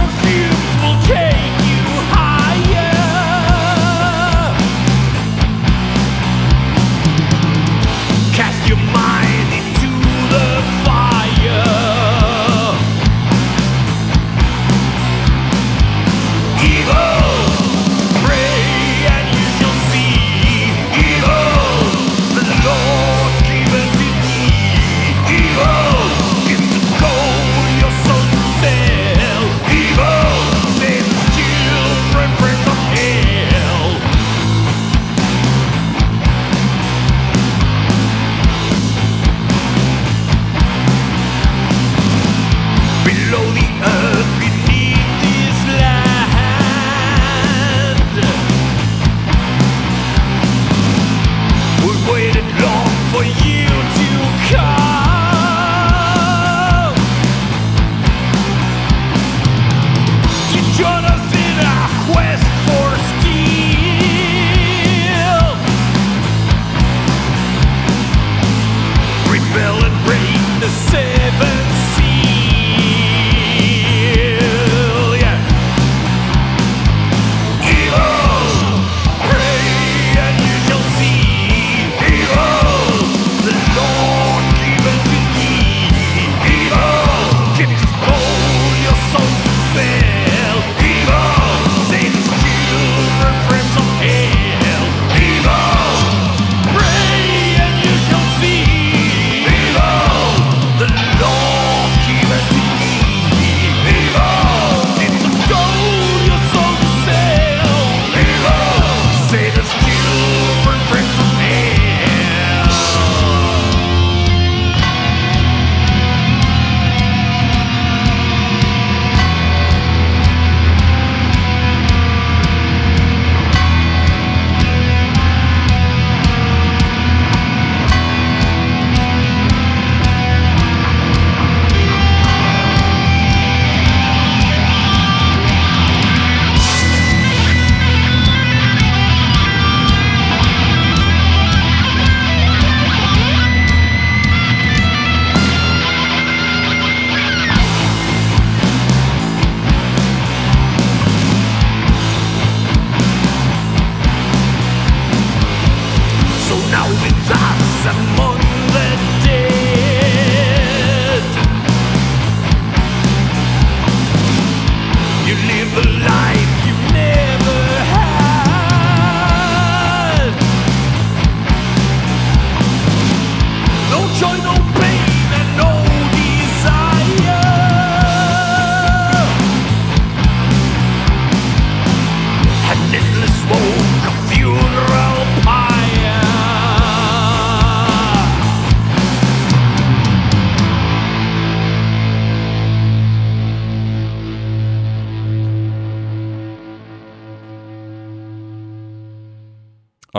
with 157.01 157.31
us 157.31 157.85
and 157.85 158.17
moon 158.17 159.09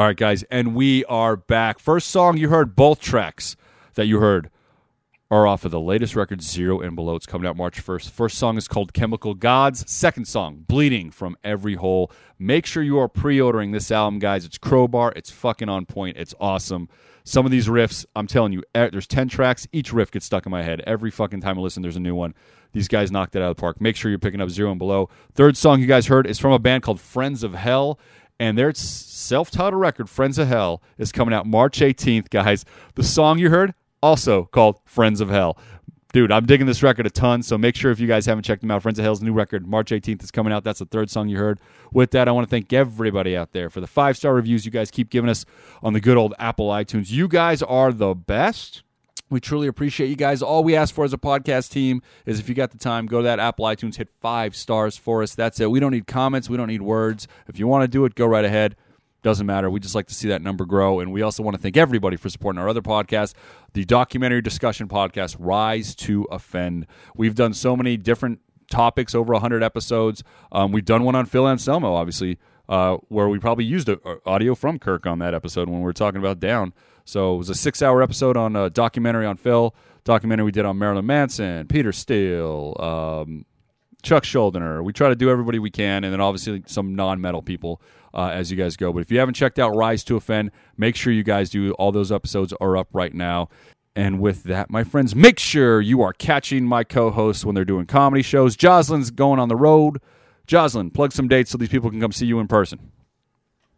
All 0.00 0.06
right, 0.06 0.16
guys, 0.16 0.44
and 0.44 0.74
we 0.74 1.04
are 1.04 1.36
back. 1.36 1.78
First 1.78 2.08
song 2.08 2.38
you 2.38 2.48
heard, 2.48 2.74
both 2.74 3.00
tracks 3.00 3.54
that 3.96 4.06
you 4.06 4.18
heard 4.18 4.48
are 5.30 5.46
off 5.46 5.66
of 5.66 5.72
the 5.72 5.78
latest 5.78 6.16
record, 6.16 6.40
Zero 6.40 6.80
and 6.80 6.96
Below. 6.96 7.16
It's 7.16 7.26
coming 7.26 7.46
out 7.46 7.54
March 7.54 7.84
1st. 7.84 8.08
First 8.08 8.38
song 8.38 8.56
is 8.56 8.66
called 8.66 8.94
Chemical 8.94 9.36
Godz. 9.36 9.86
Second 9.86 10.26
song, 10.26 10.64
Bleeding 10.66 11.10
from 11.10 11.36
Every 11.44 11.74
Hole. 11.74 12.10
Make 12.38 12.64
sure 12.64 12.82
you 12.82 12.98
are 12.98 13.08
pre 13.08 13.42
ordering 13.42 13.72
this 13.72 13.90
album, 13.90 14.20
guys. 14.20 14.46
It's 14.46 14.56
Crowbar. 14.56 15.12
It's 15.16 15.30
fucking 15.30 15.68
on 15.68 15.84
point. 15.84 16.16
It's 16.16 16.34
awesome. 16.40 16.88
Some 17.24 17.44
of 17.44 17.52
these 17.52 17.68
riffs, 17.68 18.06
I'm 18.16 18.26
telling 18.26 18.54
you, 18.54 18.62
eh, 18.74 18.88
there's 18.90 19.06
10 19.06 19.28
tracks. 19.28 19.68
Each 19.70 19.92
riff 19.92 20.10
gets 20.10 20.24
stuck 20.24 20.46
in 20.46 20.50
my 20.50 20.62
head. 20.62 20.80
Every 20.86 21.10
fucking 21.10 21.42
time 21.42 21.58
I 21.58 21.60
listen, 21.60 21.82
there's 21.82 21.96
a 21.96 22.00
new 22.00 22.14
one. 22.14 22.34
These 22.72 22.88
guys 22.88 23.12
knocked 23.12 23.36
it 23.36 23.42
out 23.42 23.50
of 23.50 23.56
the 23.56 23.60
park. 23.60 23.82
Make 23.82 23.96
sure 23.96 24.10
you're 24.10 24.18
picking 24.18 24.40
up 24.40 24.48
Zero 24.48 24.70
and 24.70 24.78
Below. 24.78 25.10
Third 25.34 25.58
song 25.58 25.80
you 25.80 25.86
guys 25.86 26.06
heard 26.06 26.26
is 26.26 26.38
from 26.38 26.52
a 26.52 26.58
band 26.58 26.84
called 26.84 27.00
Friends 27.00 27.42
of 27.42 27.54
Hell. 27.54 27.98
And 28.40 28.56
their 28.56 28.72
self 28.74 29.50
titled 29.50 29.78
record, 29.80 30.08
Friends 30.08 30.38
of 30.38 30.48
Hell, 30.48 30.82
is 30.96 31.12
coming 31.12 31.34
out 31.34 31.46
March 31.46 31.80
18th, 31.80 32.30
guys. 32.30 32.64
The 32.94 33.02
song 33.04 33.38
you 33.38 33.50
heard, 33.50 33.74
also 34.02 34.46
called 34.46 34.80
Friends 34.86 35.20
of 35.20 35.28
Hell. 35.28 35.58
Dude, 36.14 36.32
I'm 36.32 36.46
digging 36.46 36.66
this 36.66 36.82
record 36.82 37.06
a 37.06 37.10
ton, 37.10 37.42
so 37.42 37.58
make 37.58 37.76
sure 37.76 37.92
if 37.92 38.00
you 38.00 38.08
guys 38.08 38.24
haven't 38.24 38.42
checked 38.42 38.62
them 38.62 38.70
out, 38.70 38.82
Friends 38.82 38.98
of 38.98 39.04
Hell's 39.04 39.20
new 39.20 39.34
record, 39.34 39.66
March 39.66 39.90
18th, 39.90 40.24
is 40.24 40.30
coming 40.30 40.54
out. 40.54 40.64
That's 40.64 40.78
the 40.78 40.86
third 40.86 41.10
song 41.10 41.28
you 41.28 41.36
heard. 41.36 41.60
With 41.92 42.12
that, 42.12 42.28
I 42.28 42.32
want 42.32 42.48
to 42.48 42.50
thank 42.50 42.72
everybody 42.72 43.36
out 43.36 43.52
there 43.52 43.68
for 43.68 43.82
the 43.82 43.86
five 43.86 44.16
star 44.16 44.34
reviews 44.34 44.64
you 44.64 44.72
guys 44.72 44.90
keep 44.90 45.10
giving 45.10 45.28
us 45.28 45.44
on 45.82 45.92
the 45.92 46.00
good 46.00 46.16
old 46.16 46.34
Apple 46.38 46.70
iTunes. 46.70 47.10
You 47.10 47.28
guys 47.28 47.62
are 47.62 47.92
the 47.92 48.14
best. 48.14 48.82
We 49.30 49.38
truly 49.38 49.68
appreciate 49.68 50.08
you 50.08 50.16
guys. 50.16 50.42
All 50.42 50.64
we 50.64 50.74
ask 50.74 50.92
for 50.92 51.04
as 51.04 51.12
a 51.12 51.18
podcast 51.18 51.70
team 51.70 52.02
is 52.26 52.40
if 52.40 52.48
you 52.48 52.54
got 52.54 52.72
the 52.72 52.78
time, 52.78 53.06
go 53.06 53.18
to 53.18 53.24
that 53.24 53.38
Apple 53.38 53.64
iTunes, 53.64 53.96
hit 53.96 54.08
five 54.20 54.56
stars 54.56 54.96
for 54.96 55.22
us. 55.22 55.36
That's 55.36 55.60
it. 55.60 55.70
We 55.70 55.78
don't 55.78 55.92
need 55.92 56.08
comments, 56.08 56.50
we 56.50 56.56
don't 56.56 56.66
need 56.66 56.82
words. 56.82 57.28
If 57.46 57.58
you 57.58 57.68
want 57.68 57.82
to 57.82 57.88
do 57.88 58.04
it, 58.04 58.16
go 58.16 58.26
right 58.26 58.44
ahead. 58.44 58.74
Doesn't 59.22 59.46
matter. 59.46 59.68
We 59.70 59.80
just 59.80 59.94
like 59.94 60.06
to 60.06 60.14
see 60.14 60.28
that 60.28 60.40
number 60.40 60.64
grow. 60.64 60.98
And 60.98 61.12
we 61.12 61.20
also 61.22 61.42
want 61.42 61.54
to 61.54 61.62
thank 61.62 61.76
everybody 61.76 62.16
for 62.16 62.30
supporting 62.30 62.58
our 62.58 62.68
other 62.68 62.80
podcast, 62.80 63.34
the 63.74 63.84
documentary 63.84 64.40
discussion 64.40 64.88
podcast, 64.88 65.36
Rise 65.38 65.94
to 65.96 66.26
Offend. 66.30 66.86
We've 67.14 67.34
done 67.34 67.52
so 67.52 67.76
many 67.76 67.98
different 67.98 68.40
topics, 68.70 69.14
over 69.14 69.34
100 69.34 69.62
episodes. 69.62 70.24
Um, 70.50 70.72
we've 70.72 70.84
done 70.84 71.04
one 71.04 71.14
on 71.14 71.26
Phil 71.26 71.46
Anselmo, 71.46 71.92
obviously, 71.94 72.38
uh, 72.68 72.96
where 73.08 73.28
we 73.28 73.38
probably 73.38 73.64
used 73.66 73.90
a, 73.90 73.98
a 74.08 74.18
audio 74.24 74.54
from 74.54 74.78
Kirk 74.78 75.06
on 75.06 75.18
that 75.18 75.34
episode 75.34 75.68
when 75.68 75.80
we 75.80 75.84
were 75.84 75.92
talking 75.92 76.18
about 76.18 76.40
Down. 76.40 76.72
So 77.10 77.34
it 77.34 77.38
was 77.38 77.50
a 77.50 77.56
six 77.56 77.82
hour 77.82 78.02
episode 78.04 78.36
on 78.36 78.54
a 78.54 78.70
documentary 78.70 79.26
on 79.26 79.36
Phil, 79.36 79.74
documentary 80.04 80.44
we 80.44 80.52
did 80.52 80.64
on 80.64 80.78
Marilyn 80.78 81.06
Manson, 81.06 81.66
Peter 81.66 81.90
Steele, 81.90 82.76
um, 82.78 83.44
Chuck 84.00 84.22
Schuldiner. 84.22 84.84
We 84.84 84.92
try 84.92 85.08
to 85.08 85.16
do 85.16 85.28
everybody 85.28 85.58
we 85.58 85.72
can, 85.72 86.04
and 86.04 86.12
then 86.12 86.20
obviously 86.20 86.62
some 86.66 86.94
non 86.94 87.20
metal 87.20 87.42
people 87.42 87.82
uh, 88.14 88.28
as 88.28 88.52
you 88.52 88.56
guys 88.56 88.76
go. 88.76 88.92
But 88.92 89.00
if 89.00 89.10
you 89.10 89.18
haven't 89.18 89.34
checked 89.34 89.58
out 89.58 89.74
Rise 89.74 90.04
to 90.04 90.14
Offend, 90.14 90.52
make 90.76 90.94
sure 90.94 91.12
you 91.12 91.24
guys 91.24 91.50
do. 91.50 91.72
All 91.72 91.90
those 91.90 92.12
episodes 92.12 92.54
are 92.60 92.76
up 92.76 92.86
right 92.92 93.12
now. 93.12 93.48
And 93.96 94.20
with 94.20 94.44
that, 94.44 94.70
my 94.70 94.84
friends, 94.84 95.16
make 95.16 95.40
sure 95.40 95.80
you 95.80 96.02
are 96.02 96.12
catching 96.12 96.64
my 96.64 96.84
co 96.84 97.10
hosts 97.10 97.44
when 97.44 97.56
they're 97.56 97.64
doing 97.64 97.86
comedy 97.86 98.22
shows. 98.22 98.56
Jozalyn's 98.56 99.10
going 99.10 99.40
on 99.40 99.48
the 99.48 99.56
road. 99.56 100.00
Jozalyn, 100.46 100.94
plug 100.94 101.10
some 101.10 101.26
dates 101.26 101.50
so 101.50 101.58
these 101.58 101.70
people 101.70 101.90
can 101.90 102.00
come 102.00 102.12
see 102.12 102.26
you 102.26 102.38
in 102.38 102.46
person. 102.46 102.92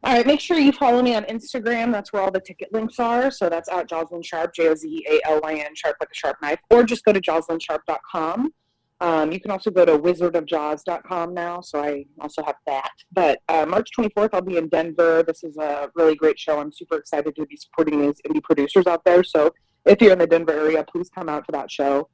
All 0.05 0.13
right, 0.15 0.27
make 0.27 0.41
sure 0.41 0.59
you 0.59 0.73
follow 0.73 1.01
me 1.01 1.15
on 1.15 1.23
Instagram. 1.25 1.93
That's 1.93 2.13
where 2.13 2.23
all 2.23 2.31
the 2.33 2.41
ticket 2.41 2.73
links 2.73 2.99
are. 2.99 3.31
So 3.31 3.49
that's 3.49 3.69
at 3.69 3.89
Jozalyn 3.89 4.25
Sharp, 4.25 4.53
J 4.53 4.69
O 4.69 4.75
Z 4.75 5.07
A 5.09 5.21
L 5.29 5.41
Y 5.43 5.55
N, 5.55 5.75
sharp 5.77 5.97
like 6.01 6.11
a 6.11 6.15
sharp 6.15 6.39
knife, 6.43 6.59
or 6.71 6.83
just 6.83 7.05
go 7.05 7.13
to 7.13 7.21
jozalynsharp.com. 7.21 8.53
Um, 9.01 9.33
you 9.33 9.41
can 9.41 9.51
also 9.51 9.71
go 9.71 9.85
to 9.85 9.99
wizardofjaws.com 9.99 11.35
now, 11.35 11.61
so 11.61 11.83
I 11.83 12.05
also 12.21 12.43
have 12.45 12.55
that. 12.67 12.91
But 13.13 13.41
uh, 13.49 13.67
March 13.67 13.91
24th, 13.97 14.31
I'll 14.33 14.43
be 14.43 14.57
in 14.57 14.69
Denver. 14.69 15.25
This 15.25 15.43
is 15.45 15.57
a 15.57 15.91
really 15.95 16.15
great 16.15 16.39
show. 16.39 16.61
I'm 16.61 16.73
super 16.73 16.97
excited 16.97 17.35
to 17.37 17.47
be 17.47 17.57
supporting 17.57 18.01
these 18.01 18.21
indie 18.29 18.43
producers 18.43 18.87
out 18.87 19.05
there. 19.05 19.25
So 19.25 19.53
if 19.87 20.01
you're 20.01 20.13
in 20.13 20.19
the 20.19 20.27
Denver 20.27 20.53
area, 20.53 20.85
please 20.85 21.11
come 21.11 21.29
out 21.29 21.45
to 21.47 21.53
that 21.53 21.71
show. 21.71 22.09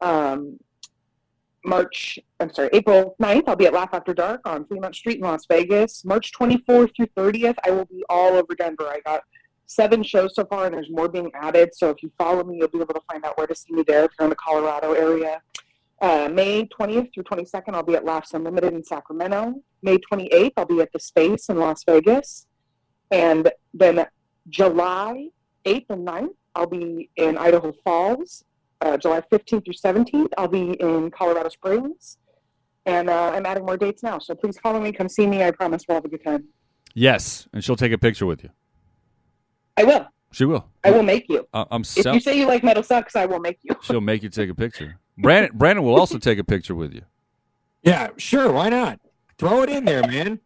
Um, 0.00 0.58
March, 1.64 2.18
I'm 2.40 2.52
sorry, 2.52 2.68
April 2.72 3.16
9th, 3.20 3.44
I'll 3.46 3.56
be 3.56 3.66
at 3.66 3.72
Laugh 3.72 3.90
After 3.92 4.12
Dark 4.12 4.42
on 4.46 4.66
Fremont 4.66 4.94
Street 4.94 5.16
in 5.18 5.22
Las 5.22 5.46
Vegas. 5.46 6.04
March 6.04 6.32
24th 6.32 6.94
through 6.94 7.06
30th, 7.16 7.56
I 7.64 7.70
will 7.70 7.86
be 7.86 8.04
all 8.08 8.34
over 8.34 8.54
Denver. 8.54 8.86
I 8.86 9.00
got 9.04 9.22
seven 9.66 10.02
shows 10.02 10.34
so 10.34 10.44
far, 10.44 10.66
and 10.66 10.74
there's 10.74 10.90
more 10.90 11.08
being 11.08 11.30
added. 11.34 11.74
So 11.74 11.90
if 11.90 12.02
you 12.02 12.10
follow 12.18 12.44
me, 12.44 12.58
you'll 12.58 12.68
be 12.68 12.80
able 12.80 12.94
to 12.94 13.00
find 13.10 13.24
out 13.24 13.38
where 13.38 13.46
to 13.46 13.54
see 13.54 13.72
me 13.72 13.82
there 13.86 14.04
if 14.04 14.12
you're 14.18 14.26
in 14.26 14.30
the 14.30 14.36
Colorado 14.36 14.92
area. 14.92 15.40
Uh, 16.00 16.28
May 16.30 16.68
20th 16.78 17.14
through 17.14 17.24
22nd, 17.24 17.74
I'll 17.74 17.82
be 17.82 17.94
at 17.94 18.04
Laughs 18.04 18.34
Unlimited 18.34 18.74
in 18.74 18.84
Sacramento. 18.84 19.54
May 19.82 19.98
28th, 19.98 20.52
I'll 20.56 20.66
be 20.66 20.80
at 20.80 20.92
the 20.92 21.00
Space 21.00 21.48
in 21.48 21.58
Las 21.58 21.84
Vegas. 21.84 22.46
And 23.10 23.50
then 23.72 24.04
July 24.48 25.28
8th 25.64 25.86
and 25.90 26.06
9th, 26.06 26.34
I'll 26.54 26.66
be 26.66 27.10
in 27.16 27.38
Idaho 27.38 27.72
Falls. 27.72 28.44
Uh, 28.84 28.98
July 28.98 29.22
15th 29.32 29.64
through 29.64 29.72
17th, 29.72 30.28
I'll 30.36 30.46
be 30.46 30.72
in 30.78 31.10
Colorado 31.10 31.48
Springs. 31.48 32.18
And 32.84 33.08
uh, 33.08 33.30
I'm 33.34 33.46
adding 33.46 33.64
more 33.64 33.78
dates 33.78 34.02
now. 34.02 34.18
So 34.18 34.34
please 34.34 34.58
follow 34.58 34.78
me. 34.78 34.92
Come 34.92 35.08
see 35.08 35.26
me. 35.26 35.42
I 35.42 35.50
promise 35.52 35.84
we'll 35.88 35.94
have 35.96 36.04
a 36.04 36.08
good 36.08 36.22
time. 36.22 36.44
Yes, 36.92 37.48
and 37.54 37.64
she'll 37.64 37.76
take 37.76 37.92
a 37.92 37.98
picture 37.98 38.26
with 38.26 38.44
you. 38.44 38.50
I 39.78 39.84
will. 39.84 40.06
She 40.32 40.44
will. 40.44 40.68
I 40.84 40.90
will 40.90 41.02
make 41.02 41.28
you. 41.30 41.48
I- 41.54 41.64
I'm 41.70 41.80
If 41.80 42.04
you 42.04 42.20
say 42.20 42.36
you 42.38 42.46
like 42.46 42.62
metal 42.62 42.82
sucks, 42.82 43.16
I 43.16 43.24
will 43.24 43.40
make 43.40 43.58
you. 43.62 43.74
She'll 43.82 44.02
make 44.02 44.22
you 44.22 44.28
take 44.28 44.50
a 44.50 44.54
picture. 44.54 44.98
Brandon, 45.16 45.56
Brandon 45.56 45.84
will 45.84 45.98
also 45.98 46.18
take 46.18 46.38
a 46.38 46.44
picture 46.44 46.74
with 46.74 46.92
you. 46.92 47.02
Yeah, 47.82 48.10
sure. 48.18 48.52
Why 48.52 48.68
not? 48.68 49.00
Throw 49.38 49.62
it 49.62 49.70
in 49.70 49.84
there, 49.86 50.02
man. 50.06 50.40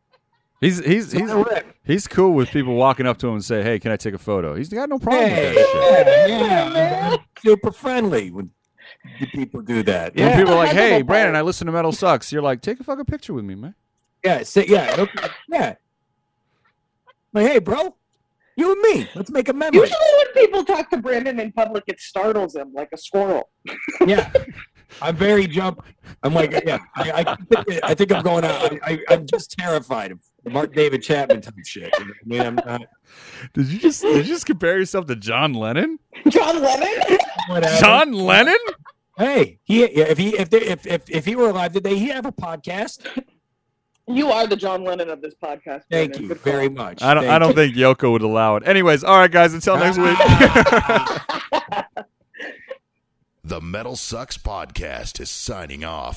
He's 0.61 0.85
he's 0.85 1.13
he's 1.13 1.31
Let 1.33 1.67
he's 1.85 2.09
cool 2.09 2.33
with 2.33 2.51
people 2.51 2.75
walking 2.75 3.07
up 3.07 3.19
to 3.19 3.29
him 3.29 3.35
and 3.35 3.45
say, 3.45 3.63
"Hey, 3.63 3.79
can 3.79 3.93
I 3.93 3.97
take 3.97 4.15
a 4.15 4.19
photo?" 4.19 4.55
He's 4.57 4.69
got 4.69 4.89
no 4.89 4.99
problem 4.99 5.29
Hey, 5.31 5.55
with 5.55 5.55
that 5.55 6.07
shit. 6.07 6.31
yeah, 6.41 6.73
yeah. 6.75 7.11
I'm 7.13 7.19
super 7.41 7.71
friendly 7.71 8.31
when 8.33 8.51
people 9.33 9.61
do 9.63 9.85
that. 9.85 10.17
When 10.17 10.37
people 10.37 10.55
are 10.55 10.57
like, 10.57 10.73
"Hey, 10.73 11.03
Brandon. 11.03 11.37
I 11.37 11.43
listen 11.43 11.67
to 11.67 11.73
Metal 11.73 11.93
Sucks," 11.93 12.33
you're 12.33 12.43
like, 12.43 12.61
"Take 12.61 12.81
a 12.81 12.85
fucking 12.85 13.05
picture 13.05 13.33
with 13.35 13.45
me, 13.45 13.55
man." 13.55 13.75
yeah, 14.25 14.43
say, 14.43 14.67
yeah, 14.67 14.97
okay, 14.99 15.29
yeah. 15.49 15.75
Like, 17.33 17.47
hey, 17.47 17.59
bro, 17.61 17.95
you 18.57 18.73
and 18.73 18.81
me, 18.81 19.09
let's 19.15 19.31
make 19.31 19.49
a 19.49 19.53
memory. 19.53 19.79
Usually 19.79 19.99
when 20.17 20.45
people 20.45 20.65
talk 20.65 20.91
to 20.91 20.97
Brandon 20.97 21.39
in 21.39 21.53
public, 21.53 21.85
it 21.87 22.01
startles 22.01 22.57
him 22.57 22.73
like 22.75 22.89
a 22.93 22.97
squirrel. 22.97 23.49
Yeah, 24.05 24.33
I'm 25.01 25.15
very 25.15 25.47
jump. 25.47 25.85
I'm 26.23 26.35
like, 26.35 26.51
yeah, 26.67 26.79
I, 26.97 27.25
I, 27.27 27.37
think, 27.63 27.85
I 27.85 27.95
think 27.95 28.13
I'm 28.13 28.23
going 28.25 28.45
out. 28.45 28.73
I, 28.73 28.79
I, 28.83 28.99
I'm 29.11 29.27
just 29.27 29.53
terrified 29.53 30.11
of 30.11 30.19
Mark 30.49 30.75
David 30.75 31.03
Chapman 31.03 31.41
type 31.41 31.55
shit. 31.65 31.93
You 31.99 32.05
know 32.07 32.13
I 32.13 32.25
mean, 32.27 32.41
I'm 32.43 32.55
not. 32.57 32.83
Did 33.55 33.67
you 33.69 33.79
just 33.79 34.03
did 34.03 34.17
you 34.27 34.35
just 34.35 34.45
compare 34.47 34.79
yourself 34.79 35.07
to 35.07 35.17
John 35.17 35.55
Lennon? 35.55 35.99
John 36.29 36.61
Lennon? 36.63 37.19
Whatever. 37.49 37.77
John 37.81 38.13
Lennon? 38.13 38.59
Hey, 39.17 39.59
he 39.65 39.83
if 39.85 40.19
he 40.19 40.37
if, 40.37 40.51
they, 40.51 40.59
if 40.61 40.87
if 40.87 41.09
if 41.09 41.25
he 41.25 41.35
were 41.37 41.49
alive 41.51 41.73
today, 41.73 41.97
he'd 41.97 42.11
have 42.11 42.27
a 42.27 42.33
podcast. 42.33 43.07
You 44.07 44.31
are 44.31 44.47
the 44.47 44.57
John 44.57 44.85
Lennon 44.85 45.11
of 45.11 45.21
this 45.23 45.35
podcast. 45.35 45.83
Thank 45.91 46.13
Brandon. 46.13 46.23
you 46.23 46.29
Good 46.29 46.43
call. 46.43 46.53
very 46.53 46.69
much. 46.69 47.03
I 47.03 47.15
don't 47.15 47.27
I 47.29 47.39
don't 47.39 47.51
you. 47.51 47.55
think 47.55 47.77
Yoko 47.77 48.13
would 48.13 48.23
allow 48.23 48.57
it. 48.57 48.67
Anyways, 48.67 49.05
all 49.05 49.17
right, 49.19 49.31
guys. 49.31 49.55
Until 49.55 49.77
next 49.79 49.99
week. 49.99 50.17
The 53.45 53.61
Metal 53.63 53.97
Sucks 53.97 54.37
Podcast 54.37 55.21
is 55.21 55.31
signing 55.31 55.83
off. 55.83 56.17